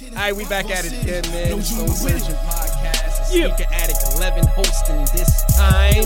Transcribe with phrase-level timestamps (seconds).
[0.00, 1.60] All right, we back at it again, man.
[1.62, 3.18] Stone Surgeon Podcast.
[3.18, 6.04] The Sneaker Addict 11 hosting this time.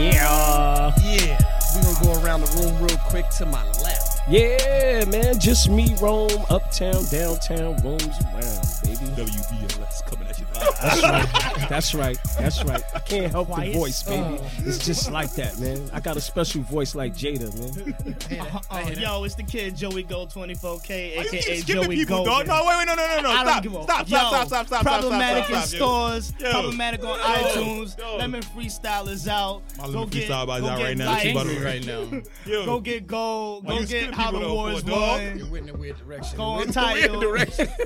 [0.00, 0.92] Yeah.
[1.02, 1.38] Yeah,
[1.74, 3.81] we gonna go around the room real quick to my left.
[4.28, 5.38] Yeah, man.
[5.40, 8.96] Just me roam uptown, downtown, roams around, baby.
[9.16, 10.78] WBLS coming at you live.
[10.80, 11.68] That's right.
[11.68, 12.18] That's right.
[12.38, 12.82] That's right.
[12.94, 13.72] I can't help Quiet.
[13.72, 14.38] the voice, baby.
[14.58, 15.90] It's just like that, man.
[15.92, 18.56] I got a special voice like Jada, man.
[18.70, 22.26] Uh, yo, it's the kid Joey Gold 24K, Why you aka Joey people, Gold.
[22.26, 22.46] dog?
[22.46, 23.30] No, wait, wait, no, no, no, no.
[23.30, 26.32] I don't Stop, stop, yo, stop, stop, stop, stop, Problematic stop, in stop, stop, stores,
[26.40, 26.50] Yo.
[26.52, 27.24] problematic on Yo.
[27.24, 27.98] iTunes.
[27.98, 28.16] Yo.
[28.16, 29.62] Lemon Freestyle is out.
[29.78, 31.06] My go Lemon get, Freestyle is go out right now.
[31.12, 31.22] light.
[31.22, 32.22] She about to- right now.
[32.46, 32.64] Yo.
[32.66, 33.66] Go get gold.
[33.66, 35.20] Go get skip how the people though, wars for, dog?
[35.20, 35.38] won.
[35.38, 36.36] You went in a weird direction.
[36.36, 37.20] Go on Went in a weird title.
[37.20, 37.68] direction.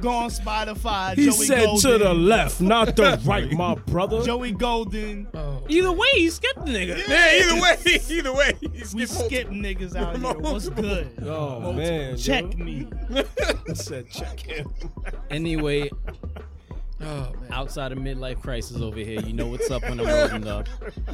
[0.00, 1.14] Go on Spotify.
[1.14, 1.90] He Joey said Golden.
[1.92, 4.22] to the left, not the right, my brother.
[4.22, 5.26] Joey Golden.
[5.34, 5.62] Oh.
[5.68, 7.06] Either way, he skipped the nigga.
[7.06, 7.76] Yeah, either way,
[8.08, 8.52] either way.
[8.94, 10.32] We skip niggas out here.
[10.38, 11.10] What's good?
[11.22, 12.64] Oh man, Check yo.
[12.64, 12.88] me.
[13.68, 14.72] I said check him.
[15.28, 15.90] Anyway,
[17.02, 17.52] Oh, man.
[17.52, 20.68] outside of midlife crisis over here, you know what's up when I'm rolling up.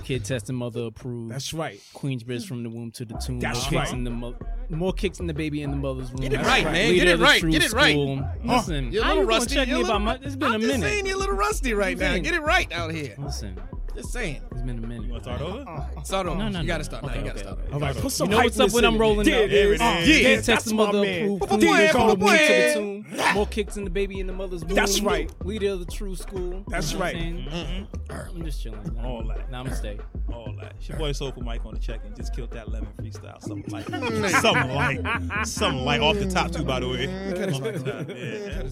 [0.05, 1.31] Kid testing, mother approved.
[1.33, 1.81] That's right.
[1.95, 3.39] Queensbridge from the womb to the tomb.
[3.41, 3.87] That's more right.
[3.87, 4.37] Kicks in the mo-
[4.71, 6.23] more kicks in the baby in the mother's womb.
[6.23, 6.89] Get it That's right, man.
[6.91, 7.43] Leader Get it the right.
[7.43, 7.93] Get it right.
[7.93, 8.29] school.
[8.45, 9.55] Listen, You're a little rusty.
[9.55, 10.27] check You're me a about little- my?
[10.27, 10.87] It's been I'm a just minute.
[10.89, 12.19] saying you're a little rusty right now.
[12.19, 13.15] Get it right out here.
[13.19, 13.61] Listen,
[13.97, 14.43] Just saying.
[14.53, 15.05] it's been a minute.
[15.07, 16.05] You want to start over?
[16.05, 16.37] Start over.
[16.37, 17.03] No, no, you gotta start.
[17.03, 17.09] now.
[17.09, 17.73] Okay, you gotta okay, start.
[17.73, 18.99] All right, put some You know what's up hypeness when I'm it.
[18.99, 19.51] rolling There up?
[19.51, 19.81] it is.
[19.81, 21.23] Yeah, Kid Yeah, that's the my mother man.
[21.23, 21.41] approved.
[21.41, 22.37] Papa Queensbridge boy, from the Papa womb to boy.
[22.37, 23.35] the tomb.
[23.35, 24.75] More kicks in the baby in the mother's womb.
[24.75, 25.31] That's right.
[25.45, 26.63] We of the true school.
[26.69, 28.13] That's You know what mm-hmm.
[28.13, 28.29] right.
[28.29, 28.99] I'm just chilling.
[29.03, 29.51] All that.
[29.51, 30.01] Namaste.
[30.31, 30.75] All that.
[30.79, 33.41] It's your boy Soulful Mike on the check and just killed that lemon freestyle.
[33.41, 33.89] Something like,
[34.43, 37.07] something like, something like off the top too, by the way.
[37.51, 38.63] Off the top, yeah.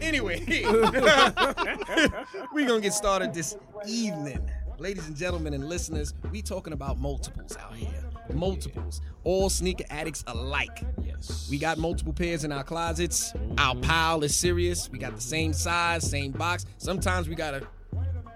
[0.00, 0.40] Anyway,
[2.54, 4.50] we gonna get started this evening.
[4.78, 7.88] Ladies and gentlemen and listeners, we talking about multiples out here.
[8.32, 9.00] Multiples.
[9.22, 10.82] All sneaker addicts alike.
[11.04, 11.46] Yes.
[11.48, 13.32] We got multiple pairs in our closets.
[13.56, 14.90] Our pile is serious.
[14.90, 16.66] We got the same size, same box.
[16.78, 17.64] Sometimes we gotta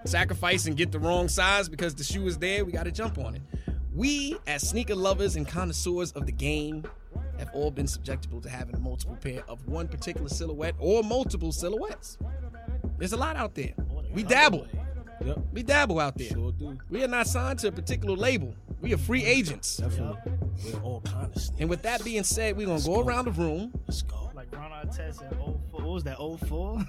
[0.05, 2.63] sacrifice and get the wrong size because the shoe is there.
[2.63, 3.41] We gotta jump on it.
[3.93, 6.85] We, as sneaker lovers and connoisseurs of the game,
[7.37, 11.51] have all been subjectable to having a multiple pair of one particular silhouette or multiple
[11.51, 12.17] silhouettes.
[12.97, 13.73] There's a lot out there.
[14.13, 14.67] We dabble.
[15.23, 15.39] Yep.
[15.51, 16.29] We dabble out there.
[16.29, 16.77] Sure do.
[16.89, 18.55] We are not signed to a particular label.
[18.81, 19.77] We are free agents.
[19.77, 20.31] Definitely.
[20.65, 21.43] We're all kind of.
[21.59, 23.71] And with that being said, we're gonna go around the room.
[23.87, 24.18] Let's go.
[24.51, 25.59] Like Ron Artest in 04.
[25.71, 26.79] What was that, 04?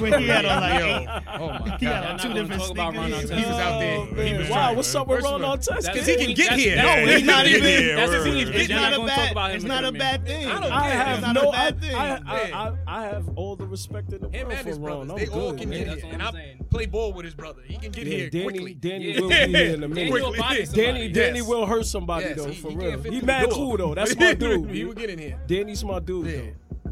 [0.00, 1.08] When he had on like eight.
[1.38, 2.04] Oh my He had god.
[2.06, 3.30] on two different talk about Ron sneakers.
[3.30, 3.38] Artest.
[3.38, 3.98] He was out there.
[3.98, 4.76] Oh, He was wow, trying.
[4.76, 5.64] what's up with First of Ron Artest?
[5.66, 6.76] That's- Because he can get here.
[6.76, 7.62] No, he's not even.
[7.64, 8.46] yeah, That's word, the word.
[8.48, 8.54] thing.
[8.54, 9.32] It's They're not a bad.
[9.32, 10.46] about It's not a a bad thing.
[10.46, 10.80] I don't care.
[10.90, 11.48] have It's not no.
[11.48, 11.94] a bad thing.
[11.94, 15.10] I, I, I, I have all the respect in the world and for brothers, Ron.
[15.10, 16.12] I'm they all can get That's here.
[16.12, 16.64] And I'm saying.
[16.70, 17.62] play ball with his brother.
[17.66, 18.74] He can get here Danny, quickly.
[18.74, 19.94] Danny will be here in a minute.
[19.94, 20.64] Danny will body Quickly.
[20.66, 20.82] somebody.
[20.92, 21.48] Danny, Danny Yes.
[21.48, 22.90] will hurt somebody Yes, though, he- for he real.
[22.90, 23.94] can't He mad cool though.
[23.94, 24.70] That's my dude.
[24.70, 25.38] he will get in here.
[25.46, 26.40] Danny's my dude Yeah.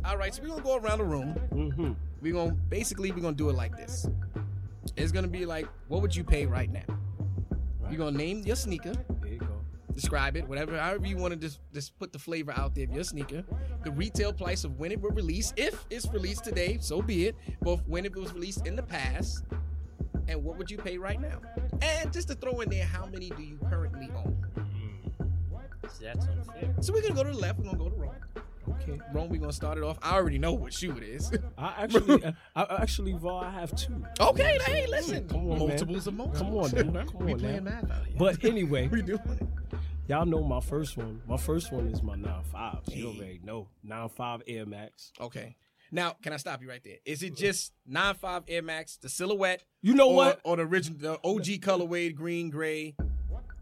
[0.05, 1.35] All right, so we're gonna go around the room.
[1.53, 1.93] Mm-hmm.
[2.21, 4.07] We're gonna basically we're gonna do it like this.
[4.97, 6.83] It's gonna be like, what would you pay right now?
[7.89, 9.47] You're gonna name your sneaker, There you go.
[9.95, 12.93] describe it, whatever, however you want to just just put the flavor out there of
[12.93, 13.45] your sneaker.
[13.85, 17.37] The retail price of when it will release, if it's released today, so be it.
[17.61, 19.45] Both when it was released in the past,
[20.27, 21.41] and what would you pay right now?
[21.81, 24.37] And just to throw in there, how many do you currently own?
[25.89, 26.75] See, That's unfair.
[26.81, 27.59] So we're gonna go to the left.
[27.59, 28.15] We're gonna go to Rome.
[28.69, 29.01] Okay.
[29.13, 29.99] Rome, we're gonna start it off.
[30.03, 31.33] I already know what shoe it is.
[31.59, 34.05] I actually, I, I actually, Var, I have two.
[34.21, 35.29] okay, hey, listen.
[35.29, 35.59] Come on, man.
[35.59, 36.73] multiples of multiples.
[36.73, 37.09] Come on, man.
[37.13, 37.83] Come we on, playing man.
[37.83, 38.17] math out here.
[38.19, 39.79] But anyway, we doing it.
[40.09, 41.21] y'all know my first one.
[41.27, 42.97] My first one is my nine 9.5.
[42.97, 43.69] You already know.
[43.87, 45.13] 9.5 Air Max.
[45.21, 45.57] Okay.
[45.95, 46.97] Now, can I stop you right there?
[47.05, 49.63] Is it just 9.5 Air Max, the silhouette?
[49.83, 50.41] You know or, what?
[50.45, 52.95] Or the original, the OG colorway, green, gray?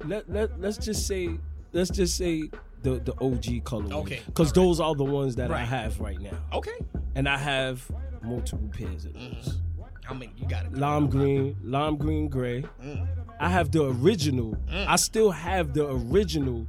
[0.05, 1.39] Let, let, let's just say,
[1.73, 2.51] let's just say
[2.83, 3.93] the, the OG color.
[3.95, 6.39] Okay, Because those are the ones that I have right now.
[6.53, 6.79] Okay.
[7.15, 7.87] And I have
[8.23, 9.61] multiple pairs of those.
[10.05, 10.67] How many you got?
[10.67, 10.75] it?
[10.75, 12.65] Lime green, lime green gray.
[12.83, 13.07] Mm.
[13.39, 14.57] I have the original.
[14.71, 16.67] I still have the original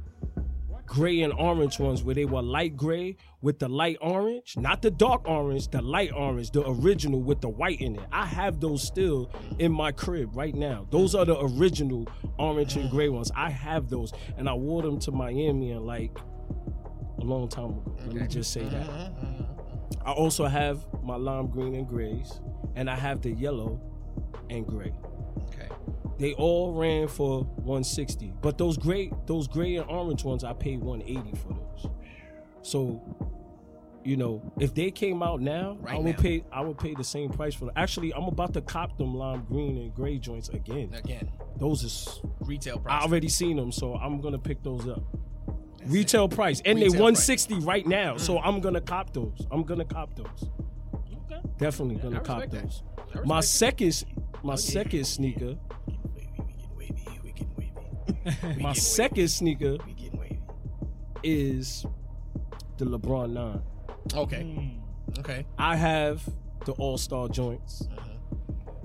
[0.92, 4.90] gray and orange ones where they were light gray with the light orange, not the
[4.90, 8.06] dark orange, the light orange, the original with the white in it.
[8.12, 10.86] I have those still in my crib right now.
[10.90, 12.06] Those are the original
[12.38, 13.32] orange and gray ones.
[13.34, 16.14] I have those, and I wore them to Miami in like
[17.18, 17.96] a long time ago.
[18.04, 18.86] Let me just say that.
[18.86, 20.06] Mm-hmm, mm-hmm.
[20.06, 22.38] I also have my lime green and grays,
[22.76, 23.80] and I have the yellow
[24.50, 24.92] and gray.
[26.18, 30.80] They all ran for 160, but those gray, those gray and orange ones, I paid
[30.80, 31.90] 180 for those.
[32.62, 33.02] So,
[34.04, 36.22] you know, if they came out now, Right I would now.
[36.22, 37.74] pay, I would pay the same price for them.
[37.76, 40.92] Actually, I'm about to cop them lime green and gray joints again.
[40.94, 43.02] Again, Those is, retail price.
[43.02, 45.02] I already seen them, so I'm gonna pick those up.
[45.86, 47.50] Retail price, and they Retail one price.
[47.62, 48.16] right now.
[48.16, 48.42] So mm.
[48.44, 49.46] I'm gonna cop those.
[49.50, 50.50] I'm gonna cop those.
[50.94, 51.40] Okay.
[51.58, 52.62] Definitely gonna cop that.
[52.62, 52.82] those.
[53.24, 54.04] My second,
[54.42, 55.56] my second sneaker,
[58.60, 59.76] my second sneaker
[61.22, 61.84] is
[62.78, 63.62] the LeBron Nine.
[64.14, 64.76] Okay.
[65.18, 65.46] Okay.
[65.58, 66.22] I have
[66.64, 68.08] the All Star joints, Uh-huh.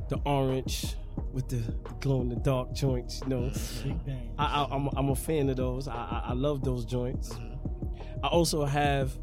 [0.10, 0.96] the orange
[1.32, 3.22] with the, the glow in the dark joints.
[3.24, 3.52] You know,
[4.38, 5.88] I, I, I'm I'm a fan of those.
[5.88, 7.30] I I, I love those joints.
[7.34, 8.26] Mm-hmm.
[8.26, 9.18] I also have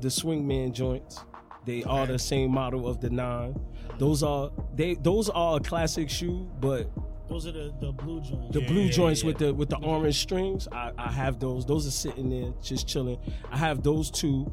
[0.00, 1.20] the Swingman joints.
[1.64, 3.58] They are the same model of the nine.
[3.98, 4.94] Those are they.
[4.94, 6.90] Those are a classic shoe, but
[7.28, 8.52] Those are the, the blue joints.
[8.52, 9.26] the Yeah, blue yeah, joints yeah.
[9.28, 11.64] with the with the orange strings, I, I have those.
[11.64, 13.18] Those are sitting there just chilling.
[13.50, 14.50] I have those two.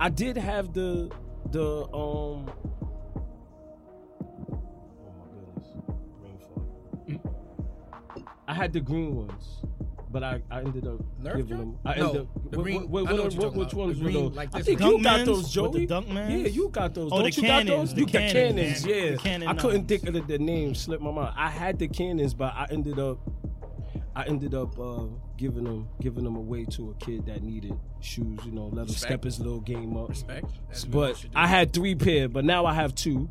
[0.00, 1.10] I did have the
[1.50, 2.50] the um.
[2.50, 2.50] Oh
[5.18, 5.68] my goodness,
[6.20, 7.20] brain
[8.14, 8.26] fart.
[8.48, 9.60] I had the green ones,
[10.10, 11.60] but I, I ended up Nerf giving joint?
[11.60, 11.78] them.
[11.84, 12.50] I No, ended up.
[12.50, 13.80] the what- green- what- I know what- what you're talking which about.
[13.86, 14.36] ones The were green, those?
[14.36, 15.24] like I this think you got Dunkmans?
[15.26, 15.86] those, With Joey.
[15.86, 16.30] the Dunkmans?
[16.30, 17.12] Yeah, you got those.
[17.12, 17.94] Oh, the Don't you got cannons, those?
[17.94, 18.86] the you got cannons, cannons.
[18.86, 18.94] man.
[19.04, 19.88] Yeah, The cannon I couldn't nines.
[19.88, 20.74] think of the, the name.
[20.74, 21.34] Slipped my mind.
[21.36, 23.18] I had the cannons, but I ended up,
[24.16, 25.04] I ended up uh,
[25.36, 28.38] giving them, giving them away to a kid that needed shoes.
[28.44, 29.00] You know, let him Respect.
[29.00, 30.08] step his little game up.
[30.08, 30.46] Respect.
[30.68, 31.38] That's what you But should do.
[31.38, 33.28] I had three pair, but now I have 2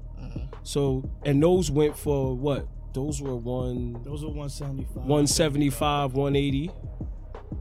[0.63, 2.67] So and those went for what?
[2.97, 4.95] Those were one Those are 175.
[4.95, 6.71] 175, 180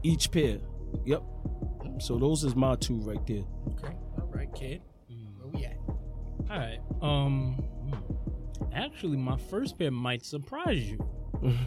[0.01, 0.57] each pair.
[1.05, 1.21] Yep.
[1.99, 3.43] So those is my two right there.
[3.73, 3.95] Okay.
[4.19, 4.81] All right, kid.
[5.37, 5.77] Where we at?
[6.49, 6.79] All right.
[7.03, 7.53] Um.
[7.53, 8.73] hmm.
[8.73, 10.97] Actually, my first pair might surprise you.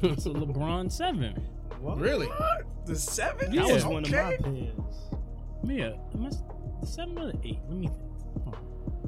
[0.02, 1.40] It's a LeBron Seven.
[1.81, 2.28] Really?
[2.87, 3.55] The seven?
[3.55, 3.73] That Yeah.
[3.73, 4.96] was one of my pairs.
[5.64, 6.43] Yeah, am I s-
[6.81, 7.61] the seven or the eight?
[7.69, 8.00] Let me think.
[8.44, 8.56] Hold.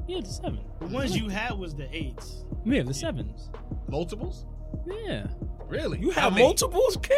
[0.06, 0.60] Yeah, the seven.
[0.80, 2.44] The ones you had was the eights.
[2.64, 3.50] Yeah, the sevens.
[3.88, 4.46] Multiples?
[4.86, 5.26] Yeah.
[5.66, 5.98] Really?
[6.00, 6.44] You have many?
[6.44, 7.16] multiples, kid?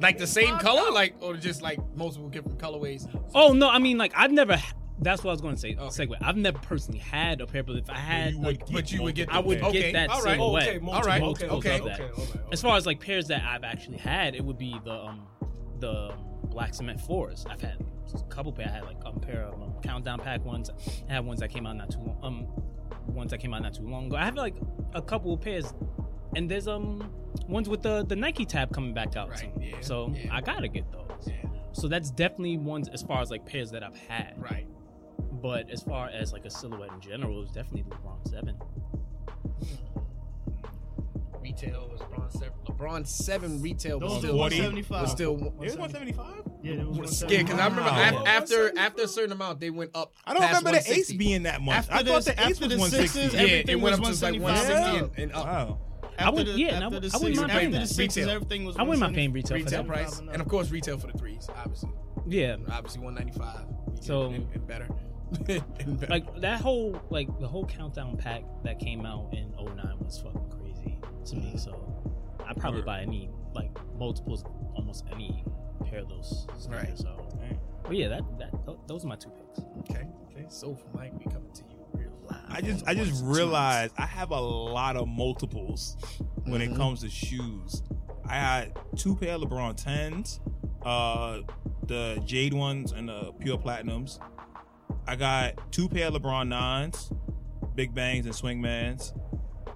[0.00, 3.08] Like the same color, like or just like multiple different colorways.
[3.34, 4.60] Oh no, I mean like I've never.
[5.00, 5.74] That's what I was going to say.
[5.76, 6.06] Okay.
[6.06, 6.16] Segue.
[6.22, 9.16] I've never personally had a pair, but if I had, you like, But you would
[9.16, 9.32] get.
[9.32, 9.90] I would okay.
[9.90, 10.36] get that All right.
[10.36, 10.68] silhouette.
[10.68, 11.22] okay, multiple, All right.
[11.22, 14.44] okay, Multiples okay, of okay, as far as like pairs that I've actually had, it
[14.44, 15.26] would be the um
[15.80, 17.44] the um, black cement fours.
[17.50, 17.84] I've had
[18.14, 18.68] a couple pair.
[18.68, 20.70] I had like a pair of um, countdown pack ones.
[21.08, 22.18] I had ones that came out not too long.
[22.22, 22.46] Um,
[23.06, 24.16] ones that came out not too long ago.
[24.16, 24.54] I have like
[24.94, 25.72] a couple of pairs,
[26.36, 27.10] and there's um
[27.48, 29.60] ones with the the Nike tab coming back out Right, soon.
[29.62, 30.34] yeah, so yeah.
[30.34, 31.26] I gotta get those.
[31.26, 31.34] Yeah.
[31.72, 34.34] So that's definitely ones as far as like pairs that I've had.
[34.38, 34.66] Right.
[35.42, 38.56] But as far as like a silhouette in general, it was definitely the LeBron Seven.
[41.40, 42.52] Retail was LeBron seven.
[42.66, 44.82] LeBron seven retail was Those still were 140.
[44.88, 45.02] 175.
[45.02, 46.52] was still It was 175.
[46.62, 48.20] Yeah, it was Yeah, because I remember Wow.
[48.22, 50.12] af- after after a certain amount they went up.
[50.26, 51.16] I don't past remember the ace 160.
[51.18, 51.76] being that much.
[51.76, 53.18] After I the- thought the ace after was the 160.
[53.20, 54.92] sixes, Yeah, everything it went up was to like 175.
[54.92, 55.44] 160 and, and up.
[55.46, 55.78] Wow.
[56.18, 57.70] I would- After the- yeah, after and I- the I wouldn't sixes- mind after paying
[57.72, 57.88] the that.
[57.88, 59.14] sixes, everything was I wouldn't mind 175.
[59.16, 59.88] paying retail for Retail that.
[59.88, 60.34] price, and up.
[60.34, 61.90] and of course retail for the threes, obviously,
[62.28, 63.64] Yeah, obviously 195.
[64.00, 64.88] So- and, and better.
[65.48, 66.10] And better.
[66.12, 70.50] like that whole like the whole countdown pack that came out in 09 was fucking
[70.50, 71.56] crazy to me.
[71.56, 71.72] So
[72.56, 72.86] I probably Word.
[72.86, 74.44] buy any like multiples,
[74.74, 75.44] almost any
[75.84, 76.46] pair of those.
[76.58, 76.98] sneakers, Right.
[76.98, 77.28] So,
[77.84, 79.60] but yeah, that that th- those are my two picks.
[79.90, 80.46] okay, okay.
[80.48, 82.40] So for Mike, we coming to you real live.
[82.48, 83.36] I just I just ones and twos.
[83.38, 85.96] realized I have a lot of multiples
[86.44, 86.72] when Mhm.
[86.72, 87.82] it comes to shoes.
[88.24, 90.40] I had two pair of LeBron tens,
[90.84, 91.40] uh,
[91.86, 94.18] the jade ones and the pure platinums.
[95.06, 97.10] I got two pair of LeBron nines,
[97.74, 99.12] big bangs and swingmans.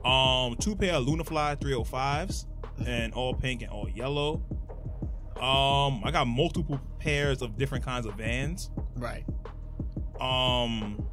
[0.06, 2.46] Um, two pair of LunarFly 305s,
[2.84, 4.42] and all pink and all yellow.
[5.36, 8.70] Um, I got multiple pairs of different kinds of vans.
[8.96, 9.24] right.
[10.20, 11.06] Um,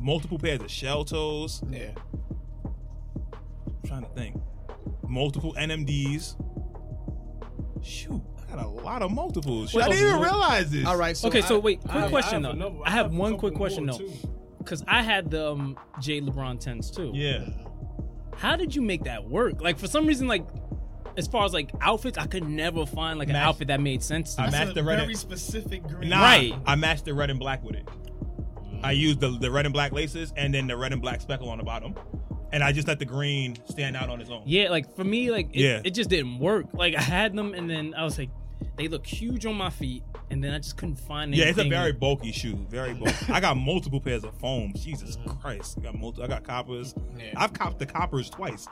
[0.00, 1.62] multiple pairs of shell toes.
[1.70, 1.90] Yeah.
[2.64, 4.36] I'm trying to think.
[5.06, 6.34] Multiple NMDs.
[7.82, 9.72] Shoot, I got a lot of multiples.
[9.72, 10.84] Wait, I didn't even realize this.
[10.84, 11.16] All right.
[11.16, 12.66] So okay, so I- wait, quick I- I question have though.
[12.66, 14.00] another- I have a one quick question though,
[14.58, 17.12] because I had the um, J LeBron tens too.
[17.14, 17.48] Yeah.
[18.36, 19.60] How did you make that work?
[19.60, 20.44] Like for some reason, like
[21.18, 24.02] as far as like outfits, I could never find like an Match- outfit that made
[24.02, 24.52] sense to I me.
[24.52, 26.08] matched the red very and- specific green.
[26.10, 26.54] Nah, Right.
[26.64, 27.86] I matched the red and black with it.
[28.82, 31.48] I used the, the red and black laces and then the red and black speckle
[31.50, 31.94] on the bottom.
[32.52, 34.42] And I just let the green stand out on its own.
[34.46, 35.80] Yeah, like for me, like it, Yeah.
[35.84, 36.66] it just didn't work.
[36.72, 38.30] Like I had them, and then I was like,
[38.76, 41.68] they look huge on my feet, and then I just couldn't find Yeah, it's a
[41.68, 42.56] very bulky shoe.
[42.70, 43.14] Very bulky.
[43.28, 44.82] I got multiple pairs of foams.
[44.82, 45.76] Jesus Christ.
[45.78, 46.94] I got multi- I got coppers.
[47.18, 47.32] Yeah.
[47.36, 48.66] I've copped the coppers twice.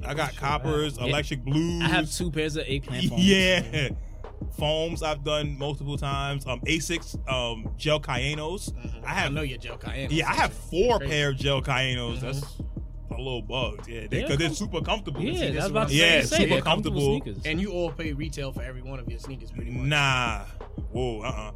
[0.00, 0.10] Right.
[0.10, 1.04] I got coppers, Yeah.
[1.06, 1.82] electric blues.
[1.82, 3.24] I have two pairs of eggplant foams.
[3.26, 3.88] Yeah.
[4.58, 6.46] Foams I've done multiple times.
[6.46, 8.72] Um Asics, um gel Kayanos.
[9.04, 10.08] I I have know your gel Kayano.
[10.10, 12.20] Yeah, I have four pair of gel Kayanos.
[12.20, 12.42] That's
[13.10, 13.88] a little bugged.
[13.88, 15.22] Yeah, Yeah, because they're com- super comfortable.
[15.22, 16.36] Yeah, that's about what to I'm Yeah, say.
[16.36, 17.20] super they're comfortable.
[17.20, 17.42] sneakers.
[17.44, 19.86] And you all pay retail for every one of your sneakers, pretty much.
[19.86, 20.44] Nah.
[20.92, 21.52] Whoa, uh uh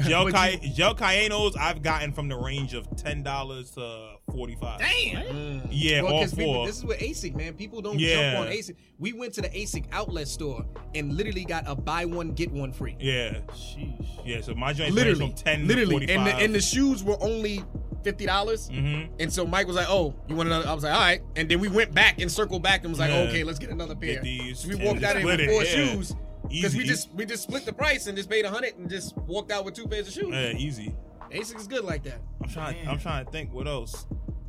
[0.00, 4.78] Gel, Cay- Gel Kayanos I've gotten from the range of ten dollars to forty five.
[4.80, 5.68] Damn.
[5.70, 6.66] Yeah, Well, all 'cause people- four.
[6.66, 7.54] this is what ASIC, man.
[7.54, 8.32] People don't Yeah.
[8.34, 8.76] jump on ASIC.
[8.98, 12.72] We went to the ASIC outlet store and literally got a buy one get one
[12.72, 12.96] free.
[13.00, 14.06] yeah, Sheesh.
[14.24, 14.40] yeah.
[14.40, 17.02] So my joint literally, range from ten literally, to forty and the, and the shoes
[17.04, 17.62] were only
[18.02, 18.68] fifty dollars.
[18.70, 19.12] mm-hmm.
[19.20, 21.48] And so Mike was like, "Oh, you want another?" I was like, "All right." And
[21.48, 23.20] then we went back and circled back and was like, Yeah.
[23.28, 25.64] "Okay, let's get another pair." Get these So we walked out of here with four
[25.64, 25.70] yeah.
[25.70, 26.14] shoes
[26.52, 29.16] because we just we just split the price and just paid a hundred and just
[29.16, 30.28] walked out with two pairs of shoes.
[30.30, 30.94] Yeah, easy.
[31.30, 32.20] ASIC is good like that.
[32.42, 32.74] I'm trying.
[32.76, 32.88] Damn.
[32.90, 34.06] I'm trying to think what else.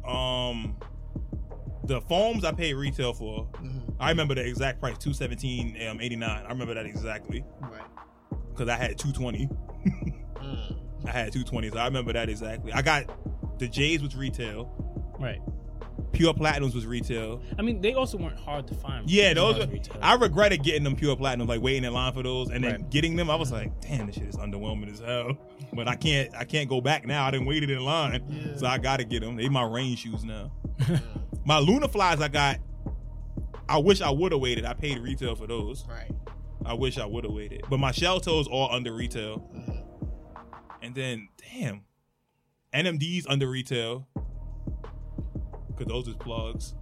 [0.08, 0.76] Um,
[1.86, 3.48] the foams I paid retail for.
[4.00, 6.46] I remember the exact price, two seventeen um, eighty nine.
[6.46, 7.82] I remember that exactly Right.
[8.52, 9.50] because I had two twenty.
[11.06, 12.74] I had two twenty, so I remember that exactly.
[12.74, 15.40] I got the J's was retail, Right.
[16.14, 17.42] Pure platinums was retail.
[17.60, 19.10] I mean, they also weren't hard to find.
[19.10, 19.56] Yeah, those.
[19.56, 19.98] Those Were, retail.
[20.02, 22.90] I regretted getting them pure platinums, like waiting in line for those, and then Right.
[22.90, 23.30] getting them.
[23.30, 25.38] I was like, damn, this shit is underwhelming as hell.
[25.76, 26.30] But I can't.
[26.36, 27.26] I can't go back now.
[27.26, 29.38] I didn't waited in line, so I got to get them.
[29.38, 30.52] They my rain shoes now.
[31.46, 32.60] my Luna flies I got.
[33.68, 34.66] I wish I would have waited.
[34.66, 35.84] I paid retail for those.
[35.90, 36.12] Right.
[36.64, 37.64] I wish I would have waited.
[37.72, 39.50] But my shell toes all under retail.
[39.58, 40.52] Uh-huh.
[40.84, 41.82] And then, damn,
[42.72, 44.08] NMDs under retail.
[45.78, 46.74] Cause those is plugs.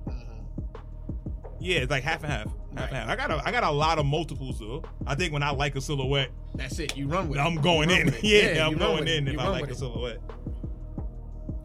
[1.60, 2.46] Yeah, it's like half and half.
[2.76, 3.10] Half and half.
[3.10, 4.84] I got a I got a lot of multiples though.
[5.06, 6.98] I think when I like a silhouette, That's it.
[6.98, 7.40] You run with.
[7.40, 8.06] I'm going in.
[8.06, 8.24] with it.
[8.56, 10.20] Yeah, I'm going in if I like a silhouette.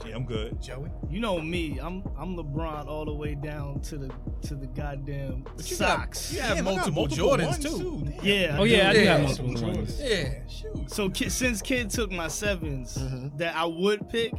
[0.06, 0.61] Yeah, I'm good.
[0.62, 0.90] Joey.
[1.11, 1.78] You know me.
[1.83, 4.11] I'm I'm LeBron all the way down to the
[4.42, 6.33] to the goddamn But you got- socks.
[6.35, 8.02] you have Damn, I got multiple Jordans, ones, too.
[8.04, 8.25] Damn.
[8.25, 8.56] Yeah.
[8.61, 9.16] Oh yeah, I do Yeah.
[9.16, 10.00] have multiple ones.
[10.00, 10.47] Yeah.
[10.47, 10.90] Shoot.
[10.90, 13.38] So ki- since kid took my 7s Mhm.
[13.38, 14.33] that I would pick,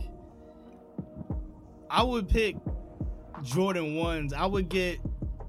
[1.90, 2.56] I would pick
[3.44, 4.34] Jordan ones.
[4.34, 5.00] I would get,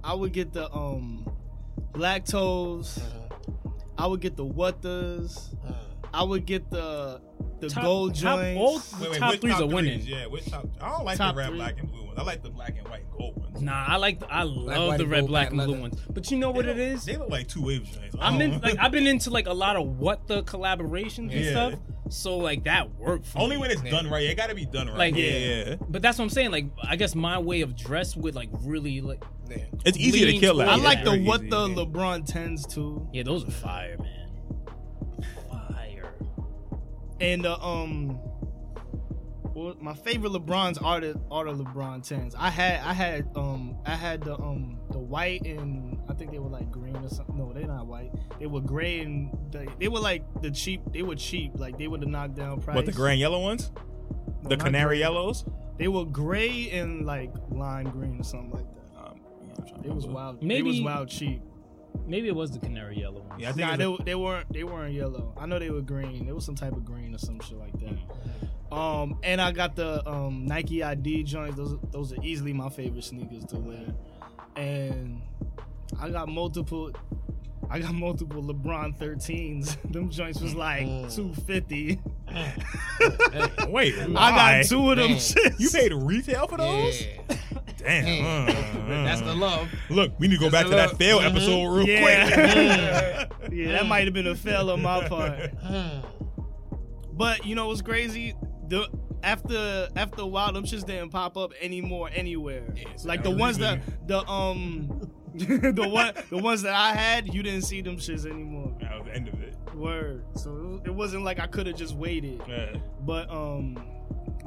[0.05, 1.29] I would get the um,
[1.93, 2.99] black toes.
[3.97, 5.55] I would get the whatas.
[6.13, 7.21] I would get the
[7.61, 8.61] the Top- gold top- joints.
[8.61, 9.99] all the Wait, wait, top which threes top are winning.
[10.01, 10.09] threes?
[10.09, 10.65] Yeah, which top?
[10.81, 11.57] I don't like Top the red, three.
[11.59, 12.15] black, and blue ones.
[12.17, 13.61] I like the black and white and gold ones.
[13.61, 14.21] Nah, I like.
[14.21, 15.81] The, I love white, the red, gold, black, and blue leather.
[15.81, 16.01] ones.
[16.09, 17.05] But you know what They it look- is?
[17.05, 18.15] They look like two wave joints.
[18.21, 18.51] I I'm don't in.
[18.53, 18.59] know.
[18.63, 21.75] Like I've been into like a lot of what the collaborations and stuff.
[22.11, 23.63] So like that worked for Only me.
[23.63, 24.25] when it's done right.
[24.25, 24.97] It got to be done right.
[24.97, 25.77] Like- yeah, yeah.
[25.89, 26.51] But that's what I'm saying.
[26.51, 29.23] Like I guess my way of dress would like really like.
[29.49, 29.59] Yeah.
[29.85, 30.69] It's easy to kill that.
[30.69, 31.75] I like the Very what easy, the yeah.
[31.77, 33.09] LeBron tens to.
[33.13, 34.29] Yeah, those are fire, man.
[35.51, 36.13] Fire.
[37.21, 38.19] and uh, um,
[39.59, 42.35] well, my favorite LeBrons are the are the LeBron tens.
[42.39, 46.39] I had I had um I had the um the white and I think they
[46.39, 47.37] were like green or something.
[47.37, 48.13] No, they're not white.
[48.39, 50.81] They were gray and they, they were like the cheap.
[50.93, 51.53] They were cheap.
[51.57, 52.77] Like they were the knockdown price.
[52.77, 53.73] But the gray and yellow ones,
[54.43, 54.99] No, the canary gray.
[55.01, 55.45] yellows.
[55.79, 58.99] They were gray and like lime green or something like that.
[58.99, 60.43] Um, yeah, I'm trying to It was wild.
[60.43, 61.43] Maybe, It was wild cheap.
[62.07, 63.39] Maybe it was the canary yellow one.
[63.39, 65.35] Yeah, I think Nah, they, was they weren't they weren't yellow.
[65.39, 66.27] I know they were green.
[66.27, 67.99] There was some type of green or some shit like that.
[68.71, 71.57] Um, and I got the um Nike ID joints.
[71.57, 73.85] Those those are easily my favorite sneakers to wear.
[74.57, 75.23] And
[76.01, 76.93] I got multiple.
[77.71, 79.77] I got multiple LeBron 13s.
[79.93, 82.01] Them joints was like 250.
[82.29, 84.07] a- wait, I
[84.61, 85.19] got two of them.
[85.59, 87.01] You paid retail for those?
[87.03, 87.35] Yeah.
[87.77, 88.49] Damn.
[88.49, 89.25] uh, That's uh.
[89.27, 89.69] the love.
[89.91, 91.27] Look, we need to go back to That's that the fail love.
[91.33, 91.97] episode real quick.
[92.01, 93.27] Yeah.
[93.53, 95.51] yeah, that might have been a fail on my part.
[97.13, 98.35] But you know what's crazy?
[98.69, 98.89] The
[99.23, 102.63] after after a while, them shits didn't pop up anymore anywhere.
[102.97, 107.43] so like the ones that the um the one the ones that I had, you
[107.43, 108.77] didn't see them shits anymore.
[108.81, 109.55] That was the end of it.
[109.75, 110.25] Word.
[110.35, 112.43] So it wasn't like I could have just waited.
[112.49, 112.77] Yeah.
[113.01, 113.79] But um,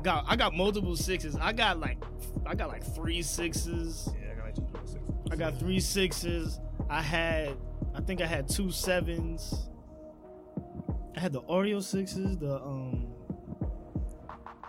[0.03, 1.35] got I got multiple sixes.
[1.35, 1.97] I got like
[2.45, 4.09] I got like three sixes.
[4.19, 5.03] Yeah, I got like two twenty six.
[5.31, 6.59] I got three sixes.
[6.89, 7.55] I had,
[7.95, 9.69] I think I had two sevens.
[11.15, 13.10] I had the Oreo sixes, the um,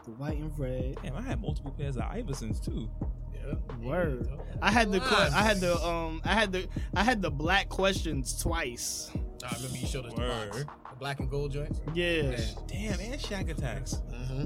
[0.05, 0.97] the white and red.
[1.03, 2.91] Damn, I had multiple pairs of Iversons too.
[3.35, 4.29] Yeah, word.
[4.61, 7.69] I had the, que- I had the um, I had the, I had the black
[7.69, 9.11] questions twice.
[9.45, 10.59] I remember you showed us the box.
[10.59, 11.81] The black and gold joints.
[11.95, 12.39] Yeah.
[12.69, 14.01] Damn, and Shaq Attaqs.
[14.13, 14.45] Mm-hmm.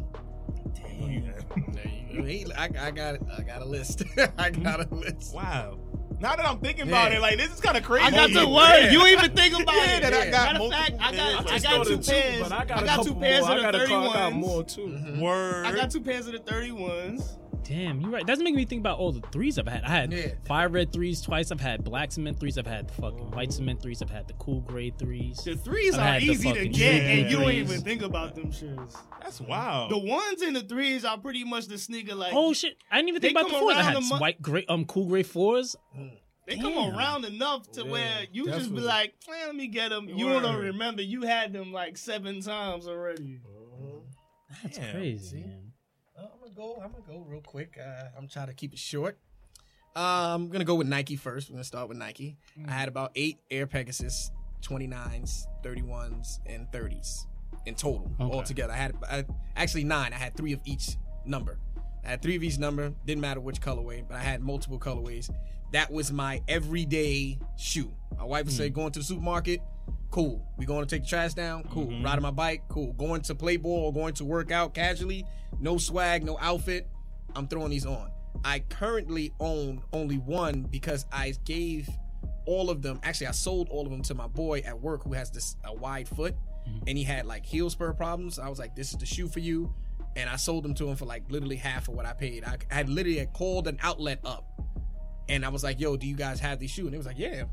[0.74, 1.74] Damn.
[1.74, 2.54] There you go.
[2.56, 3.22] I, I got it.
[3.36, 4.04] I got a list.
[4.38, 5.34] I got a list.
[5.34, 5.78] Wow.
[6.18, 7.18] Now that I'm thinking about Yeah.
[7.18, 8.06] it, like this is kind of crazy.
[8.06, 8.90] I got the Yeah.
[8.90, 10.00] You even think about Yeah, it.
[10.02, 10.30] that I Yeah.
[10.30, 11.62] got Matter of fact, I got, I pairs.
[11.62, 12.42] got two two, pairs.
[12.42, 13.50] but I got, a got two pairs more.
[13.52, 14.80] of I the got, a, thirty I got more too.
[14.86, 15.20] Mhm.
[15.20, 15.66] Word.
[15.66, 17.36] I got two pairs of the thirty ones.
[17.68, 18.26] Damn, you're right.
[18.26, 19.82] That's making me think about all the threes I've had.
[19.84, 20.28] I had Yeah.
[20.44, 21.50] five red threes twice.
[21.50, 22.58] I've had black cement threes.
[22.58, 24.02] I've had fucking white cement threes.
[24.02, 25.38] I've had the cool gray threes.
[25.44, 28.96] The threes I've are easy to get, and you don't even think about them shits.
[29.20, 29.90] That's wild.
[29.90, 32.32] The ones and the threes are pretty much the sneaker like.
[32.34, 32.76] Oh shit!
[32.90, 33.74] I didn't even think about the come fours.
[33.76, 35.74] I around had a month- white gray, um, cool gray fours.
[36.46, 36.96] They come Damn.
[36.96, 40.08] around enough to Yeah, where you just be like, man, let me get them.
[40.08, 40.42] You Word.
[40.44, 43.40] don't remember you had them like seven times already.
[44.62, 44.92] That's Damn.
[44.94, 45.65] crazy, man.
[46.56, 46.82] I'm gonna go.
[46.82, 47.78] I'm gonna go real quick.
[47.80, 49.18] Uh, I'm trying to keep it short.
[49.94, 51.48] Uh, I'm gonna go with Nike first.
[51.50, 52.36] We're gonna start with Nike.
[52.66, 54.30] I had about eight Air Pegasus
[54.62, 57.26] 29s, 31s, and 30s
[57.66, 58.32] in total Okay.
[58.32, 58.72] altogether.
[58.72, 59.24] I had I,
[59.56, 60.12] actually nine.
[60.12, 61.58] I had three of each number.
[62.04, 62.92] I had three of each number.
[63.04, 65.30] Didn't matter which colorway, but I had multiple colorways.
[65.72, 67.92] That was my everyday shoe.
[68.16, 69.60] My wife would say, going to the supermarket,
[70.10, 70.46] cool.
[70.56, 71.86] We going to take the trash down, cool.
[71.88, 72.04] Mhm.
[72.04, 72.92] Riding my bike, cool.
[72.94, 75.24] Going to play ball or going to work out casually,
[75.60, 76.88] no swag, no outfit.
[77.34, 78.10] I'm throwing these on.
[78.44, 81.88] I currently own only one because I gave
[82.46, 83.00] all of them.
[83.02, 85.74] Actually, I sold all of them to my boy at work who has this a
[85.74, 86.34] wide foot,
[86.86, 88.38] and he had like heel spur problems.
[88.38, 89.72] I was like, "This is the shoe for you,"
[90.16, 92.44] and I sold them to him for like literally half of what I paid.
[92.44, 94.44] I, I had literally had called an outlet up,
[95.28, 97.18] and I was like, "Yo, do you guys have these shoes?" And they was like,
[97.18, 97.44] "Yeah,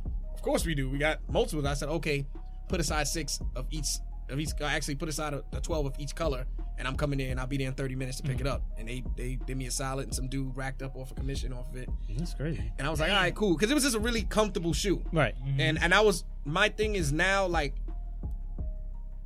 [0.43, 0.89] course we do.
[0.89, 2.27] We got multiple." I said, "Okay,
[2.67, 3.87] put aside six of each
[4.29, 4.49] of each.
[4.61, 6.45] I Actually, put aside a, a twelve of each color,
[6.77, 7.31] and I'm coming in.
[7.31, 8.41] and I'll be there in 30 minutes to pick mm.
[8.41, 11.11] it up." And they they did me a solid, and some dude racked up off
[11.11, 11.89] a commission off of it.
[12.09, 12.71] That's crazy.
[12.77, 15.03] And I was like, "All right, cool," because it was just a really comfortable shoe.
[15.11, 15.35] Right.
[15.57, 17.75] And and I was my thing is now like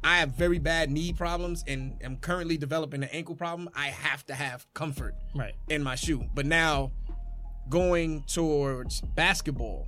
[0.03, 3.69] I have very bad knee problems and am currently developing an ankle problem.
[3.75, 5.53] I have to have comfort Right.
[5.69, 6.24] in my shoe.
[6.33, 6.91] But now
[7.69, 9.86] going towards basketball,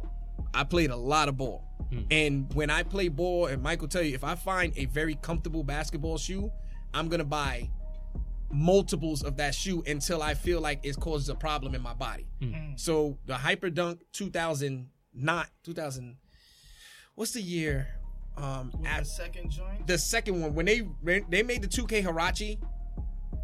[0.54, 1.64] I played a lot of ball.
[1.90, 2.00] Hmm.
[2.12, 5.16] And when I play ball, and Mike will tell you, if I find a very
[5.16, 6.52] comfortable basketball shoe,
[6.94, 7.70] I'm gonna buy
[8.52, 12.26] multiples of that shoe until I feel like it causes a problem in my body.
[12.40, 12.52] Hmm.
[12.54, 12.72] Hmm.
[12.76, 16.18] So the Hyperdunk 2009, 2000,
[17.16, 17.88] what's the year?
[18.38, 19.86] Um, at- the second joint.
[19.86, 20.82] the second one when they
[21.30, 22.58] they made the 2K Huarache,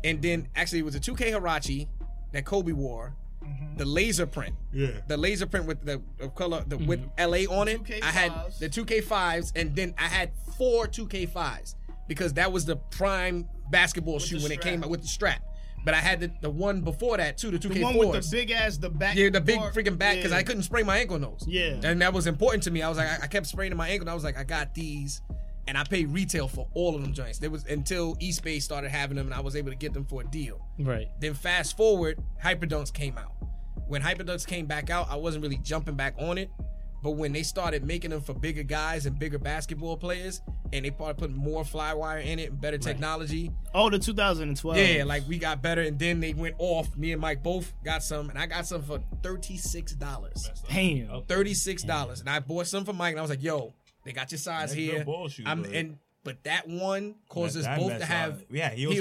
[0.03, 1.87] and then actually it was a 2K Huarache
[2.31, 3.77] that Kobe wore, Mhm.
[3.77, 4.87] the laser print, Yeah.
[5.07, 7.83] the laser print with the, the color the with LA on it.
[7.83, 8.03] 2K5s.
[8.03, 11.75] I had the 2K5s, and then I had four 2K5s
[12.07, 15.41] because that was the prime basketball shoe the when it came out with the strap.
[15.83, 17.73] But I had the, the one before that too, the 2K4s.
[17.73, 19.15] The one with the big ass, the back.
[19.15, 19.73] Yeah, the big part.
[19.75, 20.37] freaking back because Yeah.
[20.37, 21.43] I couldn't sprain my ankle nose.
[21.47, 21.79] Yeah.
[21.83, 22.81] and that was important to me.
[22.81, 24.03] I was like, I, I kept spraining my ankle.
[24.03, 25.21] And I was like, I got these,
[25.67, 27.39] and I paid retail for all of them joints.
[27.39, 30.21] There was until Eastbay started having them, and I was able to get them for
[30.21, 30.65] a deal.
[30.79, 31.07] Right.
[31.19, 33.31] Then fast forward, Hyperdunks came out.
[33.87, 36.49] When Hyperdunks came back out, I wasn't really jumping back on it.
[37.03, 40.41] But when they started making them for bigger guys and bigger basketball players,
[40.73, 44.77] and they started putting more fly wire in it and better technology, Oh, the 2012.
[44.77, 46.95] yeah, like we got better, and then they went off.
[46.97, 50.49] Me and Mike both got some, and I got some for thirty six dollars.
[50.67, 51.23] Damn.
[51.25, 53.75] Thirty six dollars, and I bought some for Mike, and I was like, "Yo,
[54.05, 55.71] they got your size That's good here." ball shoe, I'm bud.
[55.73, 58.45] and but that one caused us That- that both to have up.
[58.49, 58.93] Yeah, heel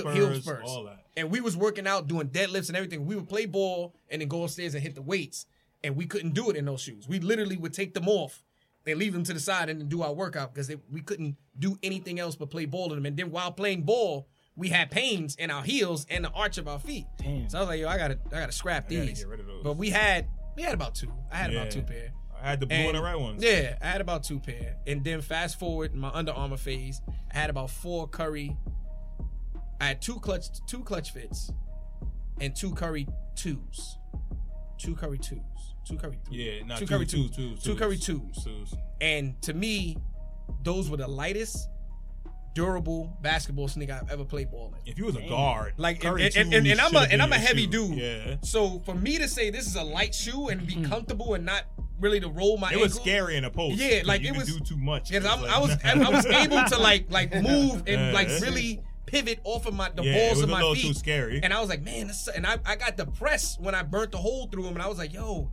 [0.43, 1.07] spurs, all that.
[1.17, 3.07] and we was working out, doing deadlifts and everything.
[3.07, 5.47] We would play ball and then go upstairs and hit the weights,
[5.83, 7.09] and we couldn't do it in those shoes.
[7.09, 8.43] We literally would take them off
[8.87, 11.79] and leave them to the side and then do our workout because we couldn't do
[11.83, 13.07] anything else but play ball in them.
[13.07, 16.69] And then while playing ball, we had pains in our heels and the arch of
[16.69, 17.07] our feet.
[17.17, 17.49] Damn.
[17.49, 19.19] So I was like, yo, I gotta, I gotta scrap I gotta these.
[19.21, 19.63] get rid of those.
[19.65, 21.11] But we had, we had about two.
[21.33, 22.13] I had about two pair.
[22.45, 23.43] I had the blue and, the right ones.
[23.43, 24.77] Yeah, I had about two pair.
[24.87, 27.01] And then fast forward in my Under Armour phase,
[27.33, 28.55] I had about four Curry.
[29.81, 31.51] I had two clutch two clutch fits
[32.41, 33.99] and two Curry twos.
[34.79, 35.41] Two Curry twos.
[35.87, 36.39] Two Curry threes.
[36.39, 37.37] Yeah, nah, two, two, Curry two, twos.
[37.37, 37.79] two, Two twos.
[37.79, 38.45] Curry twos.
[38.45, 38.75] Twos.
[39.01, 39.97] And to me,
[40.63, 41.69] those were the lightest,
[42.55, 44.91] durable basketball sneaker I've ever played ball in.
[44.91, 47.33] If you was a guard, Like, Curry and- and- and- and I'm a- and I'm
[47.33, 47.89] a heavy shoe.
[47.89, 47.99] dude.
[47.99, 51.45] Yeah, So for me to say this is a light shoe and be comfortable and
[51.45, 51.65] not
[52.01, 53.77] really to roll my it was scary in a post.
[53.77, 55.09] Yeah, like, it was- do too much.
[55.11, 58.29] Because It I'm, like- I was I was able to like like move and like
[58.41, 60.83] really pivot off of my the Yeah, it balls was of a my feet.
[60.87, 61.41] too scary.
[61.43, 64.19] And I was like, man, this, and I, I got depressed when I burnt the
[64.19, 65.51] hole through them, and I was like, yo,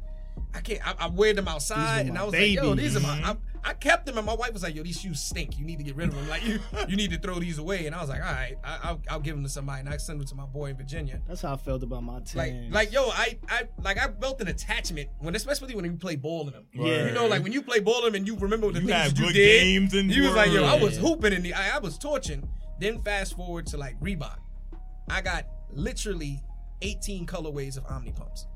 [0.54, 0.80] I can't.
[0.88, 3.22] I, I wear them outside, and I was like, yo, these are my.
[3.24, 5.60] I, I kept them, and my wife was like, yo, these shoes stink.
[5.60, 6.28] You need to get rid of them.
[6.28, 7.86] Like you, you need to throw these away.
[7.86, 9.98] And I was like, all right, I, I'll, I'll give them to somebody, and I
[9.98, 11.22] send them to my boy in Virginia.
[11.28, 12.38] That's how I felt about my team.
[12.38, 16.16] Like, like, yo, I, I, like, I built an attachment when, especially when you play
[16.16, 16.66] ball in them.
[16.74, 17.06] Yeah.
[17.08, 19.20] You know, like when you play ball in them and you remember the You things
[19.20, 19.62] you good did.
[19.62, 22.48] games and you was like, yo, I was hooping in the, I, I was torching.
[22.80, 24.38] Then fast forward to like Reebok,
[25.08, 26.42] I got literally
[26.82, 28.48] 18 colorways of Omni pumps.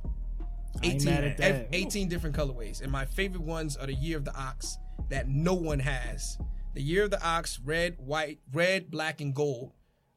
[0.84, 1.76] I ain't mad at ev- that.
[1.78, 4.78] 18 different colorways, and my favorite ones are the Year of the Ox
[5.10, 6.38] that no one has.
[6.74, 9.72] The Year of the Ox, red, white, red, black, and gold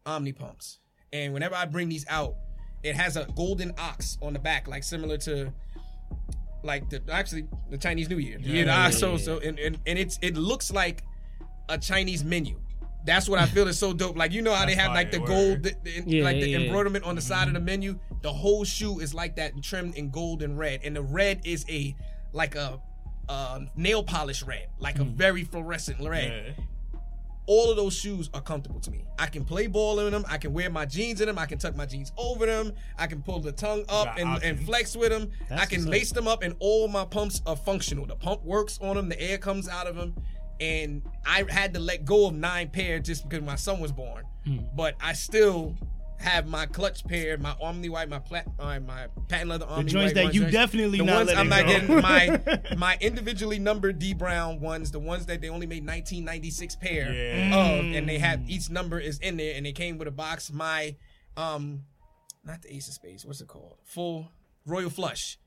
[0.06, 0.78] Omni pumps.
[1.12, 2.34] And whenever I bring these out,
[2.82, 5.52] it has a golden ox on the back, like similar to
[6.62, 8.38] like the actually the Chinese New Year.
[8.38, 11.02] The Year of the Yeah, yeah, So so and, and and it's it looks like
[11.68, 12.60] a Chinese menu.
[13.04, 14.16] That's what I feel is so dope.
[14.16, 16.48] Like you know how they have like the fire, gold, the, the- Yeah, like the
[16.48, 16.66] yeah, yeah.
[16.66, 17.98] embroiderment on the side of the menu.
[18.22, 21.64] The whole shoe is like that trimmed in gold and red, and the red is
[21.68, 21.94] a
[22.32, 22.80] like a
[23.28, 26.56] uh, nail polish red, like a very fluorescent red.
[26.56, 26.64] Yeah.
[27.46, 29.04] All of those shoes are comfortable to me.
[29.18, 30.24] I can play ball in them.
[30.28, 31.38] I can wear my jeans in them.
[31.38, 32.74] I can tuck my jeans over them.
[32.98, 35.30] I can pull the tongue up and, and flex with them.
[35.48, 38.04] That's I can lace them up, and all my pumps are functional.
[38.04, 39.08] The pump works on them.
[39.08, 40.14] The air comes out of them.
[40.60, 44.24] And I had to let go of nine pair just because my son was born.
[44.44, 44.58] Hmm.
[44.76, 45.74] But I still
[46.18, 50.08] have my clutch pair, my Omni White, my plat, uh, my patent leather Omni joints
[50.10, 50.52] White that ones, you joints.
[50.54, 51.96] definitely the not ones I'm letting not go.
[51.96, 52.02] getting
[52.68, 57.12] my my individually numbered Dee Brown ones, the ones that they only made 1996 pair
[57.12, 57.56] Yeah.
[57.56, 60.52] of, and they have each number is in there, and they came with a box.
[60.52, 60.96] My,
[61.36, 61.84] um,
[62.44, 63.76] not the Ace of Spades, what's it called?
[63.84, 64.30] Full
[64.66, 65.38] Royal Flush.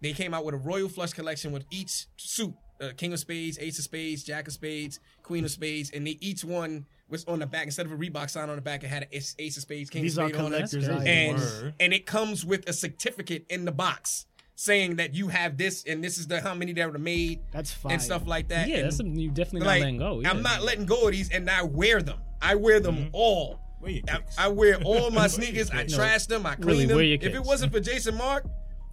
[0.00, 2.54] They came out with a Royal Flush collection with each suit.
[2.80, 6.16] Uh, King of Spades, Ace of Spades, Jack of Spades, Queen of Spades, and they
[6.22, 8.84] each one was on the back instead of a Reebok sign on the back.
[8.84, 10.88] It had an Ace, Ace of Spades, King These of are Spades on it, collectors.
[10.88, 11.74] And Word.
[11.80, 16.04] and it comes with a certificate in the box saying that you have this and
[16.04, 17.92] this is the how many that were made That's fine.
[17.92, 18.68] and stuff like that.
[18.68, 20.20] Yeah, And, that's something you definitely not letting go.
[20.20, 20.30] Yeah.
[20.30, 22.18] I'm not letting go of these, and I wear them.
[22.42, 23.08] I wear them Mm-hmm.
[23.14, 23.60] all.
[23.80, 24.18] Where your I.
[24.38, 25.70] I wear all my sneakers.
[25.70, 25.94] I kicks?
[25.94, 26.44] trash them.
[26.44, 27.28] I clean Really, them.
[27.30, 28.44] If it wasn't for Jason Markk,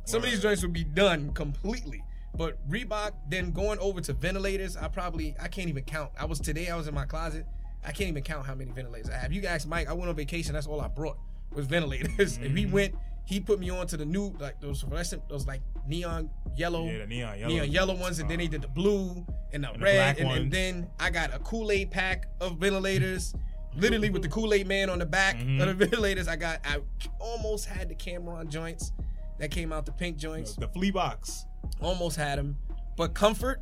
[0.05, 2.01] some of these joints would be done completely.
[2.33, 6.11] But Reebok, then going over to ventilators, I probably I can't even count.
[6.17, 6.69] I was today.
[6.69, 7.45] I was in my closet.
[7.83, 9.31] I can't even count how many ventilators I have.
[9.31, 10.53] You guys, Mike, I went on vacation.
[10.53, 11.17] That's all I brought
[11.53, 12.37] was ventilators.
[12.41, 12.95] And we went.
[13.25, 16.99] He put me on to the new like those fluorescent, those like neon yellow Yeah,
[16.99, 17.53] the neon yellow.
[17.53, 20.31] neon yellow ones, and then they did the blue and the And red, black and,
[20.43, 23.35] and then I got a Kool Aid pack of ventilators,
[23.75, 25.59] literally with the Kool Aid man on the back Mhm.
[25.61, 26.29] of the ventilators.
[26.29, 26.77] I got, I
[27.19, 28.93] almost had the Cameron joints
[29.39, 31.45] that came out, the pink joints, The flea box.
[31.81, 32.57] almost had them,
[32.95, 33.61] but comfort.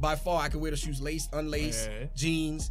[0.00, 2.06] By far, I can wear the shoes laced, unlaced, Yeah.
[2.16, 2.70] jeans,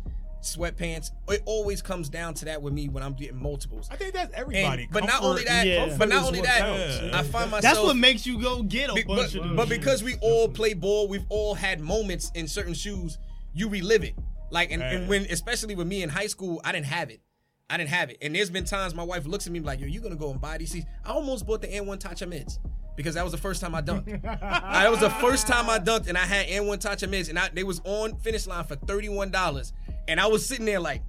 [0.56, 1.12] sweatpants.
[1.30, 3.88] It always comes down to that with me when I'm getting multiples.
[3.92, 4.88] I think that's And, everybody.
[4.92, 5.96] but not only that, Yeah.
[5.98, 7.16] but not only that, counts.
[7.16, 7.62] I find myself.
[7.62, 9.56] That's what makes you go get a Be- bunch but, of them.
[9.56, 13.18] but because we all play ball, we've all had moments in certain shoes.
[13.54, 14.16] You relive it,
[14.52, 17.22] like and, and when especially with me in high school, I didn't have it.
[17.70, 19.88] I didn't have it, and there's been times my wife looks at me like, "Yo,
[19.88, 22.60] you gonna go and buy these?" I almost bought the AND1 Tai Chi mids
[22.96, 24.22] because that was the first time I dunked.
[24.24, 27.38] That was the first time I dunked, and I had AND1 Tai Chi mids, and
[27.38, 29.74] I, they was on finish line for thirty one dollars,
[30.08, 31.02] and I was sitting there like.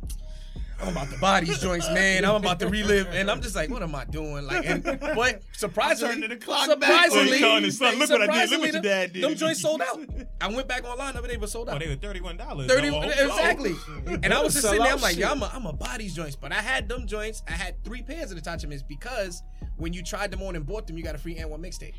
[0.81, 2.25] I'm about to buy these joints, man.
[2.25, 4.47] I'm about to relive, and I'm just like, what am I doing?
[4.47, 7.07] Like, and but surprisingly, turning the clock back.
[7.11, 9.13] surprisingly, Oh, you telling his son, look what I did, look what surprisingly, your dad
[9.13, 9.25] did.
[9.25, 9.99] Them joints sold out.
[10.41, 11.81] I went back online the other day, but sold Oh, out.
[11.81, 12.69] they were thirty-one dollars.
[12.69, 13.75] Thirty exactly.
[14.07, 14.93] Oh, and I was just sitting there.
[14.93, 17.43] I'm like, yeah, I'm a, I'm a buy these joints, but I had them joints.
[17.49, 19.43] I had three pairs of the Tachemins because
[19.79, 21.95] when you tried them on and bought them, you got a free AND1 mixtape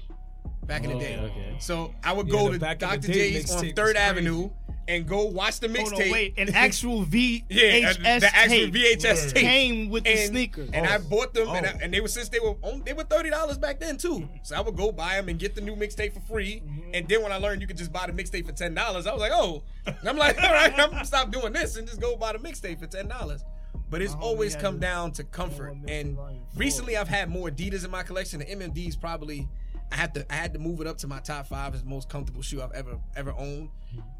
[0.67, 1.17] back in the oh, day.
[1.19, 1.57] okay.
[1.59, 3.07] So I would Yeah, go to back in the Dr.
[3.11, 3.97] day J's on Third was crazy.
[3.97, 4.49] Avenue
[4.89, 6.11] and go watch the Hold on, mixtape.
[6.11, 10.69] wait, an actual VHS yeah, the actual VHS tape came with the and, sneakers.
[10.73, 10.99] And I oh.
[10.99, 11.79] bought them, and, I, Oh.
[11.81, 14.27] and they were since they were on, they were thirty dollars back then too.
[14.43, 16.61] So I would go buy them and get the new mixtape for free.
[16.65, 16.91] Mm-hmm.
[16.95, 19.13] And then when I learned you could just buy the mixtape for ten dollars, I
[19.13, 19.63] was like, oh,
[20.05, 22.79] I'm like, all right, I'm gonna stop doing this and just go buy the mixtape
[22.79, 23.43] for ten dollars.
[23.91, 25.75] But it's oh, always come down to comfort.
[25.75, 26.17] Oh, and
[26.55, 28.39] recently, I've had more Adidas in my collection.
[28.39, 29.47] The NMDs probably.
[29.91, 31.89] I had to I had to move it up to my top five as the
[31.89, 33.69] most comfortable shoe I've ever ever owned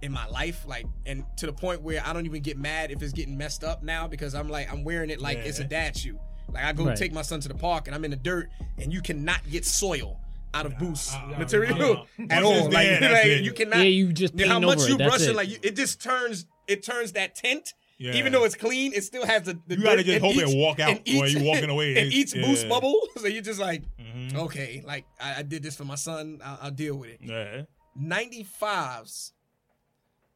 [0.01, 0.65] in my life.
[0.67, 3.63] Like and to the point where I don't even get mad if it's getting messed
[3.63, 5.43] up now because I'm like I'm wearing it like Yeah.
[5.45, 6.19] it's a dad shoe.
[6.51, 6.97] Like I go Right.
[6.97, 9.65] take my son to the park and I'm in the dirt and you cannot get
[9.65, 10.19] soil
[10.55, 12.71] out of boost uh, uh, material uh, at all.
[12.71, 13.77] Like, like, you cannot.
[13.77, 15.35] Yeah, you just how much over you it, that's brushing it.
[15.35, 17.73] like you, it just turns it turns that tint.
[17.99, 18.13] Yeah.
[18.13, 19.59] Even though it's clean, it still has the.
[19.67, 21.91] the You gotta just hope it each- walk out in while each- you walking away.
[21.91, 24.35] It's- each boost bubble, so you're just like, Mhm.
[24.35, 26.39] okay, like I, I did this for my son.
[26.43, 27.19] I'll, I'll deal with it.
[27.21, 27.63] Yeah.
[28.01, 29.31] 95s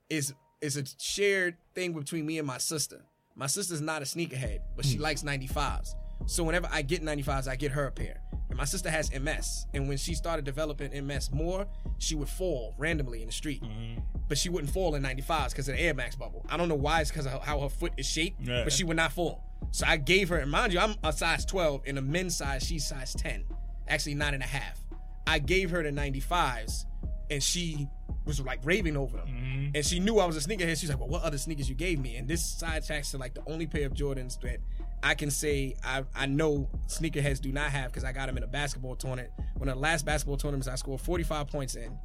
[0.10, 3.06] is is a shared thing between me and my sister.
[3.36, 5.96] My sister's not a sneakerhead, but she likes 95s.
[6.26, 8.22] So whenever I get 95s, I get her a pair.
[8.50, 11.66] And my sister has MS, and when she started developing MS more,
[11.98, 13.64] she would fall randomly in the street.
[13.64, 14.02] Mm-hmm.
[14.28, 16.46] But she wouldn't fall in 95s because of the Air Max bubble.
[16.50, 17.02] I don't know why.
[17.02, 18.64] It's because of how her foot is shaped, Yeah.
[18.64, 19.44] but she would not fall.
[19.72, 21.82] So I gave her, and mind you, I'm a size 12.
[21.86, 23.44] In a men's size, she's size 10.
[23.88, 24.80] Actually, nine and a half.
[25.26, 26.86] I gave her the 95s,
[27.32, 27.88] and she
[28.26, 29.28] was like raving over them.
[29.28, 29.70] Mm-hmm.
[29.76, 30.80] And she knew I was a sneakerhead.
[30.80, 33.44] She's like, "Well, what other sneakers you gave me?" And this sidetracks to like the
[33.48, 34.60] only pair of Jordans that
[35.04, 38.44] I can say I I know sneakerheads do not have because I got them in
[38.44, 39.32] a basketball tournament.
[39.58, 41.98] One of the last basketball tournaments I scored 45 points in.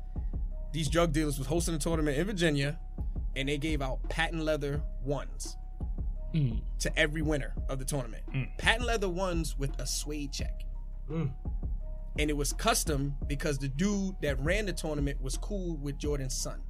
[0.72, 2.78] These drug dealers was hosting a tournament in Virginia,
[3.36, 5.56] and they gave out patent leather ones
[6.34, 6.60] Mm.
[6.80, 8.22] to every winner of the tournament.
[8.58, 10.62] Patent leather ones with a suede check.
[11.10, 11.32] Mm.
[12.18, 16.34] And it was custom because the dude that ran the tournament was cool with Jordan's
[16.34, 16.60] son.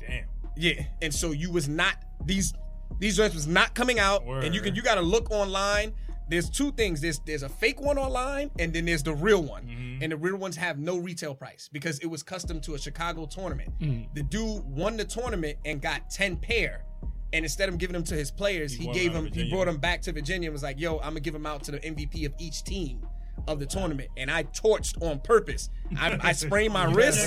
[0.00, 0.24] Damn.
[0.56, 2.54] Yeah, and so you was not these
[2.98, 5.92] these joints was not coming out, and you can you got to look online.
[6.28, 7.00] there's two things.
[7.00, 9.98] There's there's a fake one online, and then there's the real one.
[10.02, 13.26] And the real ones have no retail price because it was custom to a Chicago
[13.26, 13.70] tournament.
[14.14, 16.84] The dude won the tournament and got ten pair.
[17.32, 19.26] And instead of giving them to his players, he, brought gave them.
[19.32, 21.62] He brought them back to Virginia and was like, "Yo, I'm gonna give them out
[21.64, 23.06] to the MVP of each team
[23.48, 25.68] of the tournament." And I torched on purpose.
[25.98, 27.18] I, I sprained my wrist,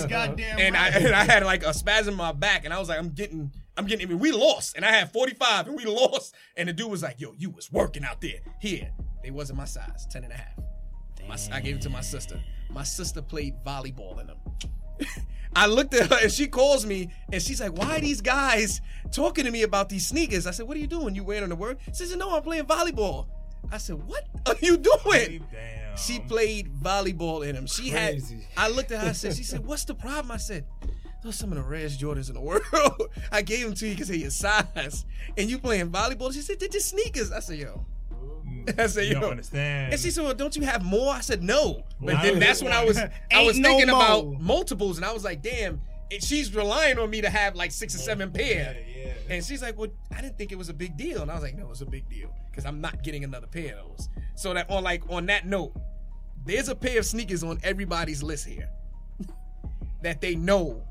[0.60, 2.98] and I and I had like a spasm in my back, and I was like,
[2.98, 4.08] I'm getting, I'm getting.
[4.08, 7.02] I mean, we lost, and I had 45, and we lost, and the dude was
[7.02, 8.39] like, Yo, you was working out there.
[8.60, 8.92] Here,
[9.24, 10.60] they wasn't my size, 10 and a half.
[11.28, 12.42] My, I gave it to my sister.
[12.70, 14.38] My sister played volleyball in them.
[15.56, 18.82] I looked at her and she calls me and she's like, Why are these guys
[19.12, 20.46] talking to me about these sneakers?
[20.46, 21.15] I said, What are you doing?
[21.15, 21.80] You wearing them to work?
[21.94, 23.28] She said, No, I'm playing volleyball.
[23.72, 25.46] I said, What are you doing?
[25.52, 25.98] Damn.
[25.98, 27.65] She played volleyball in them.
[27.68, 28.46] She Crazy.
[28.56, 28.65] had.
[28.65, 29.10] I looked at her.
[29.10, 30.65] I said, "She said, what's the problem?" I said,
[31.23, 32.63] "Those are some of the rarest Jordans in the world.
[33.32, 35.05] I gave them to you because of your size,
[35.38, 37.86] and you playing volleyball." She said, "They're just sneakers." I said, "Yo."
[38.77, 39.93] I said, You "Yo." don't understand.
[39.93, 42.21] And she said, "Well, don't you have more?" I said, "No." But Wow.
[42.23, 42.97] then that's when I was
[43.32, 44.39] I was no thinking about more.
[44.39, 45.82] multiples, and I was like, "Damn."
[46.21, 48.75] She's relying on me to have like six or seven pair.
[48.97, 49.13] yeah.
[49.29, 51.43] And she's like, "Well, I didn't think it was a big deal." And I was
[51.43, 54.51] like, "No, it's a big deal because I'm not getting another pair of those." So
[54.55, 55.73] that on like on that note,
[56.47, 58.69] there's a pair of sneakers on everybody's list here
[60.01, 60.84] that they know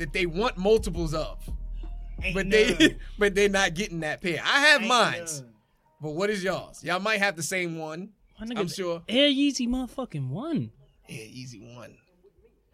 [0.00, 1.38] that they want multiples of,
[2.22, 4.40] Ain't but they but they're not getting that pair.
[4.44, 5.52] I have Ain't mines, none.
[6.00, 6.82] but what is y'all's?
[6.82, 8.10] Y'all might have the same one.
[8.40, 9.02] I'm sure.
[9.08, 10.70] Air Yeezy motherfucking one.
[11.08, 11.96] Yeah, Yeezy one.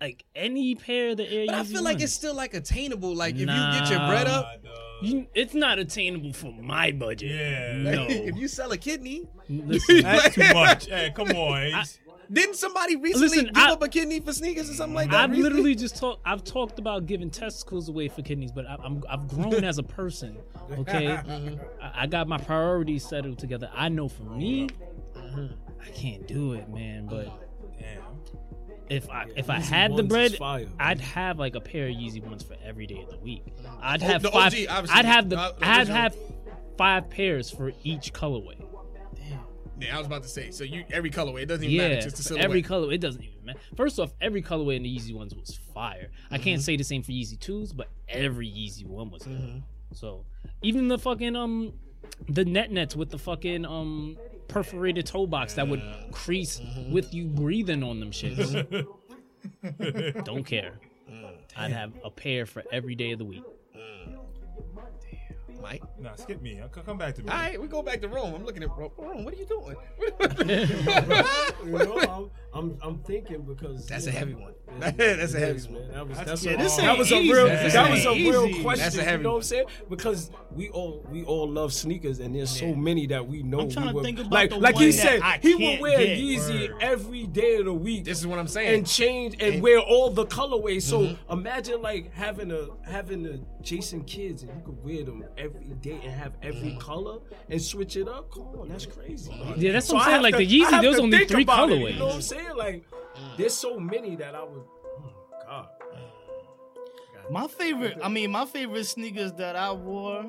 [0.00, 3.14] Like any pair of the Air But I Yeezy feel like it's still like attainable.
[3.14, 4.46] Like if you get your bread up,
[5.02, 7.30] You, it's not attainable for my budget.
[7.30, 7.76] Yeah.
[7.76, 8.06] No.
[8.08, 10.86] if you sell a kidney, Listen, That's too much.
[10.86, 11.62] Hey, come on.
[11.80, 11.98] Ace.
[12.32, 15.20] Didn't somebody recently Listen, give I- up a kidney for sneakers or something like that?
[15.24, 15.50] I've recently?
[15.50, 16.20] literally just talked.
[16.24, 19.82] I've talked about giving testicles away for kidneys, but I, I'm I've grown as a
[19.82, 20.36] person.
[20.78, 21.58] Okay, I,
[21.94, 23.70] I got my priorities settled together.
[23.72, 24.68] I know for me,
[25.14, 27.06] I can't do it, man.
[27.06, 27.26] But
[27.78, 28.02] Damn.
[28.90, 30.66] if I if I had the bread, fire.
[30.80, 33.44] I'd have like a pair of Yeezy ones for every day of the week.
[33.80, 34.52] I'd Oh, have five.
[34.54, 34.88] OG.
[34.90, 35.38] I'd have the.
[35.38, 36.16] Uh, I'd have
[36.76, 38.56] five pairs for each colorway.
[39.78, 40.50] Yeah, I was about to say.
[40.50, 41.42] So you every colorway.
[41.42, 42.00] It doesn't even Yeah, matter.
[42.02, 42.44] Just the silhouette.
[42.46, 42.92] every color.
[42.92, 43.58] It doesn't even matter.
[43.76, 46.10] First off, every colorway in the Yeezy ones was fire.
[46.30, 46.44] I Mm-hmm.
[46.44, 49.22] can't say the same for Yeezy twos, but every Yeezy one was.
[49.24, 49.58] Mm-hmm.
[49.92, 50.24] So
[50.62, 51.74] even the fucking um,
[52.28, 54.16] the net nets with the fucking um
[54.48, 56.92] perforated toe box that would crease Mm-hmm.
[56.92, 58.52] with you breathing on them shits.
[60.24, 60.72] Don't care.
[61.10, 61.30] Mm.
[61.56, 63.44] I'd have a pair for every day of the week.
[65.66, 65.82] Mike.
[65.98, 66.60] Nah, skip me.
[66.60, 67.28] I'll come back to me.
[67.28, 68.34] All right, we go back to Rome.
[68.34, 68.92] I'm looking at Rome.
[68.96, 69.76] Rome, what are you doing?
[71.66, 72.30] You know, I'm,
[72.70, 74.52] I'm, I'm thinking because That's a know, heavy one.
[74.52, 75.88] it- That's a heavy one.
[75.90, 78.46] That was That's that's, yeah, a, that was a real This that was a real
[78.46, 78.62] easy.
[78.62, 78.84] question.
[78.84, 79.36] That's a heavy you know what.
[79.38, 79.66] I'm saying?
[79.90, 83.60] Because we all we all love sneakers, and there's so many that we know.
[83.60, 85.38] I'm trying we to would, think about like the like one he that said, I
[85.42, 86.18] he would wear get.
[86.18, 86.82] Yeezy Word.
[86.82, 88.04] every day of the week.
[88.04, 88.78] This is what I'm saying.
[88.78, 90.82] and change and, And- wear all the colorways.
[90.82, 91.32] So Mm-hmm.
[91.32, 95.98] imagine like having a having a Jason kids and you could wear them every day
[96.04, 96.78] and have every Mm-hmm.
[96.78, 97.18] color
[97.50, 98.30] and switch it up.
[98.32, 99.32] Come on, that's crazy.
[99.56, 100.22] Yeah, that's So what I'm saying.
[100.22, 101.92] Like to- the I Yeezy, have there's only three about it, colorways.
[101.94, 102.56] you know what I'm saying?
[102.56, 102.84] Like
[103.36, 104.62] there's so many that I would.
[104.62, 105.68] Oh my god.
[107.28, 110.24] My favorite, I mean, my favorite sneakers that I wore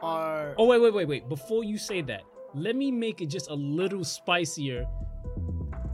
[0.00, 0.54] are.
[0.58, 1.28] Oh wait, wait, wait, wait!
[1.28, 2.22] Before you say that,
[2.54, 4.86] let me make it just a little spicier.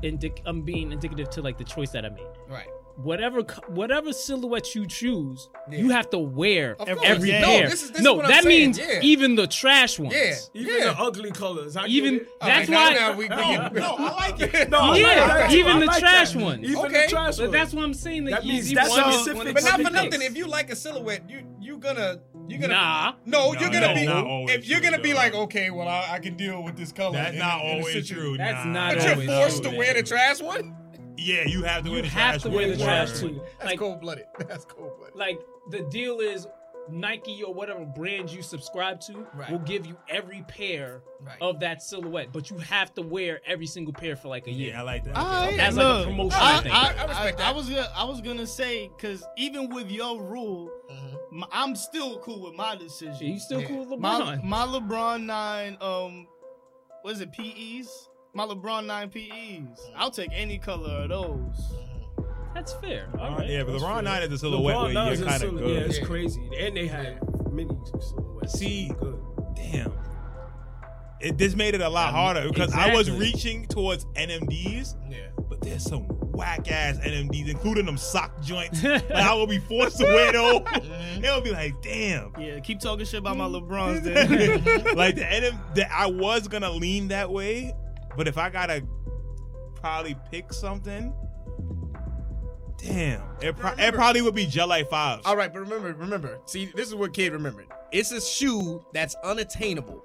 [0.02, 2.26] Indic- I'm being indicative to like the choice that I made.
[2.50, 2.66] right.
[2.96, 7.40] Whatever, whatever silhouette you choose, you have to wear Of every course.
[7.40, 7.68] No, pair.
[7.70, 9.00] this is- this is no, what I'm that saying, means yeah.
[9.02, 10.14] even the trash ones.
[10.14, 10.34] Yeah.
[10.54, 10.84] Even Yeah.
[10.92, 11.76] the ugly colors.
[11.76, 12.94] I Even that's All right, why.
[12.94, 13.28] now- now we- we
[13.80, 14.68] no, I like it.
[14.70, 15.52] No, I Yeah, like that.
[15.52, 16.42] even I the like trash that.
[16.42, 16.64] ones.
[16.68, 17.02] Even Okay.
[17.06, 17.52] the trash but ones.
[17.52, 18.24] that's what I'm saying.
[18.24, 20.22] The That means Yeezy that's one is specific one But not for nothing.
[20.22, 23.12] If you like a silhouette, you you gonna you gonna Nah.
[23.24, 25.18] no, No, you're gonna no, be not always if you're gonna be though.
[25.18, 27.14] like okay, well I, I can deal with this color.
[27.14, 28.36] That's in- not always true.
[28.36, 28.72] That's nah.
[28.72, 30.76] not But you're forced to wear the trash one.
[31.22, 33.40] Yeah, you have to You wear the have trash to wear the trash too.
[33.58, 34.26] That's Like, cold blooded.
[34.48, 35.16] That's cold blooded.
[35.16, 35.38] like
[35.70, 36.46] the deal is
[36.90, 39.48] Nike or whatever brand you subscribe to Right.
[39.50, 41.36] will give you every pair Right.
[41.40, 44.70] of that silhouette, but you have to wear every single pair for like a year.
[44.72, 45.16] Yeah, I like that.
[45.16, 46.72] Alright, That's like a look, promotion I, thing.
[46.72, 47.54] I, I I, respect I that.
[47.54, 51.42] was gonna, I was gonna say because even with your rule, Mm-hmm.
[51.42, 53.16] m- I'm still cool with my decision.
[53.20, 53.68] Yeah, you still Yeah.
[53.68, 54.42] cool with my LeBron?
[54.44, 56.26] my LeBron nine, um,
[57.02, 57.30] what is it?
[57.32, 58.08] PEs.
[58.34, 59.90] My LeBron nine PEs.
[59.96, 61.72] I'll take any color of those.
[62.54, 63.08] That's fair.
[63.18, 63.48] All LeBron- right.
[63.50, 65.74] yeah, but LeBron nine is a silhouette LeBron where Nines you're is kind of silhouette.
[65.74, 66.04] Yeah, it's Yeah.
[66.04, 66.50] crazy.
[66.58, 67.18] And they had
[67.52, 68.58] many silhouettes.
[68.58, 69.18] See- good.
[69.54, 69.92] Damn.
[71.20, 73.26] it this made it a lot harder because I was exactly.
[73.26, 75.18] reaching towards NMDs, Yeah.
[75.48, 78.82] but there's some whack ass NMDs, including them sock joints.
[78.82, 80.62] like I will be forced to wear those.
[81.20, 82.32] They'll be like, damn.
[82.40, 84.64] Yeah, keep talking shit about my LeBrons then.
[84.96, 87.72] like the NM, that I was gonna lean that way,
[88.16, 88.84] but if I gotta
[89.76, 91.12] probably pick something,
[92.78, 95.22] damn, it, pro- it probably would be Jelly Fives.
[95.26, 96.38] All right, but remember, remember.
[96.46, 97.66] See, this is what kid remembered.
[97.90, 100.04] It's a shoe that's unattainable.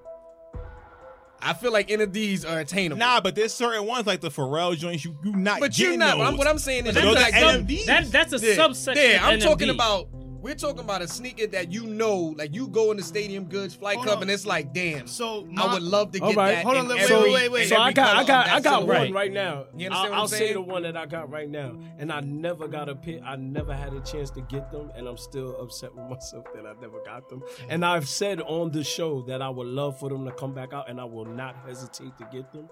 [1.39, 2.98] I feel like any of these are attainable.
[3.00, 6.17] Nah, but there's certain ones like the Pharrell joints you you not but you're not.
[6.17, 6.28] those.
[6.28, 7.86] I'm, what I'm saying is, But you're those not are NMDs.
[7.86, 9.12] That that's a Yeah, subsection.
[9.12, 10.08] Yeah, I'm of talking about.
[10.41, 13.73] We're talking about a sneaker that you know, like you go in the Stadium Goods
[13.76, 14.23] Flight Hold Club, on.
[14.23, 15.08] and it's like, damn.
[15.08, 16.56] So I would love to get right.
[16.56, 16.63] that.
[16.63, 17.69] Hold on, in wait, every, wait, wait, wait.
[17.69, 19.65] So I got, I got, I got one right now.
[19.76, 22.12] You understand I'll, what I'm I'll say the one that I got right now, and
[22.12, 23.21] I never got a pick.
[23.23, 26.65] I never had a chance to get them, and I'm still upset with myself that
[26.65, 27.43] I never got them.
[27.69, 30.73] And I've said on the show that I would love for them to come back
[30.73, 32.69] out, and I will not hesitate to get them.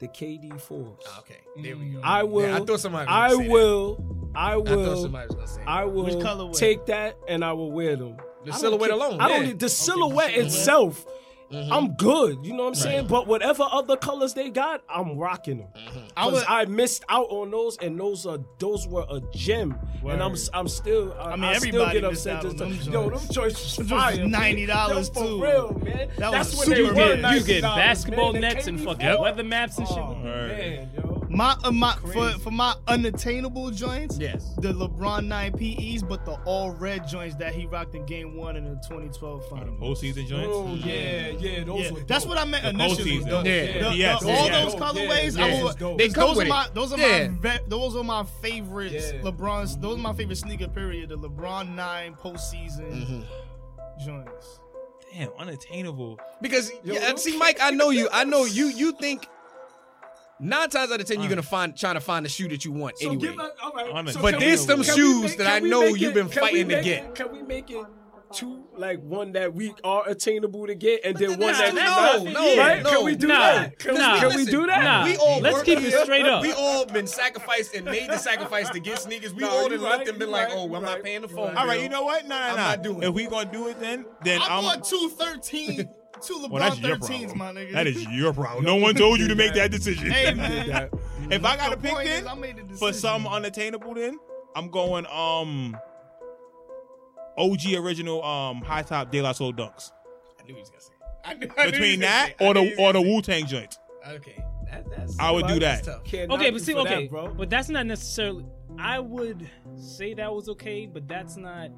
[0.00, 0.98] The KD fours.
[1.08, 2.00] Ah, okay, there we go.
[2.02, 2.42] I will.
[2.48, 3.52] Yeah, I thought somebody was I gonna say that.
[3.52, 4.04] will.
[4.34, 5.02] I I thought will.
[5.02, 5.60] somebody was gonna say.
[5.60, 5.68] that.
[5.68, 6.56] I will Which colorway?
[6.56, 8.16] take that and I will wear them.
[8.44, 9.46] The I don't silhouette care- alone, I don't yeah.
[9.48, 11.06] need the silhouette itself.
[11.54, 11.72] Mm-hmm.
[11.72, 12.44] I'm good.
[12.44, 13.06] You know what I'm saying?
[13.06, 15.68] But whatever other colors they got, I'm rocking them.
[15.76, 15.98] Mm-hmm.
[16.16, 19.78] I Because I, missed out on those, and those are those were a gem.
[20.02, 20.40] And I'm Word.
[20.52, 21.14] I'm still.
[21.14, 22.36] I, I mean, I still everybody get upset.
[22.36, 22.92] out on This them time.
[22.92, 23.26] Yo, joints.
[23.26, 24.16] them joints was fire.
[24.16, 25.42] $90 Yo, for too.
[25.42, 26.08] real, man.
[26.18, 27.34] That That's was when super they were.
[27.34, 28.42] You get basketball man.
[28.42, 29.96] Nets and came fucking weather maps and shit.
[29.98, 31.23] Oh, man, yo.
[31.34, 34.54] My, uh, my for for my unattainable joints, Yes.
[34.58, 38.56] the LeBron 9 PEs, but the all red joints that he rocked in Game One
[38.56, 39.80] in the 2012 the finals.
[39.80, 40.48] postseason joints.
[40.52, 41.64] Oh yeah, yeah.
[41.64, 43.18] Those Yeah, were that's what I meant The initially.
[43.18, 43.42] postseason.
[43.42, 43.88] The- Yeah.
[43.90, 44.64] the- Yes, the- yeah, all yeah.
[44.64, 45.62] those colorways, yeah, I yeah.
[45.64, 45.98] would, Dope.
[45.98, 46.74] They those come are my it.
[46.74, 47.28] those are Yeah.
[47.42, 49.12] my those are my favorites.
[49.12, 49.20] Yeah.
[49.22, 50.68] LeBron's those are my favorite sneaker.
[50.68, 51.08] Period.
[51.08, 54.04] The LeBron 9 postseason Mm-hmm.
[54.06, 54.60] joints.
[55.12, 56.18] Damn, unattainable.
[56.42, 57.36] Because Yo, yeah, see.
[57.38, 58.08] Mike, I know you.
[58.12, 58.66] I know you.
[58.66, 59.28] You think
[60.44, 62.72] nine times out of ten you're gonna find trying to find the shoe that you
[62.72, 63.26] want So anyway.
[63.28, 64.08] give us- all right.
[64.10, 66.80] So But can there's some shoes make- that I know make you've been fighting to
[66.82, 67.04] get.
[67.04, 67.84] it- Can we make it
[68.32, 71.82] two, like one that we are attainable to get, and then one Nah, that no,
[71.82, 72.24] not?
[72.24, 72.82] no, right?
[72.82, 72.90] no.
[72.90, 73.78] Can we do Nah, that?
[73.78, 74.14] Can, nah.
[74.14, 74.82] we, can we do that?
[74.82, 75.04] Nah.
[75.04, 75.88] We all Let's keep here.
[75.96, 76.42] it straight up.
[76.42, 79.32] We all been sacrificed and made the sacrifice to get sneakers.
[79.32, 81.04] We Nah, all you done left and been you like, right, oh, you I'm not
[81.04, 81.48] paying the phone.
[81.54, 81.56] right.
[81.58, 82.26] All right, you know what?
[82.26, 82.68] Nah, nah, I'm nah.
[82.70, 84.64] not doing if we gonna do it, then then I I'm.
[84.64, 85.88] bought two 13,
[86.22, 87.38] two LeBron Well, that's your problem.
[87.38, 87.72] my nigga.
[87.72, 88.64] That is your problem.
[88.64, 90.10] No one told you to make that decision.
[90.10, 90.90] Hey man,
[91.30, 92.94] if I gotta pick point then I made the for decision.
[92.94, 94.18] something unattainable, then
[94.56, 95.76] I'm going um
[97.36, 99.90] OG original um high top De La Soul dunks.
[100.40, 100.90] I knew he was gonna say.
[101.24, 102.42] I knew, I knew he was Between that say it.
[102.42, 103.78] I or the or the Wu Tang joint.
[104.06, 105.18] Okay, that, that's.
[105.18, 105.84] I would do that.
[105.84, 106.04] tough.
[106.04, 107.32] Can't knock Okay, but see, for that, okay, bro.
[107.32, 108.44] but that's not necessarily.
[108.78, 111.70] I would say that was okay, but that's not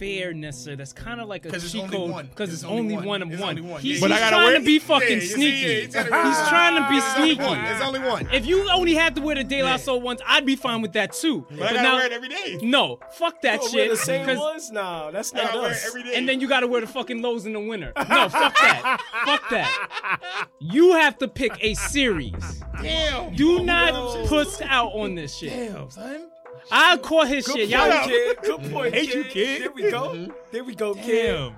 [0.00, 0.76] fair necessarily.
[0.78, 2.26] That's kind of like a 'Cause it's cheat only code one.
[2.26, 3.04] because It's it's, only only one.
[3.06, 3.48] one of one.
[3.50, 3.80] only one.
[3.82, 5.56] He's, Yeah, But I gotta trying wear to be fucking Yeah, you see, sneaky.
[5.56, 7.42] yeah, he's trying to- he's trying to be It's sneaky.
[7.44, 7.58] one.
[7.66, 8.28] It's only one.
[8.32, 10.94] If you only had to wear the De La Soul ones, I'd be fine with
[10.94, 11.46] that too.
[11.50, 12.58] But I gotta wear it every day.
[12.62, 13.74] No, fuck that shit.
[13.74, 14.70] we're the same 'cause- ones?
[14.72, 15.86] Nah, that's not gotta wear it us.
[15.86, 16.14] every day.
[16.14, 17.92] and then you gotta wear the fucking lows in the winter.
[17.96, 19.00] No, fuck that.
[19.26, 20.46] fuck that.
[20.60, 22.62] You have to pick a series.
[22.82, 23.34] Damn.
[23.34, 25.50] Do not puss out on this shit.
[25.50, 26.28] Damn, son.
[26.70, 27.70] I caught his Good shit.
[27.70, 28.36] point, Y'all kid.
[28.42, 29.62] Good point, Hate you, kid.
[29.62, 30.28] There we go.
[30.52, 31.26] There we go, kid.
[31.36, 31.56] Damn.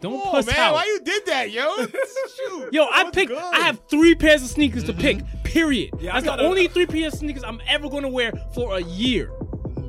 [0.00, 0.74] don't Oh puss man, out.
[0.74, 1.76] why you did that, yo?
[1.86, 2.72] Shoot.
[2.72, 3.28] Yo, I That's picked.
[3.28, 3.38] good.
[3.38, 5.20] I have three pairs of sneakers to pick.
[5.44, 5.90] Period.
[6.00, 8.76] Yeah, I That's the gotta- only three pairs of sneakers I'm ever gonna wear for
[8.76, 9.30] a year.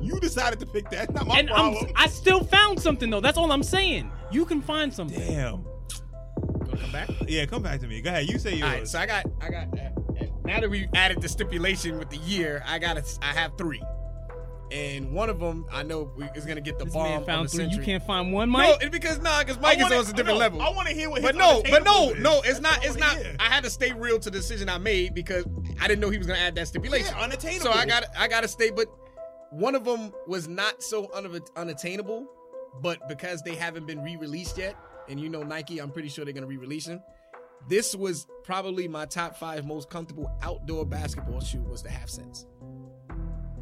[0.00, 1.14] You decided to pick that.
[1.14, 1.74] Not my And I'm.
[1.96, 3.20] I still found something though.
[3.20, 4.10] That's all I'm saying.
[4.32, 5.18] You can find something.
[5.18, 5.64] Damn.
[6.80, 7.08] Come back.
[7.28, 8.00] Yeah, come back to me.
[8.02, 8.28] Go ahead.
[8.28, 8.62] You say yours.
[8.62, 9.68] All right, so I got, I got.
[9.78, 9.88] Uh,
[10.44, 13.82] now that we added the stipulation with the year, I got—I have three,
[14.70, 17.56] and one of them I know we, is gonna get the This bomb found the
[17.56, 17.66] three.
[17.66, 18.68] You can't find one, Mike.
[18.68, 20.62] No, it's because nah, because I Mike is wanna- on a different no, level.
[20.62, 21.22] I want to hear what.
[21.22, 22.50] But no, but no, unattainable no, is.
[22.50, 22.84] it's not.
[22.84, 23.16] It's not.
[23.16, 23.36] hear.
[23.38, 25.44] I had to stay real to the decision I made because
[25.80, 27.14] I didn't know he was gonna add that stipulation.
[27.16, 27.72] Yeah, unattainable.
[27.72, 28.70] So I got, I got to stay.
[28.70, 28.86] But
[29.50, 32.26] one of them was not so un- unattainable,
[32.80, 34.76] but because they haven't been re-released yet,
[35.08, 37.02] and you know Nike, I'm pretty sure they're gonna re-release them.
[37.68, 41.62] This was probably my top five most comfortable outdoor basketball shoe.
[41.62, 42.46] Was the half cents.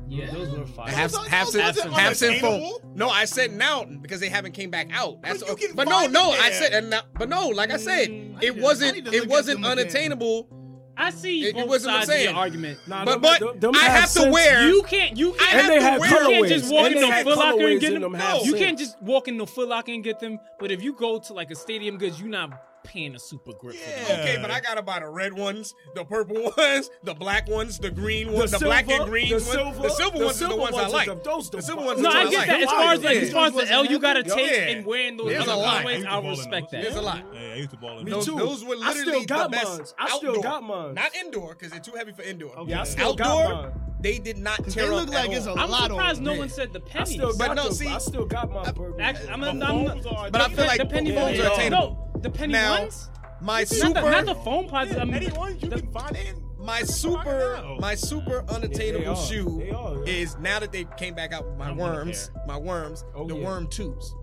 [0.09, 0.89] yeah, those were The fire.
[0.91, 2.73] half, those- half those cent, wasn't half cent phone.
[2.95, 5.23] No, I said now because they haven't came back out.
[5.23, 7.71] That's But you can but no, no, them I said and now, but no, like
[7.71, 9.85] I said, Mm, it I wasn't it wasn't them again.
[9.87, 10.49] unattainable.
[10.97, 12.29] I see It- it both wasn't what sides of saying.
[12.31, 12.79] your argument.
[12.89, 14.69] Nah, But but them- them I half have to wear.
[14.69, 15.17] You can't.
[15.17, 15.55] You can't.
[15.55, 17.39] And they have to have wear- You can't just walk And in the had Foot
[17.39, 18.03] Locker and get them.
[18.03, 18.59] them half You cents.
[18.65, 20.39] can't just walk in the Foot Locker and get them.
[20.59, 22.51] But if you go to like a Stadium Goods, you're not
[22.85, 24.05] paying a super grip Yeah.
[24.05, 24.21] them.
[24.21, 27.91] Okay, but I gotta buy the red ones, the purple ones, the black ones, the
[27.91, 29.45] green ones, the, The black and green the ones.
[29.47, 31.07] silver, the silver the ones silver are the ones, I ones are like.
[31.09, 31.87] the- those the the silver fire.
[31.89, 32.01] ones.
[32.01, 32.47] are No, the I ones get like.
[32.49, 32.61] that.
[32.63, 33.21] As far as like, Yeah.
[33.23, 34.57] as far as the L you gotta take Yeah.
[34.69, 35.85] and wearing those There's other lot.
[35.85, 36.83] colorways, I used to I'll ball in respect that.
[36.83, 37.25] There's a lot.
[37.35, 38.27] Yeah, I used to ball in Me those.
[38.27, 38.47] Those, too.
[38.47, 39.79] those were I still literally got the best.
[39.79, 39.95] mines.
[39.99, 40.43] I still outdoor.
[40.43, 40.95] got mine.
[40.95, 42.51] Not indoor because they're too heavy for indoor.
[42.59, 42.71] Okay.
[42.71, 43.73] Yeah, I still Outdoor, got mine.
[44.03, 45.59] They did not They tear look up like at it's a all.
[45.59, 46.39] I'm lot surprised on no them.
[46.41, 47.73] one said the I still But got no, them.
[47.75, 48.97] see- I still got my purple.
[49.01, 51.41] Actually, I'm, The I'm, I'm, foams are But I feel like the penny foams ones
[51.41, 52.11] are are attainable.
[52.15, 53.09] No, the penny Now, ones.
[53.43, 54.93] My Not the, super, not the foam pods.
[54.93, 56.43] Yeah, um, any ones you the- can find in.
[56.59, 59.17] my super, my super unattainable are.
[59.17, 63.27] shoe are, is now that they came back out with my worms, my worms, Oh,
[63.27, 63.45] the yeah.
[63.45, 64.15] worm tubes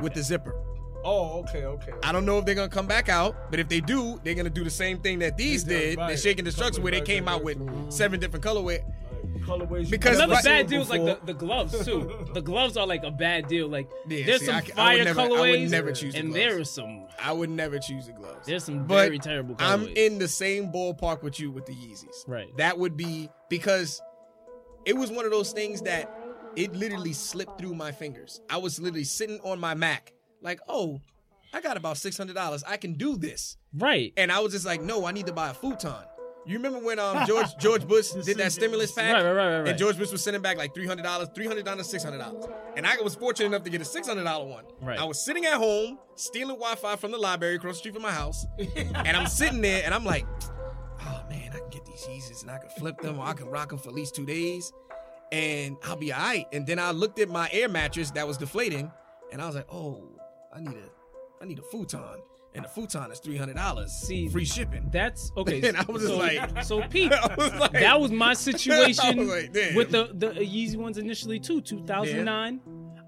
[0.00, 0.54] with the zipper.
[1.06, 1.92] Oh, okay, okay.
[2.02, 4.48] I don't know if they're gonna come back out, but if they do, they're gonna
[4.48, 5.98] do the same thing that these They did, did.
[5.98, 6.08] right.
[6.08, 7.58] They're shaking destruction Couple where they came out with
[7.92, 8.82] seven different colorway.
[9.44, 9.90] Colorways.
[9.90, 12.26] Because Another right- bad deal is like the, the gloves too.
[12.32, 13.68] the gloves are like a bad deal.
[13.68, 15.92] Like Yeah, there's see, some I c- I would fire never- I would colorways, never
[15.92, 16.44] choose the and gloves.
[16.44, 18.46] there is some I would never choose the gloves.
[18.46, 19.72] there's some But very terrible colorways.
[19.72, 22.26] I'm in the same ballpark with you with the Yeezys.
[22.26, 22.54] Right.
[22.56, 24.00] That would be because
[24.84, 26.10] it was one of those things that
[26.56, 28.40] it literally slipped through my fingers.
[28.50, 31.00] I was literally sitting on my Mac, like, oh,
[31.52, 32.62] I got about six hundred dollars.
[32.66, 33.56] I can do this.
[33.72, 34.12] right.
[34.16, 35.94] And I was just like, no, I need to buy a futon.
[36.46, 39.12] You remember when um George George Bush did that stimulus pack?
[39.14, 39.68] Right, right, right, right, right.
[39.68, 42.18] And George Bush was sending back like three hundred dollars, three hundred dollars, six hundred
[42.18, 42.44] dollars.
[42.76, 44.64] And I was fortunate enough to get a six hundred dollar one.
[44.80, 44.98] Right.
[44.98, 48.12] I was sitting at home stealing Wi-Fi from the library across the street from my
[48.12, 50.26] house, and I'm sitting there and I'm like,
[51.00, 53.46] oh man, I can get these Yeezys and I can flip them or I can
[53.48, 54.72] rock them for at least two days,
[55.32, 56.46] and I'll be alright.
[56.52, 58.90] And then I looked at my air mattress that was deflating,
[59.32, 60.08] and I was like, oh,
[60.54, 62.20] I need a, I need a futon.
[62.56, 63.90] And the futon is three hundred dollars.
[63.92, 64.88] See, free shipping.
[64.92, 65.60] That's okay.
[65.68, 69.28] And I was just so, like- so Pete, was like- that was my situation was
[69.28, 71.60] like, with the the Yeezy ones initially too.
[71.60, 72.60] 2009.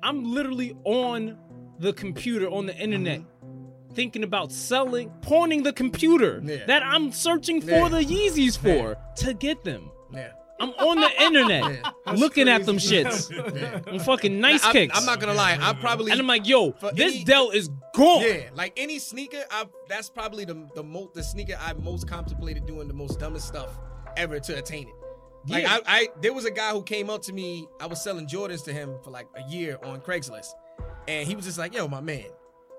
[0.03, 1.39] I'm literally on
[1.79, 3.21] the computer on the internet.
[3.21, 3.95] Mm-hmm.
[3.95, 6.67] Thinking about selling, pawning the computer Yeah.
[6.67, 7.89] that I'm searching for Yeah.
[7.89, 9.91] the Yeezys for to get them.
[10.13, 10.33] Yeah.
[10.59, 11.65] I'm on the internet
[12.07, 12.13] Yeah.
[12.15, 13.31] looking at them shits
[13.93, 14.99] I'm fucking nice I'm, kicks.
[14.99, 15.59] I'm not gonna lie.
[15.61, 18.23] I probably and I'm like, yo, this any- Dell is gone.
[18.23, 19.43] yeah, like any sneaker.
[19.51, 23.47] I that's probably the the most the sneaker I most contemplated doing the most dumbest
[23.49, 23.79] stuff
[24.17, 24.95] ever to attain it.
[25.49, 25.75] Like Yeah.
[25.75, 27.67] I, I there was a guy who came up to me.
[27.81, 30.51] I was selling Jordans to him for like a year on Craigslist,
[31.07, 32.25] and he was just like, "Yo, my man,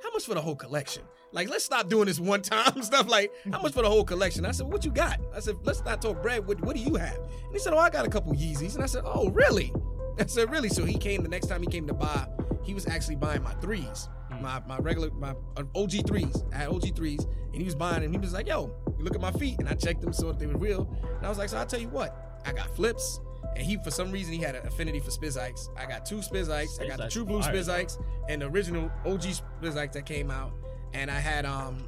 [0.04, 1.04] how much for the whole collection?
[1.32, 3.08] Like, let's stop doing this one time stuff.
[3.08, 5.84] Like, how much for the whole collection?" I said, "What you got?" I said, "Let's
[5.84, 6.48] not talk bread.
[6.48, 8.84] What, what do you have?" And he said, "Oh, I got a couple Yeezys." And
[8.84, 9.74] I said, "Oh, really?"
[10.20, 12.28] I said, "Really?" So he came the next time he came to buy.
[12.64, 14.10] He was actually buying my threes,
[14.42, 16.44] my my regular my uh, OG threes.
[16.54, 19.16] I had OG threes, and he was buying, and he was like, "Yo, you look
[19.16, 21.38] at my feet," and I checked them, saw that they were real, and I was
[21.38, 23.20] like, "So I will tell you what, I got flips."
[23.56, 25.70] And he, for some reason, he had an affinity for Spizikes.
[25.76, 26.80] I got two Spizikes.
[26.80, 28.06] I got the True Blue fire, Spiz though.
[28.30, 29.22] And the original OG
[29.62, 30.52] Spizikes that came out.
[30.94, 31.88] And I had um,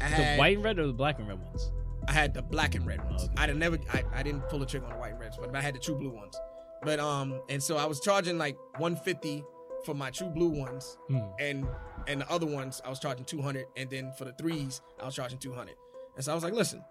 [0.00, 1.70] I The had white and red or the black and red ones?
[2.08, 3.24] I had the black and red ones.
[3.24, 3.32] Okay.
[3.36, 5.60] I never I, I didn't pull the trigger on the white and reds, but I
[5.60, 6.36] had the true blue ones.
[6.82, 9.44] But um and so I was charging like 150
[9.84, 11.18] for my true blue ones Hmm.
[11.40, 11.66] and
[12.08, 15.14] and the other ones I was charging 200 and then for the threes I was
[15.14, 15.74] charging 200.
[16.16, 16.84] And so I was like, "Listen,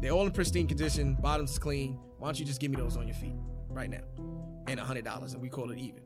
[0.00, 1.98] they're all in pristine condition, bottoms clean.
[2.18, 3.36] Why don't you just give me those on your feet
[3.68, 4.02] right now?
[4.66, 6.02] And $100 and we call it even."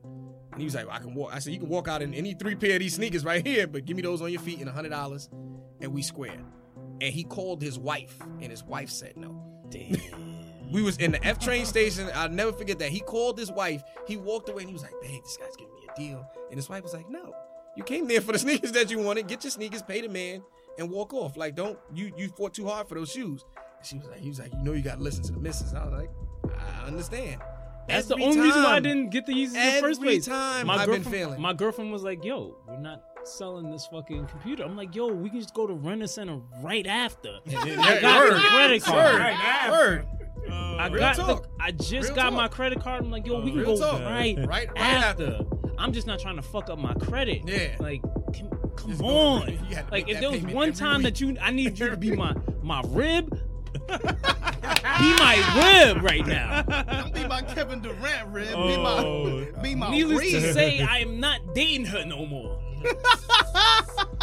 [0.55, 1.35] And he was like, I can walk.
[1.35, 3.67] I said, you can walk out in any three pair of these sneakers right here,
[3.67, 5.29] but give me those on your feet and hundred dollars,
[5.81, 6.39] and we square.
[7.01, 9.43] And he called his wife, and his wife said no.
[9.69, 9.97] Damn.
[10.71, 12.09] We was in the F train station.
[12.15, 12.91] I'll never forget that.
[12.91, 13.83] He called his wife.
[14.07, 16.29] He walked away and he was like, babe, this guy's giving me a deal.
[16.51, 17.35] And his wife was like, no.
[17.77, 19.27] You came there for the sneakers that you wanted.
[19.27, 20.43] Get your sneakers, pay the man,
[20.79, 21.37] and walk off.
[21.37, 23.45] Like, don't you you fought too hard for those shoes.
[23.79, 25.71] And she was like, he was like, you know you gotta listen to the missus.
[25.73, 26.11] And I was like,
[26.59, 27.41] I understand.
[27.89, 30.09] That's Every the only reason why I didn't get the Yeezys in the first Every
[30.15, 30.27] place.
[30.27, 31.41] time my I've been girlfriend, failing.
[31.41, 35.29] My girlfriend was like, "Yo, we're not selling this fucking computer." I'm like, "Yo, we
[35.31, 38.35] can just go to Rent Center right after." I got Word.
[38.37, 39.15] the credit card.
[39.71, 39.71] Word.
[39.71, 40.07] Word.
[40.51, 41.43] I uh, got the.
[41.61, 42.33] I just Real got talk.
[42.35, 43.05] my credit card.
[43.05, 44.01] I'm like, "Yo, uh, we can Real go talk.
[44.03, 45.41] right, Right- right after.
[45.77, 47.43] I'm just not trying to fuck up my credit.
[47.47, 47.75] Yeah.
[47.81, 49.49] Like, come, come Just on.
[49.69, 51.05] you had to Like, if there was one time week.
[51.15, 53.39] that you, I need you to be my my rib.
[53.75, 56.63] Be my rib right now.
[56.63, 58.55] Don't be my Kevin Durant, Rib.
[58.55, 58.67] Oh.
[58.67, 58.77] Be
[59.57, 60.33] my, be my Needless Reed.
[60.33, 62.61] to say, I am not dating her no more.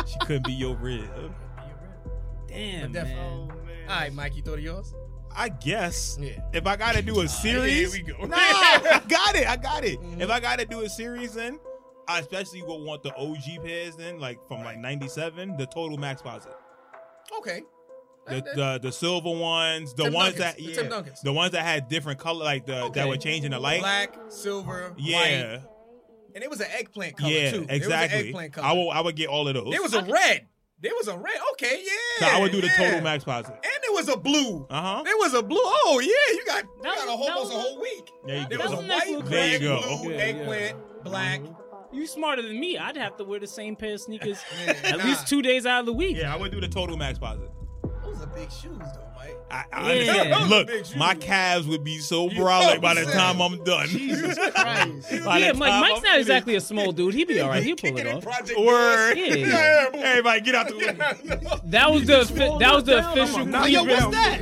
[0.07, 1.33] She couldn't be your rib.
[2.47, 3.17] Damn, Def- man.
[3.17, 3.89] Oh, man.
[3.89, 4.93] All right, Mike, you thought of yours?
[5.33, 6.41] I guess Yeah.
[6.51, 8.25] if I gotta do a series, Here we go.
[8.25, 9.47] nah, I got it.
[9.47, 10.01] I got it.
[10.01, 10.19] Mhm.
[10.21, 11.59] If I gotta do a series, then
[12.09, 13.95] I especially would want the OG pairs.
[13.95, 16.51] Then, like from like '97, the Total Max Posit,
[17.37, 17.61] Okay.
[18.31, 20.87] The That- that- the, the silver ones, the Tim ones Duncans, that the yeah, Tim
[20.89, 21.21] Duncans.
[21.21, 22.99] the ones that had different color, like the Okay.
[23.01, 23.81] that were changing the light.
[23.81, 25.17] Black, silver, yeah,
[25.55, 25.61] white.
[26.33, 27.65] And it was an eggplant color yeah, too.
[27.69, 27.75] exactly.
[27.75, 28.67] It was an eggplant color.
[28.67, 29.69] I will I would get all of those.
[29.71, 30.47] There was a red.
[30.79, 31.35] There was a red.
[31.53, 31.91] Okay, yeah.
[32.19, 32.37] So yeah.
[32.37, 32.75] I would do the yeah.
[32.77, 33.53] total max positive.
[33.55, 34.65] And there was a blue.
[34.69, 35.03] Uh huh.
[35.03, 35.59] There was a blue.
[35.61, 38.09] Oh yeah, you got you That got a was- almost that a was- whole week.
[38.25, 38.63] There you There go.
[38.63, 39.97] was a That's a nice white, little There you red, go.
[40.03, 41.41] blue, Yeah, eggplant, black.
[41.93, 42.77] You smarter than me.
[42.77, 45.03] I'd have to wear the same pair of sneakers Yeah, at nah.
[45.03, 46.15] least two days out of the week.
[46.17, 47.49] Yeah, I would do the total max positive.
[48.21, 49.35] Those are big shoes, though, Mike.
[49.49, 50.11] I, I Yeah.
[50.13, 50.49] understand.
[50.49, 53.41] Look, my calves would be so You brolic by the time?
[53.41, 53.87] I'm done.
[53.87, 55.11] Jesus Christ.
[55.11, 57.13] Yeah, Mike, Mike's I'm not exactly a small dude.
[57.15, 57.63] He'd be all right.
[57.63, 58.23] He'll pull it off.
[58.23, 59.15] Project Word.
[59.17, 59.35] Yeah.
[59.35, 59.89] Yeah.
[59.95, 60.95] Everybody, get out the way.
[61.23, 61.57] Yeah.
[61.65, 64.39] That was the offi- that was the down, I'm official not- Yo, what's that?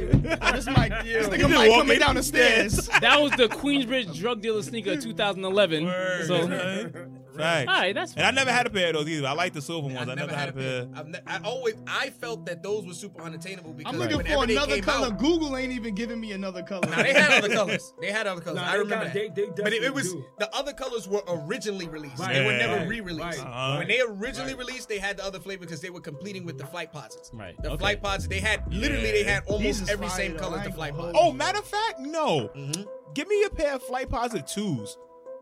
[0.54, 2.90] This Mike, this You nigga just Mike coming down the stairs.
[3.02, 5.86] That was the Queensbridge drug dealer sneaker of 2011.
[5.86, 7.12] Word.
[7.40, 7.68] So, all Facts.
[7.68, 9.28] right, that's And I never had a pair of those either.
[9.28, 9.98] I like the silver ones.
[10.08, 10.88] I, I've never had a pair.
[10.94, 14.46] I've ne- I always I felt that those were super unattainable because I'm looking for
[14.46, 15.08] they another came color.
[15.08, 16.90] Out, Google ain't even giving me another color.
[16.90, 17.94] Nah, they had other colors.
[18.02, 18.58] They had other colors.
[18.62, 19.36] Nah, I remember got- that.
[19.36, 20.26] they- they but it, it was do.
[20.40, 22.20] the other colors were originally released.
[22.20, 23.40] Right, they were never right, re-released.
[23.40, 23.40] right.
[23.40, 23.78] Uh-huh.
[23.78, 26.66] When they originally released, they had the other flavor because they were completing with the
[26.66, 27.32] flight posits.
[27.34, 27.78] Right, The okay.
[27.78, 30.40] flight pods, they had literally they had almost These every same though.
[30.40, 31.18] color as the flight gonna pods.
[31.22, 32.50] Oh, matter of fact, no.
[32.56, 32.86] Mhm.
[33.16, 34.98] Give me a pair of Flight Posit twos,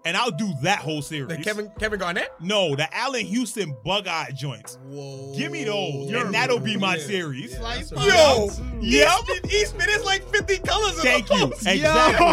[0.08, 1.28] and I'll do that whole series.
[1.38, 2.30] The Kevin Kevin Garnett.
[2.39, 4.78] no, the Allan Houston bug eye joints.
[4.88, 5.34] Whoa.
[5.38, 7.03] Give me those, You're- and that'll be my Yeah.
[7.05, 7.51] series.
[7.51, 8.60] Yeah, Flight that's a- pods.
[8.60, 9.20] Yo, Yep.
[9.20, 10.97] Eastman, Eastman is like 50 colors.
[10.97, 11.38] of Thank you.
[11.47, 11.66] those.
[11.66, 12.26] Exactly.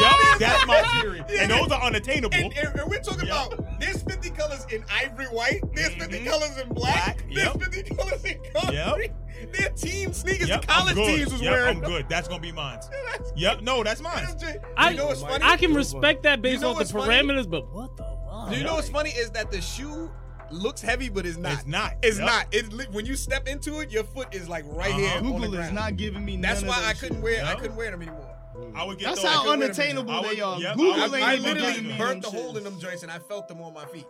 [0.00, 1.22] yep, that's my series.
[1.28, 1.42] Yeah.
[1.42, 2.34] And those are unattainable.
[2.36, 3.52] And, and- and we're talking Yep.
[3.54, 6.26] about there's 50 colors in ivory white, there's 50 Mhm.
[6.30, 7.62] colors in black, Black, there's yep.
[7.62, 9.10] 50 colors in concrete.
[9.52, 10.48] They're team sneakers.
[10.48, 11.16] Yep, the college I'm good.
[11.16, 11.76] teams was yep, wearing.
[11.78, 12.08] I'm good.
[12.08, 12.78] That's gonna be mine.
[13.36, 14.24] Yep, no, that's mine.
[14.24, 15.42] that's J- I, you know what's funny?
[15.44, 17.26] I can respect that based know off the what's funny?
[17.28, 18.50] parameters, but what the fuck?
[18.50, 20.10] Do you know what's funny is that the shoe
[20.50, 21.52] looks heavy, but it's not.
[21.54, 21.94] It's not.
[22.02, 22.26] It's Yep.
[22.26, 22.46] not.
[22.52, 24.98] It's li- when you step into it, your foot is like right Uh-huh.
[25.00, 26.36] here on the Google is not giving me.
[26.36, 27.22] That's why of I couldn't shit.
[27.24, 27.44] wear.
[27.44, 28.28] I couldn't wear them anymore.
[28.74, 29.30] I would get That's those.
[29.30, 29.76] how couldn't wear them
[30.08, 30.60] unattainable they are.
[30.60, 33.02] yep, I Google would- ain't I literally giving burnt the them hole in them joints
[33.02, 34.06] and I felt them on my feet.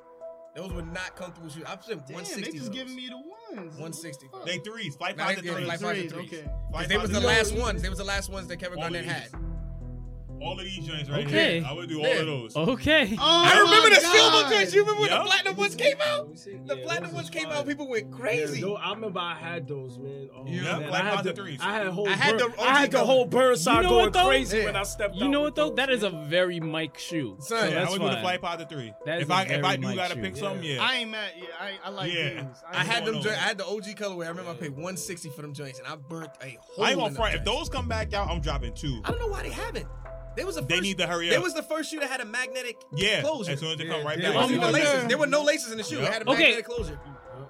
[0.54, 1.64] Those were not comfortable shoes.
[1.66, 2.42] I spent Damn, 160.
[2.52, 3.72] they just giving me the ones.
[3.78, 4.28] 160.
[4.44, 4.96] They threes.
[4.96, 5.66] Flight Nah, Posit they- yeah, threes.
[5.66, 6.40] Flight Posit Threes, threes.
[6.40, 6.50] okay.
[6.70, 7.82] Flight They was the last ones.
[7.82, 9.12] They was the last ones that Kevin All Garnett these.
[9.12, 9.30] had.
[10.42, 11.60] All of these joints right Okay.
[11.60, 11.68] here.
[11.68, 12.14] I would do all Yeah.
[12.20, 12.56] of those.
[12.56, 13.16] Okay.
[13.18, 14.50] Oh I remember the silver God.
[14.52, 14.74] joints.
[14.74, 15.22] You remember when Yup.
[15.22, 16.38] the platinum ones came out?
[16.38, 16.58] See.
[16.66, 17.58] The Yeah, platinum ones came fire.
[17.58, 17.66] out.
[17.68, 18.60] People went crazy.
[18.60, 20.28] Yeah, no, I remember I had those, man.
[20.36, 20.90] Oh, Yeah, man.
[20.90, 21.60] like I had the, threes.
[21.62, 23.82] I had whole I had burn, the I had the OG whole burn side You
[23.82, 24.26] know going what, though?
[24.26, 24.64] crazy Yeah.
[24.64, 25.68] when I stepped You know what though?
[25.68, 27.36] those, That is a very Mike shoe.
[27.38, 28.22] Son, so yeah, Yeah, I that's would do the fine.
[28.22, 28.92] Flight Posit three.
[29.06, 30.82] That is if a I if I do gotta pick some, yeah.
[30.82, 31.30] I ain't mad.
[31.36, 32.28] Yeah, I, I like Yeah.
[32.34, 32.44] these.
[32.68, 33.14] I had them.
[33.22, 34.24] going I had the OG colorway.
[34.26, 36.84] I remember I paid 160 for them joints, and I burnt a whole.
[36.84, 37.34] I ain't gonna them front.
[37.36, 39.00] If those come back out, I'm dropping two.
[39.04, 39.86] I don't know why they haven't.
[40.36, 41.42] They was the They need to hurry They up.
[41.42, 43.52] was the first shoe that had a magnetic Yeah, closure.
[43.52, 44.36] as soon as they come right There back.
[44.40, 44.88] wasn't even I'm laces.
[44.88, 46.00] wondering- There were no laces in the shoe.
[46.00, 46.42] It had a Okay.
[46.44, 46.98] magnetic closure.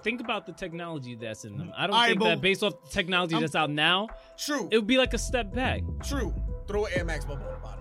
[0.03, 1.71] Think about the technology that's in them.
[1.77, 4.67] I don't All right, think but- that based off the technology that's out now, True.
[4.71, 5.81] it would be like a step back.
[6.03, 6.33] True.
[6.67, 7.79] Throw an Air Max bubble on the bottom.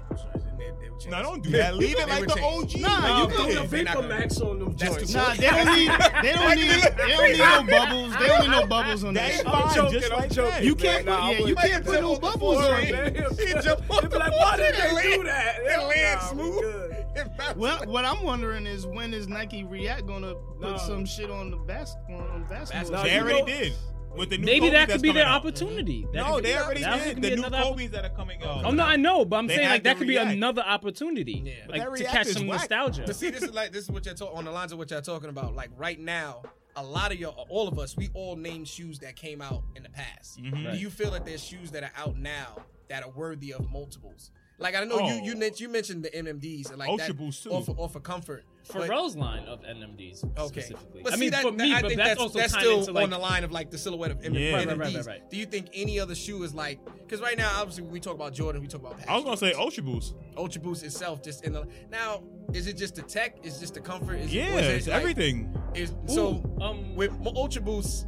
[0.68, 1.12] And they, they would change.
[1.12, 1.76] No, don't do that.
[1.76, 2.42] Leave it like the.
[2.42, 2.76] OG.
[2.80, 5.12] Nah, Nah, you put can- the Vapor Max on them joints.
[5.12, 5.90] too Nah, they don't need.
[6.22, 6.82] They don't need.
[7.02, 8.16] They don't need no bubbles.
[8.18, 9.22] They don't need no bubbles on that.
[9.22, 9.46] That's shit.
[9.48, 10.50] I'm joking, just I'm like joking.
[10.52, 10.64] that.
[10.64, 11.04] You can't.
[11.06, 13.38] Nah, yeah, you can't put no bubbles on it.
[13.38, 15.56] He jumped off They the like, why did they do that?
[15.60, 16.60] It land smooth.
[16.60, 16.96] good.
[17.14, 17.56] It bounced.
[17.58, 21.58] Well, what I'm wondering is when is Nike React gonna put some shit on the
[21.58, 23.02] bas- on, on basketball?
[23.04, 23.72] They already did.
[24.16, 25.40] With the new Maybe Kobe's that could be their out.
[25.40, 26.06] opportunity.
[26.12, 27.22] That No, they already did.
[27.22, 28.64] The new another opp- Kobe's that are coming out.
[28.64, 31.42] Oh no, I know, but I'm They saying like that to could be another opportunity,
[31.44, 31.52] Yeah.
[31.68, 32.60] Like to catch some whack.
[32.60, 33.04] nostalgia.
[33.06, 34.90] But see, this is like this is what you're talking on the lines of what
[34.90, 35.54] you're talking about.
[35.54, 36.42] Like right now,
[36.76, 39.82] a lot of y'all, all of us, we all name shoes that came out in
[39.82, 40.40] the past.
[40.42, 40.72] Mhm.
[40.72, 42.56] Do you feel that there's shoes that are out now
[42.88, 44.30] that are worthy of multiples?
[44.62, 45.08] Like I know Oh.
[45.08, 47.50] you you, men- you mentioned the NMDs and like Ultra that Boost, too.
[47.50, 48.44] offer offer comfort.
[48.72, 51.02] but- Pharrell's line of NMDs Okay, specifically.
[51.02, 52.78] but I see mean, that, for me, I but think that's, that's, also that's still
[52.80, 54.54] into like on the line of like the silhouette of M- Yeah.
[54.54, 54.78] Right, NMDs.
[54.78, 55.30] right, right, right.
[55.30, 56.78] Do you think any other shoe is like?
[57.00, 58.96] Because right now, obviously, we talk about Jordan, we talk about.
[59.08, 60.14] I was gonna say Patch Ultra Boost.
[60.36, 62.22] Ultra Boost itself, just in the now.
[62.54, 63.36] Is it just the tech?
[63.44, 64.14] Is just the comfort?
[64.20, 65.52] Is Yeah, it, it it's like- everything.
[65.74, 68.06] Is so Ooh, um, with mo- Ultra Boost,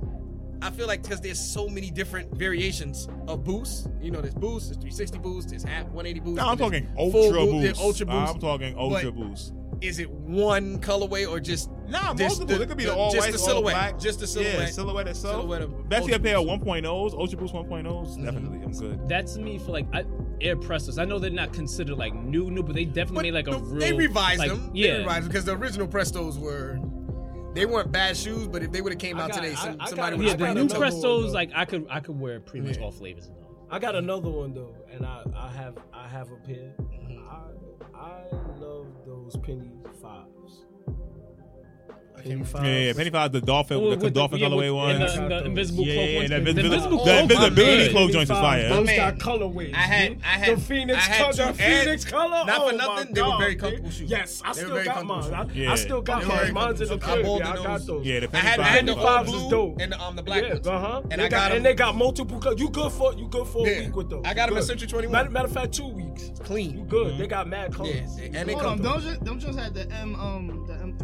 [0.65, 3.87] I feel like because there's so many different variations of boosts.
[4.01, 6.37] You know, there's boost, there's 360 boost, there's half 180 boost.
[6.37, 7.63] No, I'm talking full Ultra boost, Boost.
[7.65, 8.35] there's Ultra Boost.
[8.35, 9.53] I'm talking Ultra But- Boost.
[9.81, 12.63] Is it one colorway or just Nah, just multiple.
[12.63, 13.99] It could be the, all just white, the all silhouette, black.
[13.99, 15.35] just the silhouette, Yeah, silhouette itself.
[15.43, 16.61] silhouette of Especially a Ultra pair of Boost.
[16.65, 17.85] 1.0s, Ultra Boost 1.0s.
[17.85, 18.25] Mm-hmm.
[18.25, 19.09] Definitely, I'm good.
[19.09, 20.05] that's me for like I,
[20.41, 20.99] Air Prestos.
[20.99, 23.51] I know they're not considered like new, new, but they definitely But made like a
[23.61, 23.81] the- real.
[23.81, 24.71] they revised like, them.
[24.73, 26.79] Yeah, They revised them because the original Prestos were
[27.55, 29.55] they weren't bad shoes, but if they would have came I out got- today, I-
[29.55, 30.31] some, I somebody got- would yeah.
[30.31, 31.33] have The got new another one, Prestos, though.
[31.33, 33.27] like I could, I could wear pretty much all flavors.
[33.29, 33.45] of them.
[33.71, 36.75] I got another one though, and I, I have I have a pair.
[36.81, 37.27] Mm-hmm.
[37.29, 38.23] I I
[38.59, 40.67] love those penny fives.
[42.29, 42.69] Can't remember.
[42.69, 44.91] Yeah, yeah, Penny Five, the dolphin, With- the with dolphin yeah, colorway with- one.
[44.91, 46.31] and the, Yeah, and the invisible yeah, cloak yeah, ones.
[46.31, 47.91] that The visible- invisible the cloak- invisibility man.
[47.91, 48.69] cloak joints is fire.
[48.69, 48.97] Those Man.
[48.97, 49.75] got colorways.
[49.75, 50.19] I had- dude.
[50.23, 51.33] I had- the Phoenix I had color.
[51.33, 52.45] two- The Phoenix color.
[52.47, 53.61] not for oh nothing, they were God, very dude.
[53.61, 54.11] comfortable shoes.
[54.11, 55.35] Yes, I They were still very got comfortable mine.
[55.35, 55.57] I, shoes.
[55.57, 55.75] Yeah.
[55.75, 56.55] Still got They were mine.
[56.55, 57.35] Mine's in the comfortable.
[57.35, 57.47] I crib.
[57.47, 57.65] Yeah, I those.
[57.67, 58.07] got those.
[58.07, 58.73] Yeah, the I Penny had, I Five.
[58.73, 59.81] had the Penny Fives is blue dope.
[59.81, 60.67] and the, um, the black yeah, ones.
[60.67, 61.03] uh huh.
[61.11, 62.61] And they I got, and they got multiple colors.
[62.61, 63.75] You good for you good for Yeah.
[63.75, 64.23] a week with those.
[64.25, 64.67] I got You 'em in good.
[64.67, 65.13] Century 21.
[65.13, 66.31] Matter, matter of fact, two weeks.
[66.45, 66.77] clean.
[66.79, 67.19] You good?
[67.19, 67.95] They got mad colors.
[68.19, 69.01] Yeah, and they Hold on, comfortable.
[69.17, 71.04] them, them just had the M um the M3s on,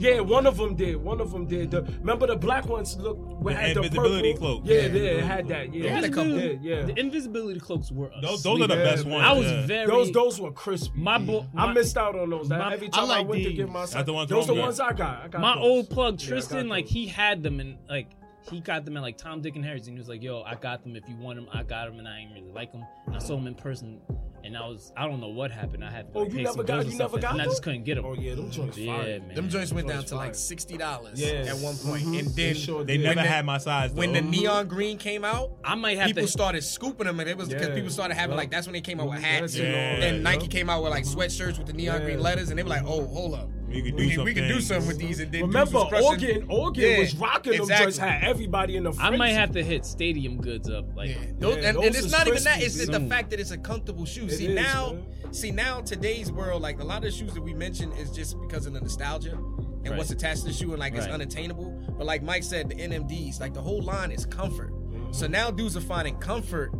[0.00, 0.96] Yeah, one of them did.
[0.96, 1.70] One of them did.
[1.70, 4.60] The, remember the black ones look The had the invisibility purple?
[4.60, 4.62] cloak.
[4.64, 4.86] Yeah, Yeah.
[4.86, 5.74] yeah, it had that.
[5.74, 6.40] Yeah, They had a couple.
[6.40, 6.82] Yeah, yeah.
[6.82, 8.10] The invisibility cloaks were.
[8.22, 9.14] Those, those are the best man.
[9.14, 9.26] ones.
[9.26, 9.66] I was yeah.
[9.66, 9.86] very.
[9.86, 10.98] Those those were crispy.
[10.98, 12.48] My bo- I my- missed out on those.
[12.48, 14.60] my- Every time I, like went to get my That's the ones those are the
[14.60, 14.92] ones got.
[14.92, 15.22] I got.
[15.24, 15.64] I got my those.
[15.64, 18.10] old plug Tristan, got like he had them and like
[18.50, 20.54] he got them at like Tom, Dick, and Harry's, and he was like, "Yo, I
[20.54, 20.96] got them.
[20.96, 22.84] If you want them, I got them." And I ain't really like them.
[23.06, 24.00] And I saw them in person,
[24.44, 25.84] and I was I don't know what happened.
[25.84, 27.32] I had to Oh, you pay never some got- bills you and never stuff, got
[27.32, 28.04] and I just couldn't get them.
[28.06, 29.20] Oh yeah, them joints Yeah, fire.
[29.20, 29.34] man.
[29.34, 31.48] Them joints went down Joints to like sixty dollars Yes.
[31.48, 32.18] at one point, Mhm.
[32.20, 33.92] and They then sure They never the- had my size.
[33.92, 33.98] Though.
[34.00, 36.28] when the neon green came out, I might have people to.
[36.28, 37.74] started scooping them, and it was because Yeah.
[37.74, 38.36] people started having Yeah.
[38.38, 39.64] like that's when they came out with hats, Yeah.
[39.64, 40.22] and, and Yeah.
[40.22, 42.06] Nike came out with like sweatshirts with the neon Yeah.
[42.06, 44.24] green letters, and they were like, "Oh, hold up, we could do we can, some
[44.24, 47.16] we can do something with these." And then Remember, was crushing- Oregon, Oregon Yeah, was
[47.16, 47.84] rocking them exactly.
[47.86, 47.98] joints.
[47.98, 48.92] Had everybody in the.
[49.00, 50.94] I might have to hit stadium goods up.
[50.96, 51.16] Like Yeah.
[51.38, 52.62] Those, Yeah, and, and it's not even that.
[52.62, 54.24] It's the, the fact that it's a comfortable shoe.
[54.26, 55.32] It see is, now, man.
[55.32, 58.40] see now today's world, like a lot of the shoes that we mentioned is just
[58.40, 59.96] because of the nostalgia and Right.
[59.98, 61.70] what's attached to the shoe, and like it's unattainable.
[61.96, 64.72] But like Mike said, the NMDs, like the whole line is comfort.
[65.12, 65.32] So mm-hmm.
[65.32, 66.70] now dudes are finding comfort.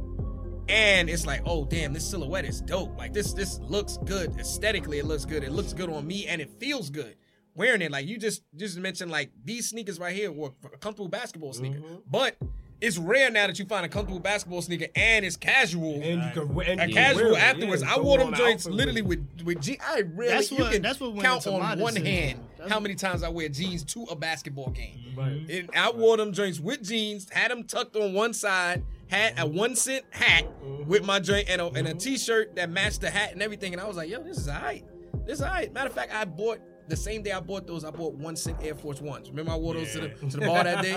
[0.70, 2.96] And it's like, oh damn, this silhouette is dope.
[2.96, 4.98] Like this, this looks good aesthetically.
[4.98, 5.42] It looks good.
[5.44, 7.16] It looks good on me, and it feels good
[7.54, 7.90] wearing it.
[7.90, 11.78] Like you just just mentioned, like these sneakers right here were a comfortable basketball sneaker.
[11.78, 11.96] Mm-hmm.
[12.10, 12.36] But
[12.80, 16.00] it's rare now that you find a comfortable basketball sneaker and it's casual.
[16.02, 17.82] And you can wear and a you casual afterwards.
[17.82, 19.80] yeah, I wore them joints literally with with jeans.
[19.86, 22.94] I really That's you what- can that's what count on one hand That's how many
[22.94, 25.12] times I wear jeans to a basketball game.
[25.14, 25.44] Right.
[25.50, 29.42] And I wore them joints with jeans, had them tucked on one side, had a
[29.42, 29.58] mm-hmm.
[29.58, 30.46] one cent hat
[30.86, 31.24] with my mm-hmm.
[31.24, 31.98] joint and a, and a mm-hmm.
[31.98, 33.72] t-shirt that matched the hat and everything.
[33.72, 34.84] And I was like, yo, this is alright.
[35.26, 35.72] This is alright.
[35.72, 38.58] Matter of fact, I bought the same day I bought those, I bought one cent
[38.62, 39.30] Air Force Ones.
[39.30, 40.94] Remember I wore those to, the, to the bar that day?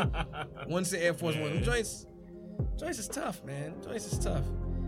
[0.68, 1.54] One cent Air Force Ones.
[1.54, 2.08] Them joints,
[2.78, 3.76] joints is tough, man.
[3.84, 4.46] Joints is tough.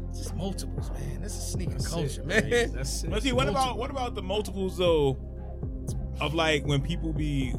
[0.10, 1.22] It's just multiples, man.
[1.22, 2.72] This is sneaker That's culture, it, man.
[2.74, 3.10] That's it.
[3.10, 5.18] But see, what about what about the multiples though?
[6.22, 7.54] Of like when people be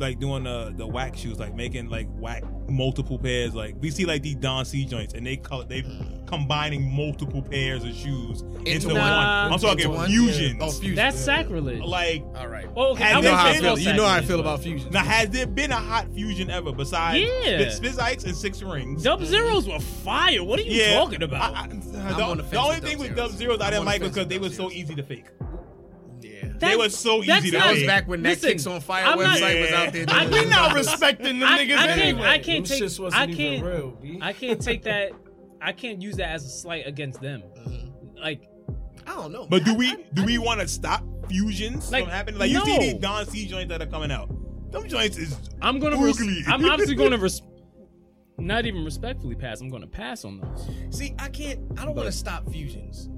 [0.00, 3.54] like doing the the whack shoes, like making like whack multiple pairs.
[3.54, 5.82] Like we see like these Don C joints, and they color they
[6.26, 8.96] combining multiple pairs of shoes into, Into one.
[8.96, 9.02] one.
[9.52, 10.08] I'm talking Into one?
[10.08, 10.58] fusions.
[10.60, 10.94] Oh, fusion.
[10.96, 11.82] that's sacrilege.
[11.82, 12.70] Like All right.
[12.72, 13.92] well, okay, I there you know how I wouldn't been- say feel.
[13.92, 14.90] You know how I feel about fusion.
[14.92, 17.64] now, has there been a hot fusion ever besides Yeah.
[17.66, 19.02] Spizikes and Six Rings?
[19.02, 20.44] Dub Zeros were fire.
[20.44, 21.54] What are you yeah, talking about?
[21.56, 23.38] I- I- the, the only thing Dub with Dub Zeros.
[23.38, 25.26] Zeros I didn't like was because they were so easy to fake.
[26.42, 26.52] Yeah.
[26.58, 29.04] They were so easy to not- That was back when that Listen, Kicks on Fire
[29.04, 30.04] I'm not- website was out there.
[30.08, 30.48] I- We that.
[30.48, 32.00] not respecting the niggas I can't.
[32.00, 32.26] anyway.
[32.28, 32.82] I can't take.
[32.82, 33.64] shits wasn't I can't.
[33.64, 34.18] real, B.
[34.22, 35.12] I can't take that.
[35.62, 37.42] I can't use that as a slight against them.
[37.58, 38.16] Mm-hmm.
[38.18, 38.42] Like
[39.06, 39.46] I don't know.
[39.48, 42.38] But do we I- do I- we want to stop fusions Like, from happening?
[42.40, 44.28] Like you see these Don C joints that are coming out.
[44.72, 45.96] Them joints is I'm gonna.
[45.96, 47.18] Res- I'm obviously gonna.
[47.18, 47.42] Res-
[48.38, 49.60] not even respectfully pass.
[49.60, 50.70] I'm gonna pass on those.
[50.96, 51.60] See, I can't.
[51.78, 53.10] I don't want to stop fusions.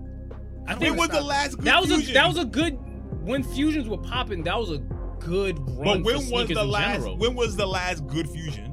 [0.67, 2.11] I don't it wanna was the last good That was fusion.
[2.11, 2.15] a.
[2.15, 2.79] That was a good.
[3.23, 4.79] When fusions were popping, that was a
[5.21, 6.03] good run.
[6.03, 6.95] But when for was the last?
[6.97, 7.17] general.
[7.17, 8.71] When was the last good fusion?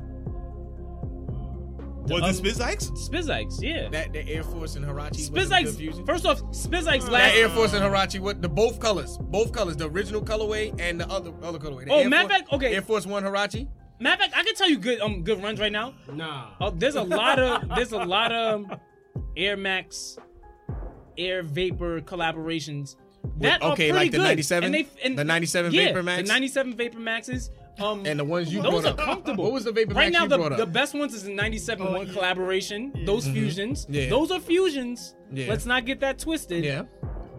[2.07, 2.89] Was um, it Spitz Ikes?
[2.91, 3.87] Spizikes, yeah.
[3.89, 5.11] That the Air Force and Huarache.
[5.31, 6.03] was fusion.
[6.03, 6.05] Spizikes.
[6.07, 7.35] First off, Spizikes That last.
[7.35, 8.19] Air Force and Huarache.
[8.19, 11.85] what the both colors, both colors, the original colorway and the other other colorway.
[11.85, 12.73] The Oh, Air matter of Force- fact, okay.
[12.75, 13.67] Air Force One Huarache.
[13.99, 15.93] Matter of fact, I can tell you good um good runs right now.
[16.11, 16.47] Nah.
[16.59, 18.65] Oh, there's a lot of there's a lot of
[19.37, 20.17] Air Max,
[21.15, 22.95] Air Vapor collaborations
[23.39, 24.23] that okay, are like the good.
[24.23, 24.63] 97?
[24.65, 26.27] And they, and The 97 yeah, Vapor Max?
[26.27, 27.51] the 97 Vapor Maxes.
[27.79, 28.97] Um, And the ones you those brought are up.
[28.97, 29.43] comfortable.
[29.45, 30.23] What was the Vapor right Max now?
[30.23, 30.57] you The, brought up?
[30.57, 32.13] the best ones is the 97 Oh, one yeah.
[32.13, 32.91] collaboration.
[33.05, 34.09] Those fusions, Yeah.
[34.09, 35.15] those are fusions.
[35.31, 35.47] Yeah.
[35.49, 36.65] Let's not get that twisted.
[36.65, 36.83] yeah.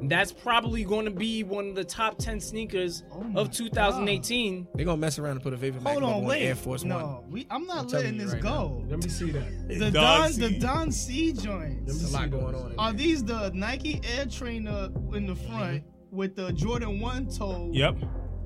[0.03, 4.69] That's probably going to be one of the top 10 sneakers Oh of 2018.
[4.75, 6.43] They're gonna mess around and put a Vapor Hold logo on, on wait.
[6.47, 7.31] Air Force no, One.
[7.31, 8.85] we, I'm not I'm letting this right go.
[8.89, 9.69] Let me see that.
[9.69, 10.41] The Don Don, C.
[10.41, 11.85] the Don C joints.
[11.87, 12.73] There's a lot going on.
[12.73, 12.99] In Are there.
[12.99, 16.17] these the Nike Air Trainer in the front mm-hmm.
[16.17, 17.71] with the Jordan One toe?
[17.73, 17.97] Yep.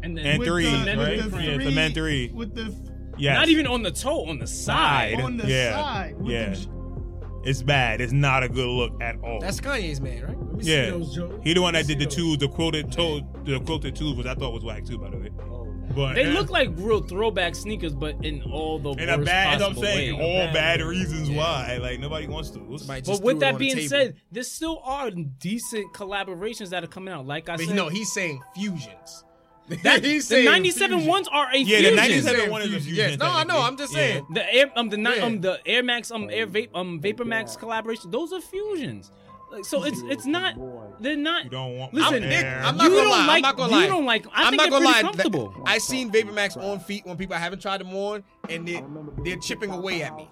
[0.02, 1.16] And then And with three, the, men right?
[1.22, 2.30] With the Yeah, the men three.
[2.32, 2.74] With the
[3.16, 3.36] Yes.
[3.36, 5.14] not even on the toe, on the side.
[5.14, 5.20] Side.
[5.24, 5.72] on the Yeah.
[5.80, 6.16] side.
[6.18, 6.50] With Yeah.
[6.50, 6.68] The,
[7.44, 8.00] It's bad.
[8.00, 9.38] It's not a good look at all.
[9.38, 10.36] That's Kanye's man, right?
[10.54, 10.90] Let me see yeah.
[10.90, 11.40] those, Joe.
[11.42, 14.34] He the one that did the two, the quilted toe, the quilted tools, which I
[14.34, 15.30] thought was whack too, by the way.
[15.94, 19.54] But They look like real throwback sneakers, but in all the in a worst bad.
[19.54, 20.46] I'm possible saying way.
[20.46, 21.36] all bad reasons Yeah.
[21.36, 21.76] why.
[21.80, 22.58] Like nobody wants to.
[22.78, 23.88] Somebody But just with threw it that on the being table.
[23.88, 27.26] said, there still are decent collaborations that are coming out.
[27.26, 29.24] Like I but said, no, he's saying fusions.
[29.82, 31.08] That, He's the saying 97 fusion.
[31.10, 31.96] ones are a Yeah, the fusion.
[31.96, 32.84] 97 Saying one is a fusion.
[32.86, 33.18] fusion, Yes.
[33.18, 33.60] No, I know.
[33.62, 34.34] I'm just technically.
[34.34, 34.34] saying.
[34.34, 35.22] The air um the ni- Yeah.
[35.24, 38.10] um the Air Max um Air Vape um Vapor Max collaboration.
[38.10, 39.10] Those are fusions.
[39.54, 40.56] Like, so it's it's not
[41.00, 41.44] they're not.
[41.44, 42.60] You don't want Listen, I'm, Nick, hair.
[42.64, 43.34] I'm not You gonna don't lie.
[43.36, 43.86] I'm not gonna you lie.
[43.86, 45.00] don't like- I I'm not gonna lie.
[45.02, 45.54] comfortable.
[45.64, 48.82] I seen Vapor Max on feet when people I haven't tried them on, and they're,
[49.24, 50.28] they're chipping away at me.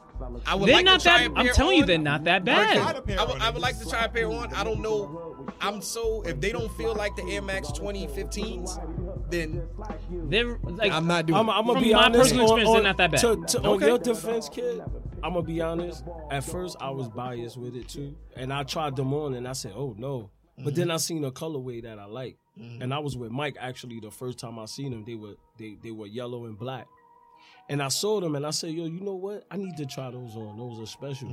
[0.46, 1.32] I would They're like not to try that.
[1.32, 2.96] a I'm pair telling you, they're not that bad.
[2.96, 4.52] a pair I would, I would like to try a pair on.
[4.54, 5.46] I don't know.
[5.60, 9.62] I'm so if they don't feel like the Air Max 2015s, then
[10.28, 11.38] They're like I'm not doing.
[11.38, 11.52] I'm, it.
[11.52, 12.22] I'm gonna From be my honest.
[12.22, 13.20] personal on- experience, on- they're not that bad.
[13.20, 13.86] To, to, On Okay.
[13.86, 14.82] your defense, kid,
[15.22, 16.04] I'm gonna be honest.
[16.30, 19.52] At first, I was biased with it too, and I tried them on, and I
[19.52, 20.94] said, "Oh no!" But then mm-hmm.
[20.94, 23.04] I seen a colorway that I like, and I mm-hmm.
[23.04, 25.04] was with Mike actually the first time I seen them.
[25.04, 26.86] They were they they were yellow and black.
[27.68, 29.44] And I saw them and I said, yo, you know what?
[29.50, 30.58] I need to try those on.
[30.58, 31.28] Those are special.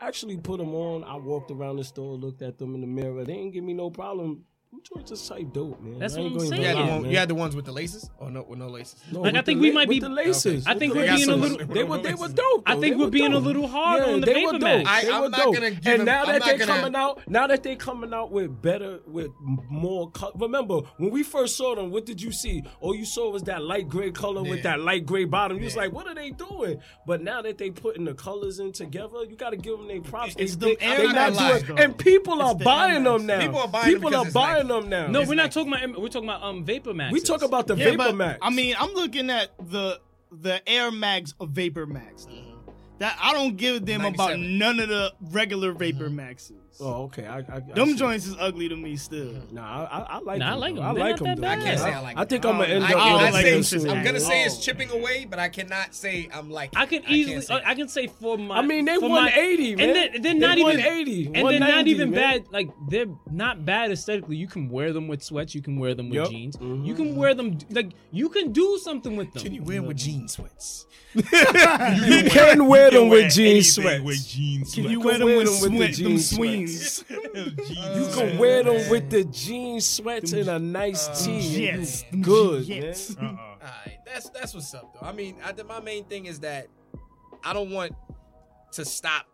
[0.00, 1.04] I actually put them on.
[1.04, 3.24] I walked around the store, looked at them in the mirror.
[3.24, 4.44] They didn't give me no problem.
[4.72, 5.98] Them joints just type dope, man.
[5.98, 7.72] That's I what I'm gonna You had, the one, you had the ones with the
[7.72, 9.00] laces, or no, with no laces.
[9.10, 10.64] No, Like, I think the we la- might with be- the laces.
[10.64, 12.62] I think we're the being a little- They were they were dope.
[12.66, 14.58] I think They we're were being a little hard yeah, on the they Vapor were
[14.60, 14.86] dope.
[14.86, 15.54] I- They I'm were not dope.
[15.56, 18.14] gonna give and them- now I'm that they're gonna- coming out, now that they're coming
[18.14, 19.32] out with better, with
[19.68, 20.08] more.
[20.12, 21.90] Co- Remember when we first saw them?
[21.90, 22.62] What did you see?
[22.80, 25.58] All you saw was that light gray color with that light gray bottom.
[25.58, 26.78] You was like, what are they doing?
[27.08, 30.00] But now that they putting the colors in together, you got to give them their
[30.00, 30.36] props.
[30.38, 33.40] It's they, them they, Air they not Max, doing, and people are buying them now.
[33.40, 35.06] People are buying them People because are it's buying them now.
[35.12, 36.00] no, It's we're not like- talking about.
[36.02, 37.12] We're talking about um Vapor Max.
[37.12, 38.38] we talk about the Yeah, Vapor but Max.
[38.42, 40.00] I mean, I'm looking at the
[40.32, 42.26] the Air Max of Vapor Max.
[42.98, 46.56] That I don't give them about none of the regular Vapor Maxes.
[46.80, 47.26] Oh, okay.
[47.26, 47.96] I, I, I Them see.
[47.96, 49.34] joints is ugly to me still.
[49.52, 50.60] Nah, I, I, I like Nah, I them.
[50.60, 50.84] like them.
[50.84, 51.40] I They're like them.
[51.40, 51.46] though.
[51.48, 52.22] I can't say I like them.
[52.22, 54.20] I think I'm gonna end I up cannot with like say them this I'm gonna
[54.20, 56.70] say it's chipping away, but I cannot say I'm like.
[56.76, 57.44] I can easily.
[57.50, 57.70] I.
[57.70, 58.58] I can say for my.
[58.58, 59.86] I mean, they for my- 180, man.
[59.88, 62.20] and they're, they're They not even eighty, and they're not even man.
[62.42, 62.46] bad.
[62.52, 64.36] Like they're not bad aesthetically.
[64.36, 65.54] You can wear them with sweats.
[65.54, 66.28] You can wear them with Yep.
[66.30, 66.56] jeans.
[66.56, 66.86] Mhm.
[66.86, 69.42] You can wear them like you can do something with them.
[69.42, 70.86] Can you wear them with jean sweats?
[71.14, 74.02] You can wear them with jean sweats.
[74.04, 74.76] With jean sweats.
[74.90, 76.18] You can wear them wear with, them with sweat, them jean
[76.78, 77.70] swings.
[77.70, 81.38] You can wear them with the jean sweats and a nice uh, tee.
[81.40, 82.02] You Jets.
[82.02, 83.16] Them Good, Jets.
[83.16, 83.26] Uh-uh.
[83.26, 85.06] All right, that's that's what's up though.
[85.06, 86.68] I mean, I, my main thing is that
[87.44, 87.92] I don't want
[88.72, 89.26] to stop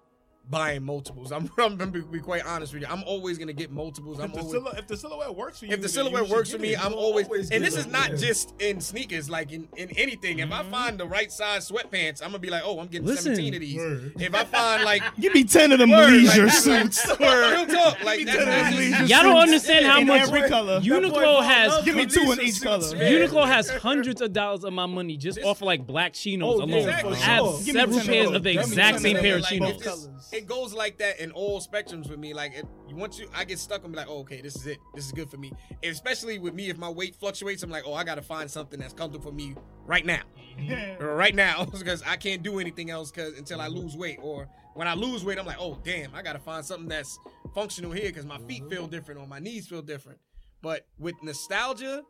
[0.48, 1.32] buying multiples.
[1.32, 2.88] I'm, I'm gonna be, be quite honest with you.
[2.88, 4.18] I'm always gonna get multiples.
[4.18, 4.62] I'm If the, always.
[4.62, 6.84] silhou- if the silhouette works for you, if the silhouette works for me, it.
[6.84, 8.16] I'm You'll always, always and this is not yeah.
[8.16, 10.38] just in sneakers, like in, in anything.
[10.38, 10.70] If I mm-hmm.
[10.70, 13.34] find the right size sweatpants, I'm gonna be like, oh, I'm getting Listen.
[13.34, 13.76] 17 of these.
[13.76, 14.12] Word.
[14.18, 17.08] If I find like Give me ten of them Word, leisure like, suits.
[17.08, 19.48] like, real talk, like Give me that's, 10 of that's them just- leisure Y'all don't
[19.48, 20.80] suits understand how in much every color.
[20.80, 22.84] Uniqlo has Give me two in each color.
[22.84, 26.64] Uniqlo has hundreds of dollars of my money just off of like black chinos Oh,
[26.64, 26.88] alone.
[26.88, 27.58] I have sure.
[27.64, 30.08] Give me several pairs of the exact same pair of chinos.
[30.36, 32.34] It, goes like that in all spectrums with me.
[32.34, 34.78] Like it, you you, I get stuck I'm like, oh, okay, this is it.
[34.94, 35.52] This is good for me.
[35.82, 38.78] And especially with me, if my weight fluctuates, I'm like, oh, I gotta find something
[38.78, 40.22] that's comfortable for me right now,
[40.58, 41.02] mm-hmm.
[41.02, 44.18] right now, because I can't do anything else because until I lose weight.
[44.22, 47.18] Or when I lose weight, I'm like, oh, damn, I gotta find something that's
[47.54, 48.90] functional here because my feet feel mm-hmm.
[48.90, 50.18] different or my knees feel different.
[50.62, 52.02] But with nostalgia,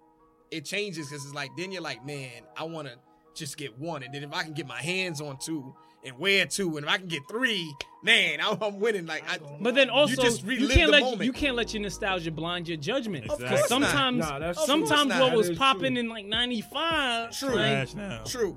[0.50, 2.94] it changes because it's like then you're like, man, I want to
[3.34, 5.74] just get one, and then if I can get my hands on two
[6.06, 9.06] and wear two, and if I can get three, man, I'm, I'm winning.
[9.06, 11.24] Like, I, But then also, just you, can't the let moment.
[11.24, 13.24] you can't let your nostalgia blind your judgment.
[13.24, 13.46] Exactly.
[13.46, 13.82] Of course not.
[13.82, 16.00] sometimes, Nah, that's sometimes what was popping true.
[16.00, 17.48] in like '95, True.
[17.50, 18.22] like, Trash now.
[18.24, 18.56] true,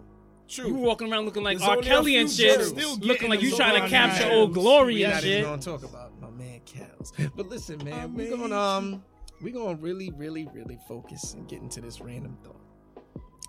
[0.50, 0.74] you true.
[0.74, 1.78] walking around looking like There's R.
[1.78, 2.62] Kelly and shit.
[2.64, 4.34] Still looking like you trying to capture James.
[4.36, 5.46] old glory We're and not even shit.
[5.46, 7.14] gonna talk about my man Cows.
[7.36, 9.04] But listen, man, we're gonna um,
[9.42, 12.56] we're gonna really, really, really focus and get into this random thought.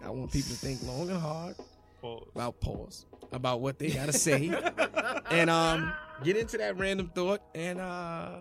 [0.02, 1.56] I want people to think long and hard
[2.02, 4.48] about pause about what they gotta say,
[5.30, 5.92] and um,
[6.24, 7.40] get into that random thought.
[7.54, 8.38] And uh,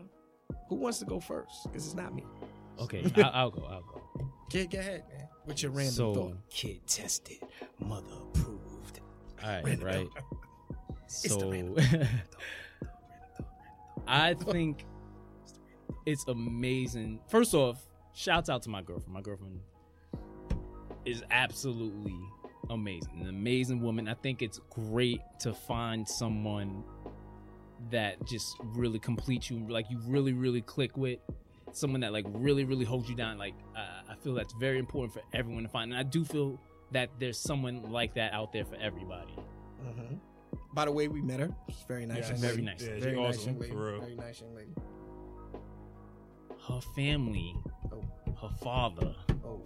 [0.68, 1.52] who wants to go first?
[1.64, 2.26] Because it's not me.
[2.80, 3.64] Okay, I'll, I'll go.
[3.70, 4.02] I'll go.
[4.50, 5.28] Get, go ahead, man.
[5.46, 6.38] What's your random So- thought?
[6.50, 7.38] Kid tested,
[7.80, 9.00] mother approved.
[9.44, 10.08] All right, Random right.
[11.06, 11.76] It's the So, random
[14.08, 14.86] I think
[16.06, 17.20] it's amazing.
[17.30, 17.82] First off,
[18.14, 19.14] shouts out to my girlfriend.
[19.14, 19.60] My girlfriend
[21.06, 22.16] is absolutely
[22.70, 24.08] amazing, an amazing woman.
[24.08, 26.84] I think it's great to find someone
[27.92, 31.20] that just really completes you, like you really, really click with.
[31.72, 33.38] Someone that like really, really holds you down.
[33.38, 36.60] Like uh, I feel that's very important for everyone to find, and I do feel
[36.92, 39.36] that there's someone like that out there for everybody.
[39.86, 40.16] Mm-hmm.
[40.74, 41.50] By the way, we met her.
[41.70, 42.22] She's very nice.
[42.22, 42.82] Yeah, young very nice.
[42.82, 43.74] Yeah, she Very nice awesome, young lady.
[43.74, 44.00] for real.
[44.02, 44.72] Very nice young lady.
[46.68, 47.56] Her family,
[47.92, 48.02] Oh.
[48.42, 49.16] her father,
[49.46, 49.62] Oh.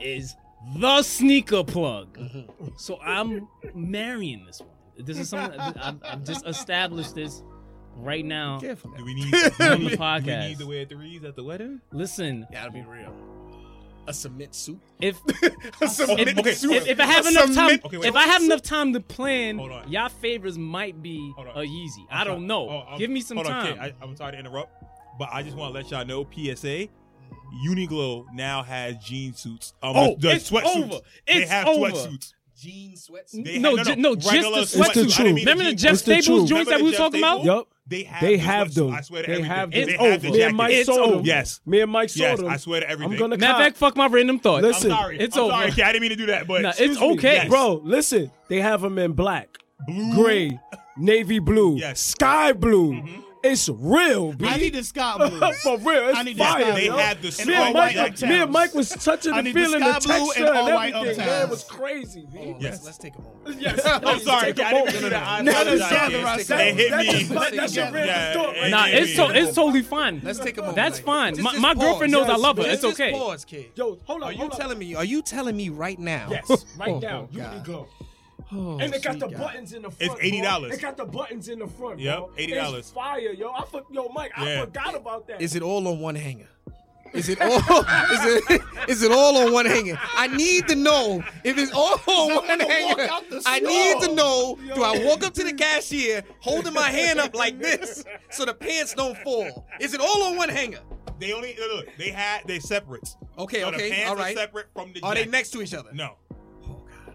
[0.00, 0.34] is
[0.76, 2.18] the sneaker plug.
[2.18, 2.68] Mm-hmm.
[2.76, 4.68] So I'm marrying this one.
[4.98, 7.42] This is something I've, I've just established this
[7.96, 8.60] right now.
[8.60, 8.90] Careful.
[8.92, 10.24] Do we need on the podcast?
[10.24, 11.80] Do we need to wear threes at the wedding?
[11.92, 13.14] Listen, gotta be real.
[14.08, 14.80] A cement suit.
[15.00, 15.20] If
[15.80, 16.72] a cement if, okay, suit.
[16.72, 19.00] If, if I have a enough time, okay, wait, if I have enough time to
[19.00, 22.06] plan, y'all favors might be a Yeezy.
[22.10, 22.84] I'm I do not know.
[22.90, 23.74] Oh, Give me some time.
[23.74, 24.72] On, I, I'm sorry to interrupt,
[25.18, 26.26] but I just want to let y'all know.
[26.34, 26.88] PSA:
[27.66, 29.74] Uniqlo now has jean suits.
[29.82, 30.76] Um, oh, the it's sweatsuits.
[30.76, 31.00] over.
[31.26, 31.90] It's they have over.
[31.90, 32.32] sweatsuits.
[32.58, 33.60] Jean sweatsuits.
[33.60, 35.16] No, have, no, no, no, just the sweatsuits.
[35.16, 35.34] True.
[35.34, 37.44] Remember the Jeff Staples joints that we were talking about?
[37.44, 37.64] Yep.
[37.84, 38.90] They have, they have them.
[38.90, 39.50] I swear to they everything.
[39.50, 39.88] Have them.
[39.88, 40.28] It's over.
[40.28, 41.24] Oh, me and Mike saw them.
[41.24, 41.60] Yes.
[41.66, 42.46] Me and Mike saw them.
[42.46, 43.14] I swear to everything.
[43.14, 44.62] I'm gonna Matter of fact, fuck my random thought.
[44.62, 45.18] Listen, I'm sorry.
[45.18, 45.52] It's I'm over.
[45.52, 47.48] Sorry, okay, I didn't mean to do that, but nah, it's okay, yes.
[47.48, 47.80] bro.
[47.82, 50.60] Listen, they have them in black, blue, gray,
[50.96, 52.00] navy blue, yes.
[52.00, 52.92] sky blue.
[52.92, 53.21] Mm-hmm.
[53.44, 54.46] It's real, B.
[54.46, 55.52] I need the sky blue.
[55.62, 56.64] For real, it's I need fire.
[56.66, 56.96] The they yo.
[56.96, 60.08] had the me and, Mike, like, me and Mike was touching the, feeling, of the
[60.08, 61.26] texture, and, and everything.
[61.26, 62.38] Yeah, it was crazy, B.
[62.38, 62.62] Oh, yes.
[62.62, 63.60] let's, let's take a moment.
[63.60, 63.84] Yes.
[63.84, 64.48] I'm oh, sorry.
[64.48, 65.44] I didn't mean that.
[65.44, 66.48] Now let's gather ourselves.
[66.48, 67.22] They hit me.
[67.56, 68.70] That's your real story.
[68.70, 70.20] Nah, it's so it's totally fine.
[70.22, 70.76] Let's take a moment.
[70.76, 71.42] That's fine.
[71.42, 72.64] My girlfriend knows I love her.
[72.66, 73.12] It's okay.
[73.12, 73.70] Pause, kid.
[73.74, 74.28] Yo, hold on.
[74.28, 74.94] Are you telling me?
[74.94, 76.28] Are you telling me right now?
[76.30, 77.28] Yes, right oh, now.
[77.32, 77.88] You can go.
[78.54, 79.38] Oh, and it got the God.
[79.38, 80.12] buttons in the front.
[80.12, 80.74] It's eighty dollars.
[80.74, 82.00] It got the buttons in the front.
[82.00, 82.30] Yep, bro.
[82.36, 82.90] eighty dollars.
[82.90, 83.50] Fire, yo!
[83.50, 84.62] I fuck yo, Mike, yeah.
[84.62, 85.40] I forgot about that.
[85.40, 86.48] Is it all on one hanger?
[87.14, 87.48] Is it all?
[87.58, 89.98] is it is it all on one hanger?
[90.16, 93.08] I need to know if it's all on one hanger.
[93.46, 94.58] I need to know.
[94.64, 94.74] Yo.
[94.74, 98.54] Do I walk up to the cashier holding my hand up like this so the
[98.54, 99.66] pants don't fall?
[99.80, 100.80] Is it all on one hanger?
[101.18, 101.86] They only look.
[101.98, 103.14] They had they separate.
[103.38, 104.36] Okay, so okay, all right.
[104.36, 105.00] separate from the.
[105.02, 105.26] Are jacket.
[105.26, 105.90] they next to each other?
[105.92, 106.16] No.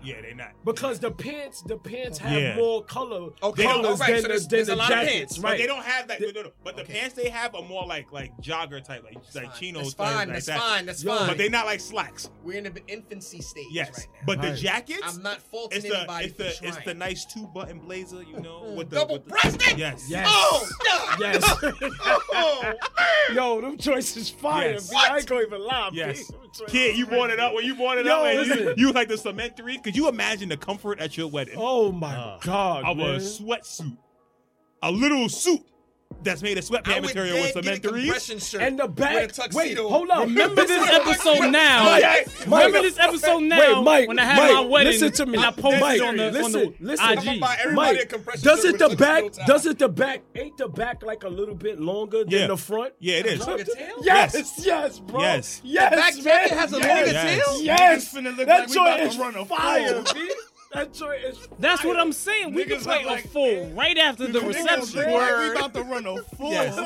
[0.04, 0.52] Yeah, they not.
[0.66, 2.56] Because the pants, the pants have Yeah.
[2.56, 3.32] more color.
[3.42, 5.52] Oh, okay, They colors than so there's- than the a lot of pants, Right.
[5.52, 6.22] But they don't have that.
[6.22, 6.52] no, no, no.
[6.64, 9.84] But the pants they have are more like like jogger type, like like chinos.
[9.84, 10.16] That's fine.
[10.16, 10.60] like That's that.
[10.60, 10.86] fine.
[10.86, 11.28] That's fine.
[11.28, 12.30] But they not like slacks.
[12.44, 13.98] We're in the infancy stage Yes.
[13.98, 14.20] right now.
[14.26, 17.26] but the jackets, I'm not faulting it's the anybody it's for the it's the nice
[17.26, 18.76] two button blazer, you know, mm.
[18.76, 19.78] with the double breasted.
[19.78, 20.06] Yes.
[20.10, 20.28] Yes.
[20.30, 20.68] Oh.
[21.20, 21.44] Yes.
[22.40, 22.74] Oh,
[23.34, 24.78] Yo, them choices fire.
[24.96, 25.90] I ain't gonna even lie.
[25.94, 26.32] Yes.
[26.68, 28.26] Kid, you bought it up when you bought it up.
[28.26, 31.54] And you, like the cement three could you imagine the comfort at your wedding?
[31.58, 33.98] Oh my Uh, god, I was a sweatsuit,
[34.84, 35.62] a little suit
[36.24, 38.54] that's made of sweatpant material with some threes.
[38.56, 39.32] And the back.
[39.54, 40.30] Wait, hold on.
[40.30, 41.86] Remember this episode now.
[41.86, 43.78] Mike, Remember this episode now.
[43.78, 44.08] Wait, Mike.
[44.08, 44.94] When I had Mike, my wedding.
[44.94, 45.38] Listen to me.
[45.38, 47.74] I posted Mike, on the, listen, on the listen, IG.
[47.74, 48.10] Mike,
[48.42, 49.24] Does it the back?
[49.46, 50.22] Does it the back?
[50.36, 52.48] Ain't the back like a little bit longer than yeah.
[52.48, 52.94] the front?
[53.00, 53.48] Yeah, it is.
[54.02, 55.22] Yes, yes, yes, bro.
[55.22, 56.60] Yes, yes, the back man.
[56.60, 56.88] has a yes.
[56.88, 57.64] longer tail.
[57.64, 58.38] Yes, yes.
[58.38, 60.04] that like joint is fire.
[60.74, 61.48] That joint is.
[61.60, 62.54] That's what I'm saying.
[62.54, 65.12] We niggas can play like, a full right after the reception.
[65.12, 66.52] Like we about to run a full.
[66.52, 66.78] yes.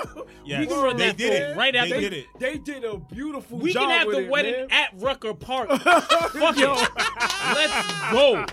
[0.45, 0.59] yes.
[0.59, 1.57] We can run they that did full it.
[1.57, 1.95] right after.
[1.95, 2.25] They did it.
[2.39, 3.81] They did a beautiful we job.
[3.81, 4.71] We can have the it, wedding man.
[4.71, 5.69] at Rucker Park.
[5.81, 6.75] Fuck yo.
[6.75, 6.89] it.
[7.55, 8.45] Let's go.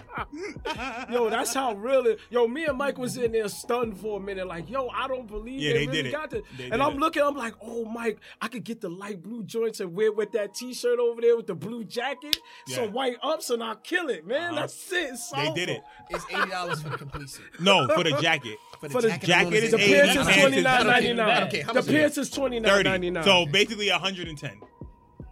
[1.10, 2.16] Yo, that's how real.
[2.30, 5.26] Yo, me and Mike was in there stunned for a minute, like, yo, I don't
[5.26, 6.44] believe yeah, they, they really did got it.
[6.56, 7.00] They and I'm it.
[7.00, 10.32] looking, I'm like, oh, Mike, I could get the light blue joints and wear with
[10.32, 12.76] that t-shirt over there with the blue jacket, yeah.
[12.76, 14.52] some white ups, and I'll kill it, man.
[14.52, 14.60] Uh-huh.
[14.60, 15.17] That's it.
[15.34, 15.82] They did it.
[16.10, 17.60] It's eighty dollars for the complete suit.
[17.60, 18.58] No, for the jacket.
[18.80, 21.48] For the, for the jacket, jacket is the pants is twenty nine ninety nine.
[21.50, 23.24] The pants is twenty nine ninety nine.
[23.24, 24.60] So basically hundred and ten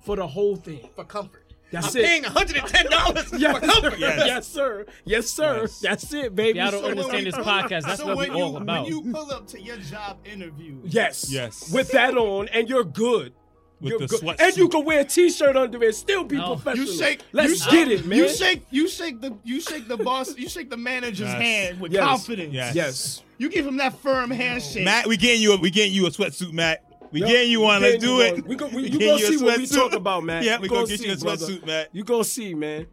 [0.06, 1.42] for the whole thing for comfort.
[1.72, 2.04] That's I'm it.
[2.04, 3.98] paying $110 yes, for comfort.
[3.98, 4.22] Yes.
[4.24, 4.86] yes, sir.
[5.04, 5.62] Yes, sir.
[5.62, 5.80] Yes.
[5.80, 6.60] That's it, baby.
[6.60, 7.82] Y'all don't so understand this podcast.
[7.82, 8.84] That's so what we all about.
[8.84, 12.84] When you pull up to your job interview, yes, yes, with that on, and you're
[12.84, 13.32] good
[13.80, 16.56] with You're the go- and you can wear a t-shirt under it, still be No.
[16.56, 16.86] professional.
[16.86, 17.20] You shake.
[17.32, 18.18] Let's you get it, man.
[18.18, 18.62] You shake.
[18.70, 19.36] You shake the.
[19.44, 20.36] You shake the boss.
[20.36, 21.40] You shake the manager's Yes.
[21.40, 22.02] hand with Yes.
[22.04, 22.52] confidence.
[22.54, 22.74] Yes.
[22.74, 23.22] Yes.
[23.38, 24.84] You give him that firm handshake.
[24.84, 26.82] Matt, we getting you a we getting you a sweatsuit, Matt.
[27.12, 27.82] We Yup, getting you one.
[27.82, 28.32] Let's do you it.
[28.34, 28.44] one.
[28.48, 30.42] We go, we, you gonna see you a what we talk about, Matt.
[30.42, 31.46] Yeah, we gonna get you a brother.
[31.46, 31.88] sweatsuit, Matt.
[31.92, 32.86] You gonna see, man.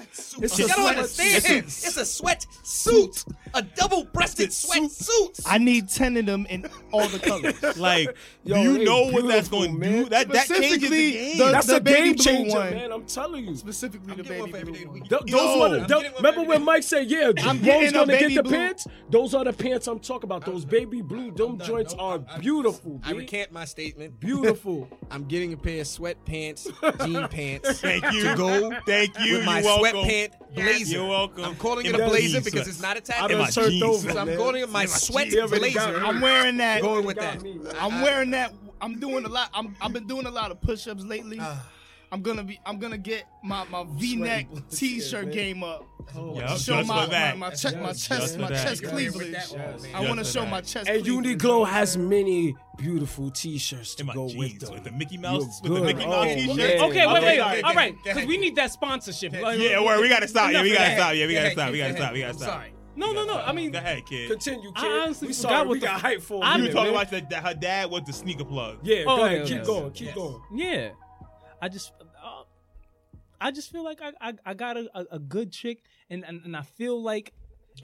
[0.00, 1.64] It's you gotta sweat understand.
[1.66, 3.24] It's a sweat suit.
[3.54, 5.40] A double breasted sweat suit.
[5.46, 7.76] I need ten of them in all the colors.
[7.76, 10.08] like Yo, you know what that's gonna do.
[10.08, 11.38] That that changes the game.
[11.38, 12.70] The, that's the a game changer, one.
[12.70, 12.92] man.
[12.92, 13.56] I'm telling you.
[13.56, 15.86] Specifically I'm the baby blue one.
[15.88, 16.12] Those one.
[16.16, 19.98] Remember when Mike said, "Yeah, Rome's gonna get the pants." Those are the pants I'm
[19.98, 20.44] talking about.
[20.44, 21.30] Those baby blue.
[21.30, 23.00] dome joints are beautiful.
[23.04, 24.20] I recant my statement.
[24.20, 24.88] Beautiful.
[25.10, 26.68] I'm getting a pair of sweatpants,
[27.06, 27.80] jean pants.
[27.80, 28.22] Thank you.
[28.22, 28.72] To go.
[28.86, 29.38] Thank you.
[29.38, 30.94] With my sweat sweatpant blazer.
[30.96, 31.44] You're welcome.
[31.44, 33.36] I'm calling it a blazer because it's not a tattoo.
[33.36, 34.10] I'm going over.
[34.18, 35.80] I'm calling it my sweat blazer.
[35.80, 36.82] I'm wearing that.
[36.82, 37.42] Going with that.
[37.80, 38.52] I'm wearing that.
[38.80, 39.50] I'm doing a lot.
[39.52, 41.38] I'm, I've been doing a lot of push-ups lately.
[42.12, 45.86] I'm gonna be I'm gonna get my, my V-neck T-shirt game up.
[46.16, 49.36] Oh, yep, show my, my, my, che- my chest my chest cleavage.
[49.94, 50.50] I want to show that.
[50.50, 50.88] my chest.
[50.88, 54.74] And Uniqlo has many beautiful T-shirts to go jeans, with them.
[54.74, 56.80] With the Mickey Mouse, with the Mickey Mouse oh, T-shirt.
[56.80, 57.62] Okay, wait, wait, wait.
[57.62, 59.32] all right, because we need that sponsorship.
[59.32, 60.50] Yeah, word, we gotta stop.
[60.52, 61.14] Yeah, we gotta stop.
[61.14, 61.70] Yeah, we gotta stop.
[61.70, 62.12] We gotta stop.
[62.12, 62.64] We gotta stop.
[62.96, 63.40] No, no, no.
[63.40, 64.28] I mean, go ahead, kid.
[64.28, 64.84] Continue, kid.
[64.84, 66.44] I honestly we forgot what we the, got hype for.
[66.44, 67.06] You were talking man.
[67.06, 68.80] about that her dad was the sneaker plug.
[68.82, 69.48] Yeah, oh, go ahead.
[69.48, 69.92] Yeah, keep going.
[69.92, 70.14] Keep yes.
[70.16, 70.42] going.
[70.52, 70.90] Yeah.
[71.62, 71.92] I just
[73.40, 76.42] I just feel like I I, I got a, a, a good chick, and, and
[76.44, 77.32] and I feel like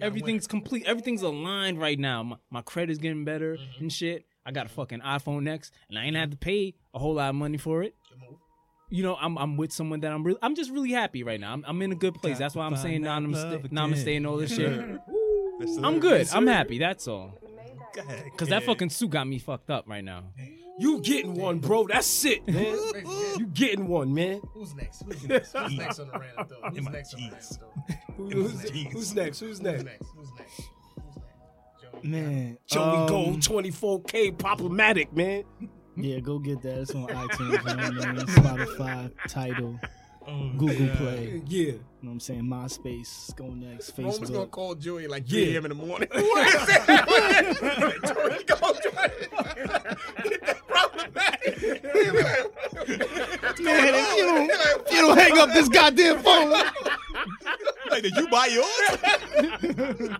[0.00, 0.84] everything's complete.
[0.86, 2.22] Everything's aligned right now.
[2.22, 3.82] My, my credit's getting better Mm-hmm.
[3.84, 4.26] and shit.
[4.44, 7.30] I got a fucking iPhone X, and I ain't have to pay a whole lot
[7.30, 7.94] of money for it.
[8.90, 11.52] You know, I'm I'm with someone that I'm really I'm just really happy right now.
[11.52, 12.38] I'm, I'm in a good place.
[12.38, 14.70] That's why I'm saying namaste, namaste and all this shit.
[15.82, 16.28] I'm good.
[16.32, 16.78] I'm happy.
[16.78, 17.32] That's all.
[18.36, 20.24] Cause that fucking suit got me fucked up right now.
[20.78, 21.86] You getting one, bro.
[21.86, 22.76] That's it, man.
[23.38, 24.40] you getting one, man.
[24.52, 25.02] Who's next?
[25.04, 25.52] Who's next?
[25.52, 26.68] Who's next on the random though?
[26.70, 27.58] Who's next on the random jeans.
[27.58, 27.98] thought?
[28.16, 29.40] Who's, who's next?
[29.40, 29.84] Who's Who's next?
[29.84, 30.06] next?
[30.14, 30.60] Who's next?
[30.96, 31.16] Who's
[31.92, 32.04] next?
[32.04, 35.44] Man, Joey um, Gold 24K problematic, man.
[35.96, 36.80] Yeah, go get that.
[36.80, 38.26] It's on iTunes, you know what I mean?
[38.26, 39.80] Spotify, Tidal,
[40.58, 41.42] Google Play.
[41.46, 41.60] Yeah.
[41.62, 42.42] You know what I'm saying?
[42.42, 45.44] MySpace, Go Next, Roman's gonna call Joey like Yeah.
[45.44, 45.64] 3 a.m.
[45.64, 46.08] in the morning.
[46.12, 46.96] What is that?
[48.04, 51.62] Joey gonna try to get that problematic.
[53.60, 54.26] Man, if you
[54.84, 56.52] if you don't hang up this goddamn phone.
[57.90, 60.08] Like, did you buy yours?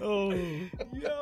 [0.00, 0.30] Oh,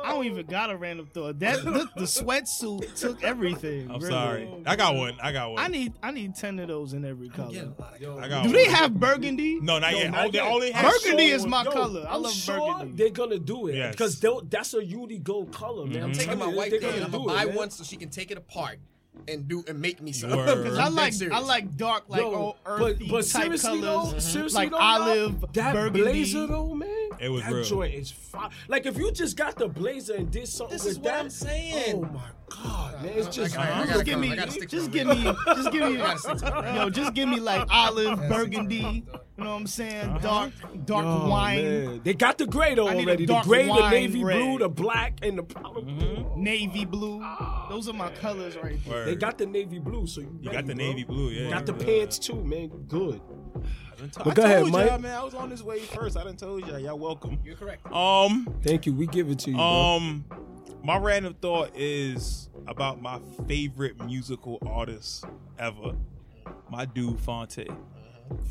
[0.03, 1.39] I don't even got a random thought.
[1.39, 3.89] That the, the sweatsuit took everything.
[3.89, 4.11] I'm really.
[4.11, 4.49] sorry.
[4.65, 5.17] I got one.
[5.21, 5.63] I got one.
[5.63, 7.73] I need I need ten of those in every color.
[7.79, 8.51] I got Do one.
[8.51, 9.59] they have burgundy?
[9.61, 10.11] No, not Yo, yet.
[10.11, 10.47] not All they, yet.
[10.47, 12.05] all they have Burgundy so- is my Yo, color.
[12.07, 13.03] I I'm love sure burgundy.
[13.03, 13.91] They're gonna do it Yes.
[13.95, 14.19] because
[14.49, 16.03] that's a uni gold color, man.
[16.03, 16.19] I'm mm-hmm.
[16.19, 17.55] taking my telling you, wife they're gonna I'm gonna it, buy man.
[17.55, 18.79] one so she can take it apart
[19.27, 20.29] and do and make me some.
[20.31, 21.35] Because I like serious.
[21.35, 24.13] I like dark like Yo, all but earthy but type seriously colors.
[24.13, 26.01] though, seriously like though, olive, y'all, that burgundy.
[26.01, 27.63] blazer though, man, It was that real.
[27.63, 28.49] joint is fire.
[28.67, 31.19] Like if you just got the blazer and did something This with is what that,
[31.19, 31.95] I'm saying.
[32.05, 34.21] Oh my god, man, it's just I gotta- I Just gotta give come.
[34.21, 36.51] me, I gotta stick just the give me, just give me, gotta stick to the
[36.61, 36.75] rhythm.
[36.75, 39.05] yo, just give me like olive, burgundy.
[39.37, 40.05] You know what I'm saying?
[40.09, 40.19] Uh-huh.
[40.19, 40.51] Dark,
[40.85, 42.01] dark Oh, wine, man.
[42.03, 43.25] They got the gray though I need a already.
[43.25, 44.37] The dark gray, the wine navy red.
[44.39, 45.93] blue, the black, and the powder blue.
[46.15, 46.43] Mm-hmm.
[46.43, 47.25] navy blue.
[47.69, 49.05] Those are my colors right there.
[49.05, 50.85] They got the navy blue, so you, You ready, got the bro.
[50.85, 51.49] navy blue, yeah.
[51.49, 52.67] Got the pants too, man.
[52.87, 53.19] Good.
[54.01, 54.87] I But go ahead, Mike.
[54.89, 55.15] y'all, man.
[55.15, 56.17] I was on this way first.
[56.17, 56.79] I done told y'all.
[56.79, 57.39] Y'all welcome.
[57.45, 57.85] You're correct.
[57.91, 58.93] Um, Thank you.
[58.93, 59.63] We give it to you, bro.
[59.65, 60.25] um,
[60.83, 65.25] my random thought is about my favorite musical artist
[65.59, 65.95] ever.
[66.69, 67.67] My dude Phonte.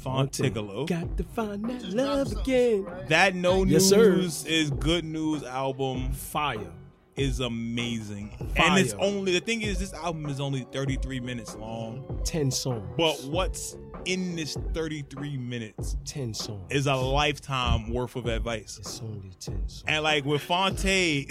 [0.04, 0.86] Phontigallo.
[0.86, 2.84] Got to find that love again.
[2.84, 3.08] Right?
[3.08, 4.14] That no Yes, sir.
[4.16, 6.72] News is Good News album Fire.
[7.20, 8.30] Is amazing.
[8.56, 8.66] Fire.
[8.70, 12.20] And it's only the thing is this album is only 33 minutes long.
[12.24, 12.88] Ten songs.
[12.96, 16.62] But what's in this 33 minutes ten songs.
[16.70, 18.78] is a lifetime worth of advice.
[18.80, 19.84] It's only ten songs.
[19.86, 21.26] And like with Phonte,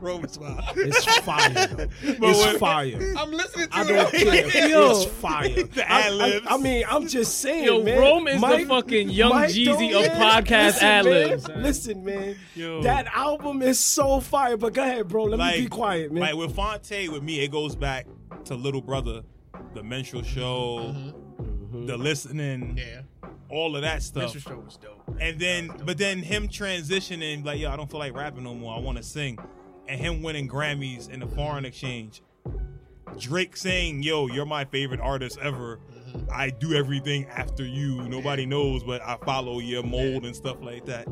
[0.00, 0.62] Roman's wild.
[0.76, 1.48] It's fire.
[1.50, 1.88] though.
[2.18, 3.14] But it's when- fire.
[3.16, 3.86] I'm listening to I it.
[3.88, 4.12] don't
[4.52, 4.68] care.
[4.68, 4.90] Yo.
[4.90, 5.48] it's fire.
[5.48, 6.46] The I, ad-libs.
[6.46, 7.98] I, I mean, I'm just saying, Yo, man.
[7.98, 10.50] Rome is the fucking Young Mike Jeezy of podcast
[10.82, 11.48] Listen, ad-libs.
[11.48, 12.36] Listen, man.
[12.54, 12.82] Yo.
[12.82, 14.41] That album is so fire.
[14.58, 15.24] But go ahead, bro.
[15.24, 16.22] Let like, me be quiet, man.
[16.22, 18.06] Like with Phonte, with me, it goes back
[18.44, 19.22] to Little Brother,
[19.74, 21.86] the Minstrel Show, mm-hmm.
[21.86, 23.02] the listening, Yeah.
[23.48, 24.34] all of that stuff.
[24.34, 24.48] Mr.
[24.48, 25.16] Show was dope.
[25.20, 28.76] And then, but then him transitioning, like, yo, I don't feel like rapping no more.
[28.76, 29.38] I want to sing.
[29.88, 32.22] And him winning Grammys in the foreign exchange.
[33.18, 35.78] Drake saying, yo, you're my favorite artist ever.
[35.78, 36.30] Mm-hmm.
[36.32, 38.02] I do everything after you.
[38.08, 41.06] Nobody knows, but I follow your mold and stuff like that.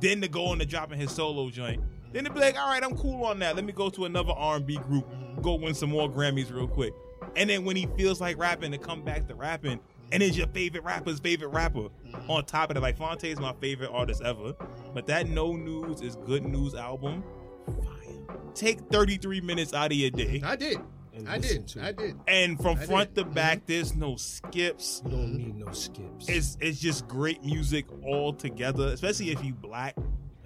[0.00, 1.82] Then to go into dropping his solo joint.
[2.12, 3.54] Then to be like, all right, I'm cool on that.
[3.56, 5.06] Let me go to another R&B group,
[5.42, 6.94] go win some more Grammys real quick.
[7.36, 9.80] And then when he feels like rapping, to come back to rapping,
[10.10, 11.88] and it's your favorite rapper's favorite rapper.
[12.28, 14.54] On top of it, like Phonte is my favorite artist ever,
[14.94, 17.22] but that No News is Good News album.
[17.66, 18.38] Fire.
[18.54, 20.78] Take 33 minutes out of your day, I did.
[21.14, 21.66] And I did.
[21.68, 22.16] to I did.
[22.28, 23.20] and from I front did.
[23.20, 23.34] to mm-hmm.
[23.34, 25.02] back, there's no skips.
[25.04, 26.28] You don't need no skips.
[26.28, 29.96] It's it's just great music all together, especially if you black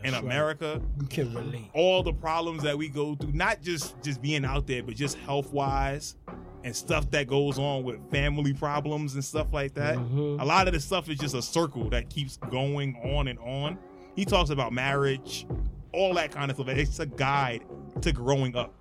[0.05, 0.23] in right.
[0.23, 0.81] America.
[1.01, 1.71] you can relate.
[1.75, 5.17] all the problems that we go through, not just just being out there, but just
[5.19, 6.17] health wise
[6.65, 9.97] and stuff that goes on with family problems and stuff like that.
[9.99, 10.41] Mhm.
[10.41, 13.79] A lot of the stuff is just a circle that keeps going on and on.
[14.15, 15.47] He talks about marriage,
[15.93, 16.69] all that kind of stuff.
[16.69, 17.63] It's a guide
[18.03, 18.75] to growing up.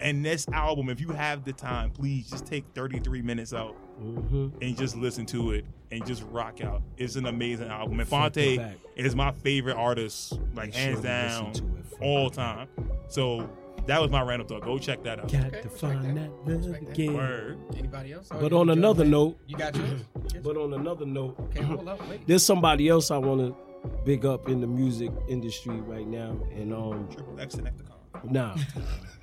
[0.00, 4.52] And this album, if you have the time, please just take 33 minutes out Mhm.
[4.62, 6.82] and just listen to it and just rock out.
[6.96, 7.98] It's an amazing album.
[8.00, 8.60] And Front Phonte
[8.96, 12.68] is my favorite artist, like Make hands you down, to it all to time.
[13.08, 13.48] So
[13.86, 14.62] that was my random thought.
[14.62, 15.32] Go check that out.
[15.32, 16.14] Got Okay, to find that.
[16.14, 16.92] that love Respect that.
[16.92, 17.14] again.
[17.14, 17.58] Word.
[17.76, 18.28] Anybody else?
[18.30, 20.04] Oh, But on another got- note, You got yours?
[20.42, 22.06] But on another note, Okay, hold up.
[22.08, 22.20] Wait.
[22.26, 26.72] there's somebody else I want to big up in the music industry right now, and
[26.74, 28.30] um, Triple X and Ectocon.
[28.30, 28.54] nah,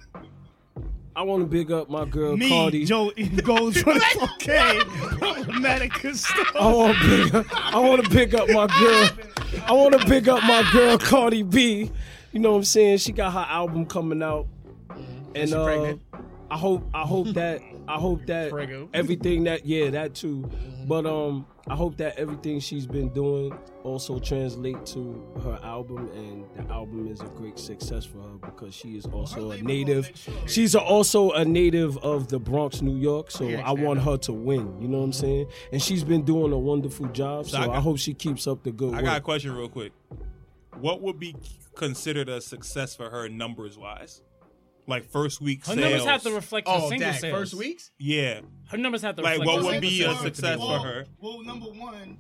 [1.17, 2.83] I want to big up my girl Me, Cardi.
[2.83, 3.11] Joe
[3.43, 4.79] Gold 24K,
[5.17, 6.55] problematic stuff.
[6.59, 7.45] I want to big up.
[7.73, 9.09] I want to big up my girl.
[9.65, 11.89] I want to big up my girl Cardi B.
[12.33, 12.97] You know what I'm saying?
[12.97, 14.47] She got her album coming out,
[15.33, 16.01] and she uh, pregnant?
[16.51, 18.89] I hope I hope that I hope that Prego.
[18.93, 20.49] everything that yeah that too,
[20.87, 26.45] but um I hope that everything she's been doing also translate to her album and
[26.55, 30.11] the album is a great success for her because she is also a native.
[30.45, 34.33] She's a, also a native of the Bronx, New York, so I want her to
[34.33, 34.79] win.
[34.79, 35.47] You know what I'm saying?
[35.71, 38.71] And she's been doing a wonderful job, so I I, hope she keeps up the
[38.71, 39.05] good I work.
[39.05, 39.91] got a question real quick.
[40.79, 41.35] What would be
[41.75, 44.21] considered a success for her numbers wise?
[44.87, 45.79] Like first week Her sales.
[45.79, 47.37] numbers have to reflect her Oh, single Dak, sales.
[47.37, 47.91] first weeks?
[47.97, 48.41] yeah.
[48.69, 50.21] Her numbers have to Like, reflect what her would be a sales.
[50.21, 51.05] success well, for her?
[51.19, 52.17] Well, number one,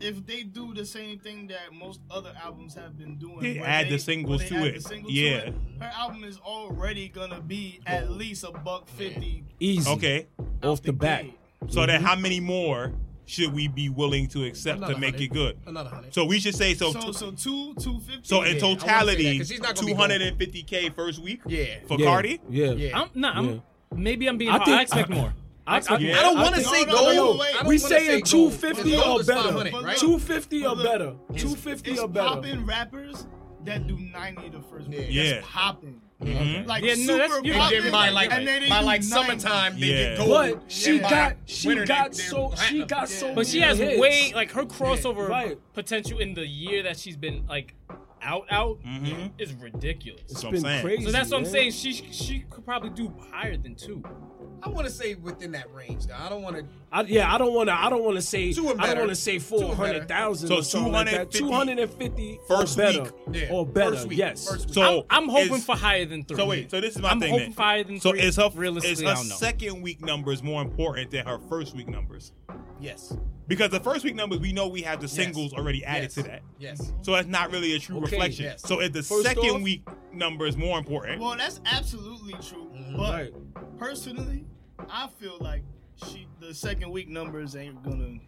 [0.00, 3.68] if they do the same thing that most other albums have been doing, They where
[3.68, 4.74] add the singles they to add it.
[4.74, 5.40] the singles Yeah.
[5.40, 10.26] to it, her album is already gonna be at least a buck fifty Easy, Okay.
[10.62, 11.24] off the bat.
[11.24, 11.34] gate.
[11.68, 12.04] So then mhm.
[12.04, 12.92] how many more
[13.26, 15.24] should we be willing to accept Another to make 100.
[15.24, 15.58] it good?
[15.66, 16.12] Another hundred.
[16.14, 18.20] So we should say so So so, so two two fifty.
[18.22, 20.22] so in Yeah, I wanna say that, totality 'cause she's not gonna be two hundred
[20.22, 21.66] and fifty K first week Yeah.
[21.88, 22.40] for Yeah, Cardi?
[22.50, 23.00] Yeah, Yeah.
[23.00, 23.56] I'm nah, I'm Yeah.
[23.94, 24.64] maybe I'm being I hard.
[24.66, 25.34] think- I expect more.
[25.66, 26.16] I I- more.
[26.18, 27.06] I don't want to say No, no, gold.
[27.16, 27.54] no, no, wait.
[27.54, 29.70] I don't We say saying two fifty or better.
[29.82, 29.96] right?
[29.96, 31.14] Two fifty or better.
[31.36, 32.28] Two fifty or better.
[32.28, 33.26] popping rappers
[33.64, 35.06] that do ninety the first week.
[35.10, 35.34] Yeah.
[35.34, 36.00] That's popping.
[36.22, 36.66] Mhm.
[36.66, 37.62] Like Yeah, no, that's- super you're And right.
[37.64, 39.06] popping, then by like and then they by like 90.
[39.06, 39.96] summertime, they Yeah.
[39.96, 40.30] get gold.
[40.30, 42.86] But she And by got she winter, got they- so she platinum.
[42.86, 43.34] got so.
[43.34, 44.00] But she has hits.
[44.00, 45.58] way like her crossover Right.
[45.74, 47.74] potential in the year that she's been like
[48.24, 49.30] out out Mhm.
[49.38, 50.22] is ridiculous.
[50.22, 50.82] It's That's what I'm been saying.
[50.84, 51.04] crazy.
[51.06, 51.70] So that's what I'm saying.
[51.72, 54.02] She she could probably do higher than two.
[54.62, 56.06] I want to say within that range.
[56.06, 56.14] Though.
[56.18, 56.64] I don't want to.
[56.90, 57.74] I, yeah, I don't want to.
[57.74, 58.50] I don't want to say.
[58.52, 60.48] Two and I don't want to say Two four hundred thousand.
[60.48, 63.12] So or something like 250 Two hundred and fifty first or better, week.
[63.32, 63.90] Yeah, or better.
[63.90, 64.48] first week, Yes.
[64.48, 64.74] first week.
[64.74, 66.36] So I'm, I'm hoping is- for higher than three.
[66.38, 67.30] So wait, so this is my I'm thing.
[67.30, 67.52] hoping then.
[67.52, 68.20] for higher than so three.
[68.20, 68.92] is her realistically?
[68.92, 69.34] is I her don't know.
[69.34, 72.32] second week numbers more important than her first week numbers?
[72.80, 73.14] Yes.
[73.46, 76.14] Because the first week numbers, we know we have the singles already added Yes.
[76.14, 76.42] to that.
[76.58, 76.92] Yes.
[77.02, 78.44] So that's not really a true Okay, reflection.
[78.44, 78.62] yes.
[78.62, 82.70] So if the First second off- week number is more important, Well, that's absolutely true.
[82.74, 82.96] Mm-hmm.
[82.96, 83.32] But Right.
[83.78, 84.44] personally,
[84.88, 85.62] I feel like
[86.04, 88.18] she the second week numbers ain't gonna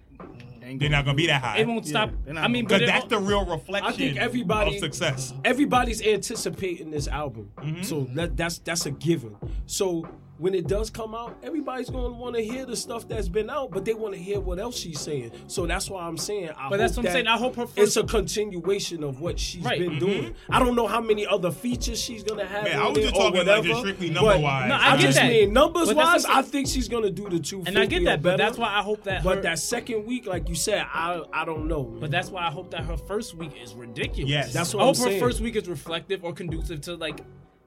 [0.62, 1.58] ain't they're not gonna be that high.
[1.58, 2.10] It won't stop.
[2.24, 5.34] they're I mean, Because but that's the real reflection I think everybody of success.
[5.44, 7.82] Everybody's anticipating this album, Mm-hmm.
[7.82, 9.36] so that, that's that's a given.
[9.66, 10.08] So
[10.38, 13.48] when it does come out, everybody's going to want to hear the stuff that's been
[13.48, 15.32] out, but they want to hear what else she's saying.
[15.46, 16.50] So that's why I'm saying.
[16.56, 17.26] I But that's hope what I'm that saying.
[17.26, 19.78] I hope her First it's a continuation of what she's Right.
[19.78, 19.98] been mm-hmm.
[19.98, 20.34] doing.
[20.50, 22.64] I don't know how many other features she's gonna have.
[22.64, 24.68] Man, I was just or talking like whatever, just strictly but number-wise.
[24.68, 25.28] No, I, I get just that.
[25.30, 26.24] mean numbers But wise.
[26.26, 27.62] I'm think she's gonna do the two.
[27.66, 29.24] and I get that, but that's why I hope that.
[29.24, 31.82] But her, that second week, like you said, I I don't know.
[31.82, 34.30] But that's why I hope that her first week is ridiculous.
[34.30, 34.52] Yes.
[34.52, 35.20] That's I what hope I'm her saying.
[35.20, 37.20] first week is reflective or conducive to like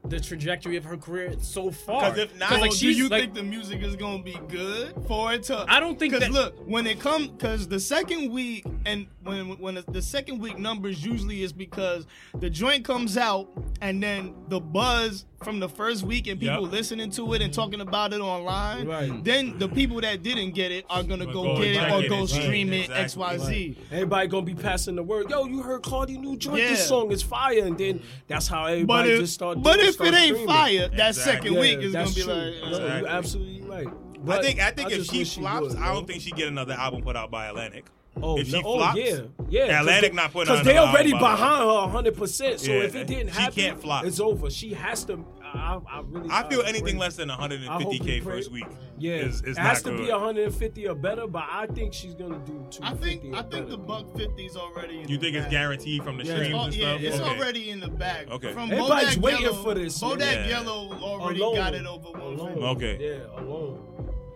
[0.08, 2.12] the trajectory of her career so far.
[2.12, 4.94] Because if not- So like do you like, think the music is gonna be good
[5.08, 5.66] for it to?
[5.68, 9.84] I don't think Because look, when it comes, because the second week and when when
[9.88, 12.08] the second week numbers usually is because
[12.40, 13.50] the joint comes out
[13.82, 16.72] and then the buzz from the first week and people Yep.
[16.72, 18.86] listening to it and talking about it online.
[18.88, 19.24] Right.
[19.24, 22.04] Then the people that didn't get it are gonna go, go get it check or
[22.04, 22.10] it.
[22.10, 22.30] go Right.
[22.30, 23.04] stream it Exactly.
[23.04, 23.78] X Y Z.
[23.92, 25.30] Everybody gonna be passing the word.
[25.30, 26.58] Yo, you heard Cardi new joint?
[26.58, 29.62] This song is fire, and then that's how everybody if just start.
[29.64, 30.48] but doing, if start it ain't streaming.
[30.48, 31.14] fire, that Exactly.
[31.34, 32.34] second Yeah, week is gonna be true.
[32.34, 32.72] like.
[32.72, 33.88] No, uh, you're absolutely right.
[33.88, 36.50] I But think I think if she wish flops, would, I don't think she get
[36.50, 37.86] another album put out by Atlantic.
[38.22, 39.80] Oh, if she no, oh, yeah, yeah.
[39.82, 42.18] Atlantic not putting out because they another uh, already album behind her 100.
[42.18, 44.06] percent So Yeah, if it didn't she happen, can't flop.
[44.06, 44.50] It's over.
[44.50, 45.26] She has to.
[45.52, 46.30] I, I really.
[46.30, 48.68] I feel I anything pray- less than 150k first week.
[49.00, 50.06] Yeah, is, is it not has to good.
[50.06, 52.84] be 150 or better, but I think she's gonna do 250.
[52.84, 53.66] I think I think better.
[53.66, 55.00] the buck 50s already.
[55.02, 56.36] In You the think it's guaranteed from the Yeah.
[56.36, 57.02] streams Oh, and yeah, stuff?
[57.02, 57.40] it's okay.
[57.40, 58.30] already in the bag.
[58.30, 58.52] Okay.
[58.54, 60.00] From Everybody's Bodak waiting Yellow, for this.
[60.04, 60.48] Bodak Yeah.
[60.50, 61.56] Yellow already Alone.
[61.56, 62.60] got it over 150.
[62.60, 62.76] Alone.
[62.76, 62.98] Okay.
[63.00, 63.80] Yeah, alone.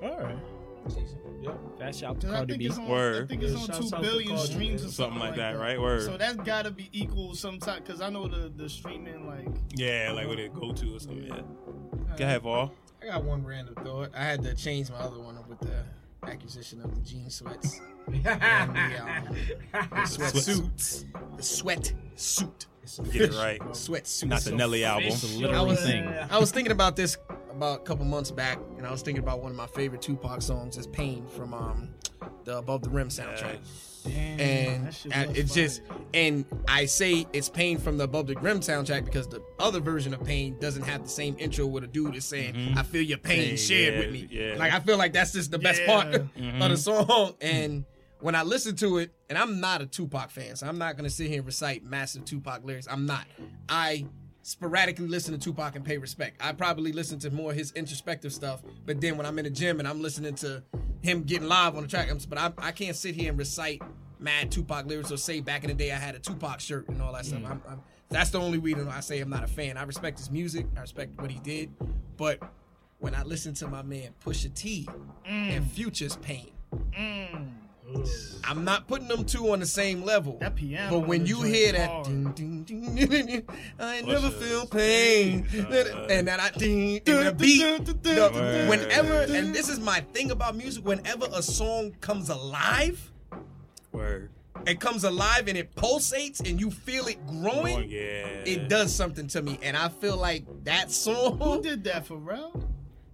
[0.02, 0.36] all right.
[1.44, 1.60] Yep.
[1.80, 2.66] Fast shout to 'Cause I Cardi think B.
[2.68, 3.30] it's on, I Word.
[3.30, 5.58] think it's Yeah, on shouts two out to billion Cardi, streams or Something like that,
[5.60, 5.80] right?
[5.82, 6.04] Word.
[6.04, 9.48] So that's got to be equal sometime because I know the the streaming like.
[9.76, 11.26] Yeah, like what it go to or something.
[11.28, 11.42] Yeah.
[12.18, 12.72] Go ahead, Paul.
[13.02, 14.12] I got one random thought.
[14.16, 15.84] I had to change my other one with the
[16.26, 17.82] acquisition of the jean sweats.
[18.08, 19.36] and the, um,
[19.92, 21.06] the sweat suits.
[21.36, 22.68] The sweat suit.
[23.12, 23.62] Get it right.
[23.76, 24.30] Sweat suit.
[24.30, 25.08] Not the Nelly album.
[25.10, 26.08] It's a I literal was, thing.
[26.08, 27.18] I was thinking about this
[27.56, 30.42] about a couple months back, and I was thinking about one of my favorite Tupac
[30.42, 31.90] songs is "Pain" from um,
[32.46, 33.58] the Above the Rim soundtrack.
[34.06, 35.82] Damn, and that shit was it's just
[36.14, 40.14] and I say it's Pain from the Above the Rim soundtrack because the other version
[40.14, 43.18] of Pain doesn't have the same intro where the dude is saying, "I feel your
[43.18, 44.56] pain Pain, shared yeah, with me." yeah.
[44.58, 45.88] Like I feel like that's just the best Yeah.
[45.88, 46.62] part Mm-hmm.
[46.62, 47.36] of the song.
[47.40, 47.86] And
[48.20, 51.10] when I listen to it, and I'm not a Tupac fan, so I'm not gonna
[51.10, 52.88] sit here and recite massive Tupac lyrics.
[52.92, 53.26] I'm not.
[53.70, 54.06] I
[54.44, 56.38] sporadically listen to Tupac and pay respect.
[56.40, 59.50] I probably listen to more of his introspective stuff, but then when I'm in the
[59.50, 60.62] gym and I'm listening to
[61.02, 63.82] him getting live on the track, I'm, but I, I can't sit here and recite
[64.20, 67.02] mad Tupac lyrics or say back in the day I had a Tupac shirt and
[67.02, 67.42] all that stuff.
[67.42, 67.52] Mm.
[67.52, 69.78] I'm, I'm, that's the only reason I say I'm not a fan.
[69.78, 71.72] I respect his music, I respect what he did,
[72.18, 72.40] but
[73.00, 74.88] when I listen to my man Pusha T
[75.26, 75.68] and mm.
[75.70, 76.52] Future's Pain.
[76.92, 77.63] Mm.
[78.44, 80.38] I'm not putting them two on the same level.
[80.40, 82.06] That piano But when on the you joint hear that, hard.
[82.06, 83.44] ding, ding, ding, ding, ding,
[83.80, 85.66] I ain't never Pusha's feel pain, Pain.
[86.10, 87.86] and that I ding, and the beat.
[88.04, 88.70] the- Word.
[88.70, 90.86] whenever, and this is my thing about music.
[90.86, 93.12] Whenever a song comes alive,
[93.92, 94.30] Word.
[94.66, 97.78] it comes alive and it pulsates, and you feel it growing.
[97.78, 98.26] Oh, yeah.
[98.46, 101.38] It does something to me, and I feel like that song.
[101.38, 101.62] Who song.
[101.62, 102.62] did that for real?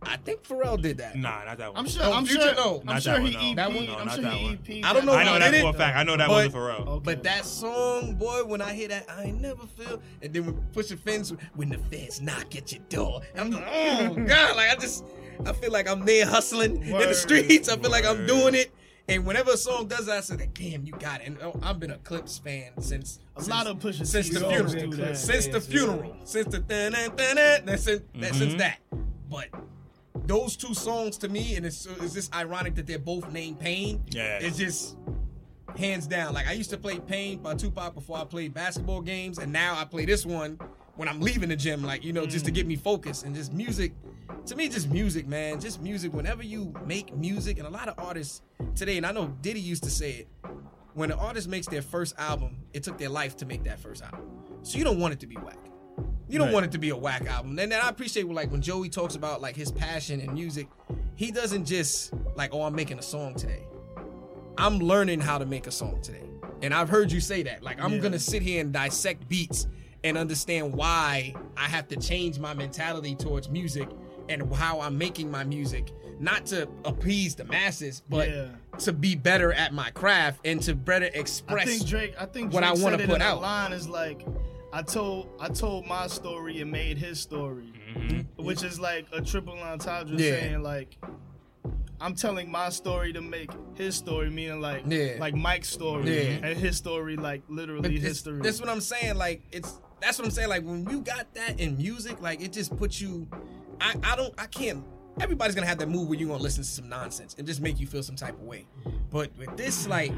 [0.02, 1.16] I think Pharrell did that.
[1.18, 1.78] Nah, not that one.
[1.80, 2.04] I'm sure.
[2.06, 2.56] Oh, I'm Future, sure.
[2.56, 2.80] no.
[2.82, 3.50] I'm Not sure that he one, no.
[3.52, 3.56] EP.
[3.58, 3.86] That one?
[3.86, 4.60] No, I'm not sure that he one.
[4.70, 4.86] EP.
[4.86, 5.98] I don't know I know that for a fact.
[5.98, 6.88] I know that but- wasn't Pharrell.
[6.88, 7.02] Okay.
[7.04, 10.02] But that song, boy, when I hear that, I ain't never feel.
[10.22, 13.52] And then when push the fence, when the fans knock at your door, and I'm
[13.52, 15.04] like, oh god, like I just,
[15.46, 17.68] I feel like I'm there hustling in the streets.
[17.68, 18.72] I feel like I'm doing it.
[19.10, 21.28] And whenever a song does that, I say, like, damn, you got it.
[21.28, 24.30] And oh, I've been a Clipse fan since A since- lot of Pusha T since
[24.30, 28.78] the funeral, since the funeral, since the that since that since that.
[29.30, 29.48] But
[30.30, 34.04] those two songs to me, and it's it's just ironic that they're both named Pain.
[34.12, 34.40] Yeah.
[34.40, 34.96] it's just
[35.76, 36.34] hands down.
[36.34, 39.78] Like I used to play Pain by Tupac before I played basketball games, and now
[39.78, 40.60] I play this one
[40.96, 43.52] when I'm leaving the gym, like you know, just to get me focused and just
[43.54, 43.94] music.
[44.46, 45.60] To me, just music, man.
[45.60, 46.14] Just music.
[46.14, 48.42] Whenever you make music, and a lot of artists
[48.76, 50.28] today, and I know Diddy used to say it,
[50.94, 54.04] when an artist makes their first album, it took their life to make that first
[54.04, 54.22] album.
[54.62, 55.69] So you don't want it to be whack.
[56.30, 56.54] You don't Right.
[56.54, 57.58] want it to be a whack album.
[57.58, 60.68] And then I appreciate like when Joey talks about like his passion in music,
[61.16, 63.66] he doesn't just like, oh, I'm making a song today.
[64.58, 66.24] I'm learning how to make a song today.
[66.62, 67.64] And I've heard you say that.
[67.64, 68.00] Like I'm Yeah.
[68.00, 69.68] gonna sit here and dissect beats
[70.04, 73.90] and understand why I have to change my mentality towards music
[74.30, 75.92] and how I'm making my music.
[76.20, 78.46] Not to appease the masses, but Yeah.
[78.80, 82.14] to be better at my craft and to better express I think Drake.
[82.20, 83.42] I think what I wanna put in a out.
[83.42, 84.26] line is like,
[84.72, 88.44] I told I told my story and made his story, mm-hmm.
[88.44, 90.40] which is like a triple entendre Yeah.
[90.40, 90.98] saying like.
[92.02, 95.16] I'm telling my story to make his story, meaning like Yeah.
[95.20, 96.48] like Mike's story, Yeah.
[96.48, 98.40] and his story like literally But this, history.
[98.42, 99.16] that's what I'm saying.
[99.16, 100.48] Like it's that's what I'm saying.
[100.48, 103.28] Like when you got that in music, like it just puts you.
[103.82, 104.82] I I don't I can't.
[105.20, 107.82] Everybody's gonna have that move where you're gonna listen to some nonsense and just make
[107.82, 108.66] you feel some type of way.
[109.12, 110.14] But with this, like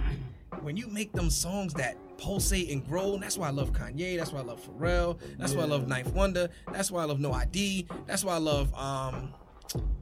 [0.62, 4.18] when you make them songs that pulsate and grow, and that's why I love Kanye.
[4.18, 5.18] That's why I love Pharrell.
[5.40, 6.50] That's why I love Ninth Wonder.
[6.72, 7.88] That's why I love No ID.
[8.06, 9.34] That's why I love um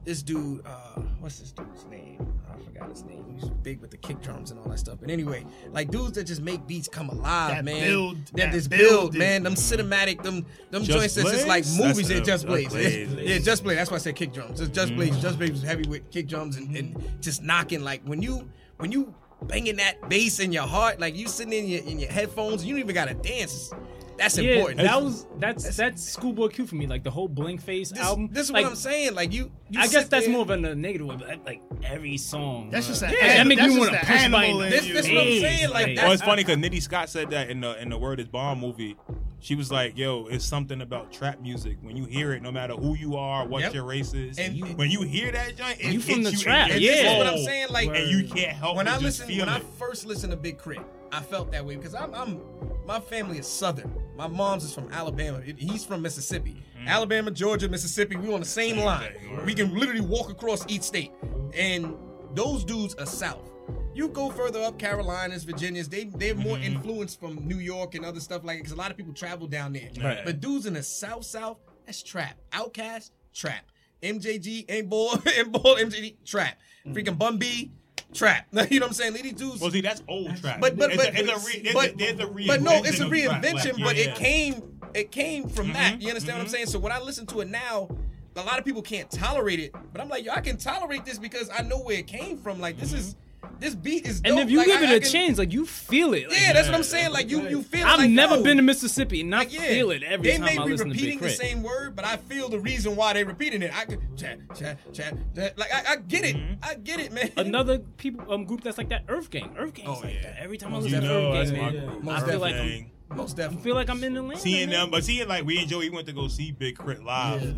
[0.04, 0.64] this dude.
[0.66, 2.26] uh What's this dude's name?
[2.50, 3.24] I forgot his name.
[3.38, 4.98] He's big with the kick drums and all that stuff.
[5.00, 7.86] But anyway, like dudes that just make beats come alive, That man.
[7.86, 8.80] build- that, that this build
[9.12, 9.42] build, man.
[9.42, 12.08] Them cinematic, them them Just joints that's just like movies.
[12.08, 12.24] That's it.
[12.24, 12.68] Just Just Blaze.
[12.68, 13.12] Blaze.
[13.18, 13.76] Yeah, Just Blaze.
[13.76, 14.60] That's why I said kick drums.
[14.60, 15.16] It's Just Blaze.
[15.18, 17.82] Just Blaze was heavy with kick drums and, and just knocking.
[17.82, 18.48] Like when you
[18.78, 22.10] when you banging that bass in your heart, like you sitting in your in your
[22.10, 23.72] headphones, you don't even gotta dance.
[24.20, 24.80] That's Yeah, important.
[24.82, 26.86] that was that's that's Schoolboy Q for me.
[26.86, 28.28] Like the whole Blank Face this, album.
[28.30, 29.14] This is like, what I'm saying.
[29.14, 32.18] Like you, you I guess that's there- more of a negative way, but like every
[32.18, 32.68] song.
[32.70, 34.64] That's just an Yeah, an- that makes that's me wanna the push animal button.
[34.64, 34.92] in This- you.
[34.92, 37.62] this what I'm saying, like, like, Well, it's funny because Nitty Scott said that in
[37.62, 38.96] the in the Word Is Bond movie.
[39.42, 41.78] She was like, "Yo, it's something about trap music.
[41.80, 43.72] When you hear it, no matter who you are, what Yep.
[43.72, 46.36] your race is, And- you, when you hear that joint, it You from the you
[46.36, 47.16] trap, in And your this is yeah.
[47.18, 47.66] what I'm saying.
[47.70, 50.32] Like and you can't help when but I just listen feel when I first listened
[50.32, 50.82] to Big K.R.I.T.,
[51.12, 52.40] I felt that way because I'm, I'm
[52.86, 53.92] my family is Southern.
[54.16, 55.38] My mom's is from Alabama.
[55.44, 56.62] It- He's from Mississippi.
[56.78, 56.86] Mm.
[56.86, 58.16] Alabama, Georgia, Mississippi.
[58.16, 59.12] We on the same, Same line.
[59.12, 59.44] thing.
[59.44, 61.12] We can literally walk across each state,
[61.54, 61.94] and
[62.34, 63.50] those dudes are South.
[63.94, 65.88] You go further up, Carolinas, Virginias.
[65.88, 66.76] They they're more mm-hmm.
[66.76, 69.72] influenced from New York and other stuff like because a lot of people travel down
[69.72, 69.90] there.
[70.02, 70.24] Right.
[70.24, 72.36] But dudes in the South South, that's trap.
[72.52, 73.64] OutKast, trap.
[74.02, 76.58] MJG, 8Ball, 8Ball, MJG, trap.
[76.86, 77.18] Freaking mm.
[77.18, 77.72] Bun B,
[78.12, 78.46] trap.
[78.70, 79.14] you know what I'm saying?
[79.14, 79.60] These dudes.
[79.60, 80.60] well, see, that's old trap.
[80.60, 82.82] but but It's but a, it's a re, it's but, a, there's a but no,
[82.84, 83.72] it's a reinvention of trap, reinvention.
[83.74, 84.14] like, but yeah, it yeah.
[84.14, 86.00] came it came from that.
[86.00, 86.52] You understand what I'm mhm.
[86.52, 86.66] saying?
[86.66, 87.88] So when I listen to it now,
[88.36, 89.74] a lot of people can't tolerate it.
[89.92, 92.60] But I'm like, yo, I can tolerate this because I know where it came from.
[92.60, 93.16] Like this is
[93.58, 94.20] this beat is.
[94.24, 96.28] and if you Like, give I- it a can- chance, like you feel it.
[96.28, 97.12] Like, yeah, that's what I'm saying.
[97.12, 97.80] Like you, you feel.
[97.86, 97.86] It.
[97.90, 100.38] I've like, never yo, been to Mississippi and I like, yeah, feel it every they
[100.38, 102.48] time I be listen to They may be repeating the same word, but I feel
[102.48, 103.76] the reason why they're repeating it.
[103.76, 105.58] I could chat, chat, chat, chat.
[105.58, 106.36] Like I, I get it.
[106.62, 107.30] I get it, man.
[107.36, 109.54] Another people um group that's like that, Earth Gang.
[109.58, 110.22] Earth Gang's Oh, like yeah.
[110.22, 110.36] that.
[110.42, 112.04] Every time Most I listen to Earth that's Gang, man.
[112.04, 112.90] Most I feel like I'm, Thing.
[113.14, 113.64] Most I definitely.
[113.64, 114.40] feel like I'm in Atlanta.
[114.40, 117.02] seeing them, but seeing like we and Joey went to go see Big K.R.I.T.
[117.02, 117.56] live,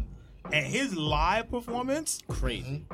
[0.53, 2.85] and his live performance, crazy.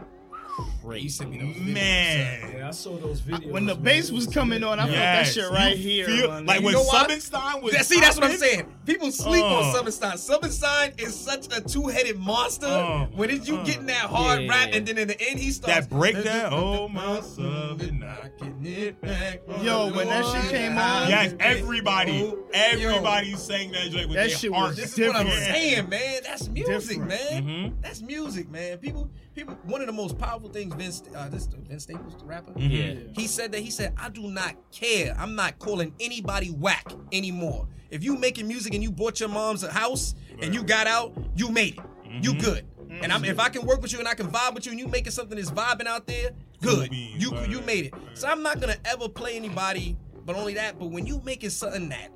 [0.82, 1.02] Crazy.
[1.04, 1.72] You sent me those videos.
[1.74, 2.54] Man.
[2.56, 3.50] Yeah, I saw those videos.
[3.50, 6.06] When the bass was coming on, I felt that shit right You here.
[6.06, 6.62] feel- like nigga.
[6.64, 7.08] when know what?
[7.08, 7.72] Was.
[7.72, 8.66] That- see, that's what I'm saying.
[8.86, 9.60] People sleep Uh.
[9.60, 10.18] on Summerstein.
[10.18, 12.66] Summerstein is such a two-headed monster.
[12.66, 13.06] Uh.
[13.14, 13.64] when did you Uh.
[13.64, 14.50] getting that hard Yeah.
[14.50, 16.52] rap, and then in the end he starts That breakdown.
[16.52, 17.76] Oh my son.
[17.98, 19.40] knocking it back.
[19.62, 24.28] Yo, when that shit came on- Yes, everybody, Oh, everybody sang that joint with That
[24.28, 24.68] their shit heart.
[24.70, 26.20] was This is what I'm saying, man.
[26.24, 27.08] That's music, Different.
[27.08, 27.44] man.
[27.44, 27.72] Mhm.
[27.82, 28.78] That's music, man.
[28.78, 29.56] People, people.
[29.64, 32.52] One of the most powerful things Vince, uh, this Vince Staples, the rapper.
[32.56, 32.94] Yeah.
[33.14, 35.14] He said that he said, I do not care.
[35.18, 37.68] I'm not calling anybody whack anymore.
[37.90, 41.16] If you making music and you bought your mom's a house and you got out,
[41.36, 42.24] you made it.
[42.24, 42.66] You good.
[42.90, 44.80] And I'm, if I can work with you and I can vibe with you and
[44.80, 46.90] you making something that's vibing out there, good.
[46.90, 47.50] beans, You word.
[47.50, 47.94] you made it.
[48.14, 49.96] So I'm not gonna ever play anybody,
[50.26, 50.78] but only that.
[50.78, 52.10] But when you making something that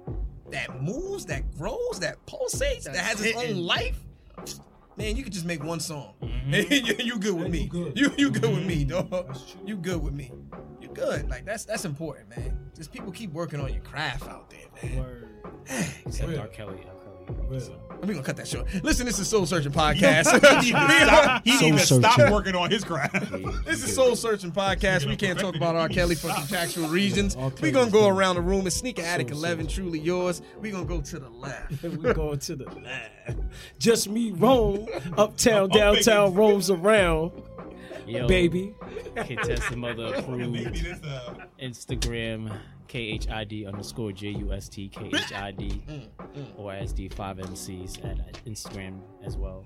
[0.51, 3.99] that moves, that grows, that pulsates, that has its own life,
[4.97, 6.15] man, you could just make one song.
[6.23, 6.53] Mm-hmm.
[6.73, 7.63] you, you good with me.
[7.63, 7.99] you good.
[7.99, 9.09] You you good with me, mm-hmm.
[9.11, 9.37] dog.
[9.65, 10.33] You good with me.
[10.81, 11.29] You good.
[11.29, 12.59] Like that's that's important, man.
[12.75, 14.99] Just people keep working on your craft out there, man.
[14.99, 15.29] Word.
[16.07, 16.37] Except.
[16.37, 16.49] R.
[16.49, 16.85] Kelly.
[16.87, 17.49] R.
[17.49, 17.75] Kelly.
[18.03, 18.09] Real.
[18.09, 18.67] We gonna cut that short.
[18.83, 20.33] Listen, this is Soul Searching Podcast.
[20.63, 23.31] He didn't even stop, he didn't even Soul stop working on his craft.
[23.65, 25.07] This is Soul Searching Podcast.
[25.07, 25.89] We can't talk about R.
[25.89, 27.37] Kelly for contractual reasons.
[27.61, 28.67] We Kelly gonna go around the room.
[28.67, 30.43] It's Sneaker Attic Soul 11, truly yours.
[30.61, 31.83] We gonna go to the left.
[31.83, 33.51] we going to the lab.
[33.79, 36.39] Just me roam uptown, Oh, downtown, baby.
[36.41, 37.31] roams around,
[38.07, 38.75] Yo, baby.
[39.25, 41.05] Kid Testa Mother Maybe approved.
[41.07, 41.35] Uh,
[42.93, 45.83] this, uh, Instagram KHID underscore J U S T K H I D
[46.57, 49.65] or SD five MCs at uh, Instagram as well.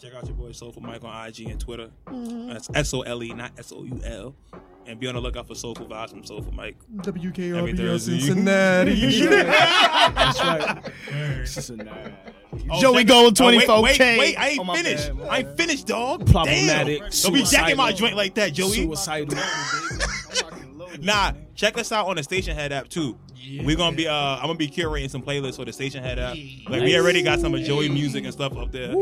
[0.00, 1.90] Check out your boy Soulful Mike on IG and Twitter.
[2.10, 4.34] That's S O L E, not S O U L.
[4.84, 6.76] And be on the lookout for Soulful Vibes from Soulful Mike.
[7.06, 8.18] Every WKRP Thursday.
[8.18, 9.26] Cincinnati.
[9.26, 12.12] That's right.
[12.68, 13.82] Oh, Joey check- Gold, oh, wait, 24K.
[13.82, 15.06] Wait, wait, I ain't Oh, finished.
[15.08, 16.26] bad, my I ain't finished, dog.
[16.26, 17.10] Problematic, Damn.
[17.10, 18.70] Don't be jacking my joint like that, Joey.
[18.70, 19.38] Suicidal.
[21.00, 23.18] Nah, check us out on the Station Head app too.
[23.64, 26.36] We're gonna be uh I'm gonna be curating some playlists for the Station Head app.
[26.68, 28.92] Like we already got some of Joey music and stuff up there.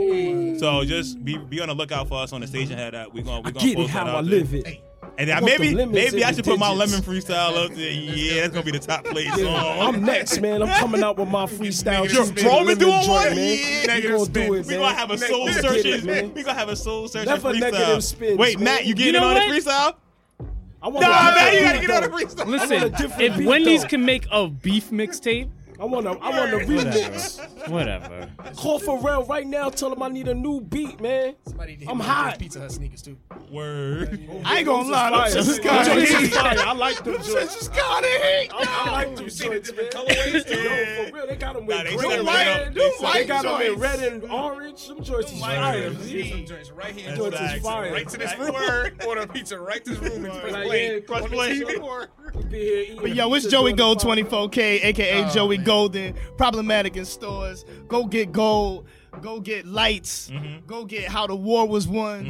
[0.58, 3.12] So just be be on the lookout for us on the Station Head app.
[3.12, 4.40] We're gonna we I gonna get it post how that I out there.
[4.40, 4.80] it.
[5.18, 7.90] And then I maybe maybe in I the should put my lemon freestyle up there.
[7.90, 9.94] Yeah, that's gonna be the top place Yeah, song.
[9.94, 10.62] I'm next, man.
[10.62, 12.04] I'm coming out with my freestyle.
[12.06, 13.36] Yo, Truth to Roman the doing lemon joint, one?
[13.36, 13.84] man.
[13.84, 14.78] Yeah, we gonna do it, we man.
[14.78, 15.92] gonna have a soul Let's searching.
[15.92, 16.32] it, man.
[16.32, 17.60] We gonna have a soul searching Never freestyle.
[17.60, 18.64] negative spins, Wait, man.
[18.64, 19.48] Matt, you getting You know on what?
[19.48, 19.94] the freestyle?
[20.82, 22.16] I want Nah, man, you different gotta get on the though.
[22.16, 22.40] freestyle.
[22.40, 25.50] I want a Listen, if Wendy's can make a beef mixtape,
[25.80, 27.68] I want a, I want a remix.
[27.70, 28.28] whatever.
[28.54, 29.70] Call Pharrell right now.
[29.70, 31.36] Tell him I need a new beat, man.
[31.48, 32.38] Somebody hit I'm hot.
[32.38, 33.16] Pizza Hut sneakers too.
[33.50, 34.20] Word.
[34.44, 35.30] I ain't gonna lie, Fire.
[35.30, 36.34] them shit's Them kinda is heat.
[36.34, 36.58] fire.
[36.58, 37.54] I like them joints.
[37.54, 38.50] Just kinda heat.
[38.52, 40.04] I, I like them You see the joints, different man.
[40.06, 40.50] colorways?
[40.50, 42.74] Yo, for real, they got them with Nah, they green set and it up.
[42.74, 44.86] They, They set it got them in red and orange.
[44.86, 45.90] Them joints is fire.
[45.90, 46.24] here.
[46.30, 47.16] Some joints right here.
[47.16, 47.62] Joints is Facts.
[47.64, 47.92] fire.
[47.92, 48.52] Right to this room.
[48.54, 49.02] word.
[49.06, 51.00] Order pizza right to this room and press Like, play.
[51.00, 51.60] Press on the play.
[51.60, 52.08] TV.
[52.36, 54.50] We be here eating But yo, it's pizza Joey during the Gold podcast.
[54.50, 55.66] 24K, aka Joey man.
[55.70, 56.14] Golden.
[56.36, 57.64] Problematic in stores.
[57.86, 58.86] Go get gold.
[59.22, 60.28] Go get lights.
[60.66, 62.28] Go get how the war was won.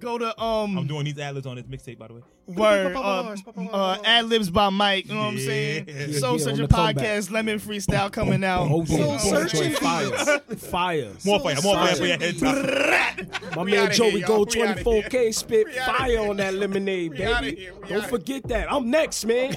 [0.00, 2.20] Go to um I'm doing these ad-libs on this mixtape, by the way.
[2.46, 3.34] word uh,
[3.72, 5.08] uh ad libs by Mike.
[5.08, 5.88] You know what I'm saying?
[5.88, 6.06] Yeah.
[6.18, 6.96] Soul Yeah, on Searching the comeback.
[6.96, 8.68] podcast, Lemon Freestyle coming out.
[8.70, 8.96] Oh, yeah.
[8.96, 9.60] Soul Boom, searching.
[9.60, 10.10] joint Fire.
[10.56, 11.12] Fire.
[11.24, 13.56] More fire, more fire for your head top.
[13.56, 14.28] My man Joey here, y'all.
[14.28, 17.68] Gold We outta 24K spit fire on that lemonade, baby.
[17.88, 18.72] Don't forget that.
[18.72, 19.54] I'm next, man.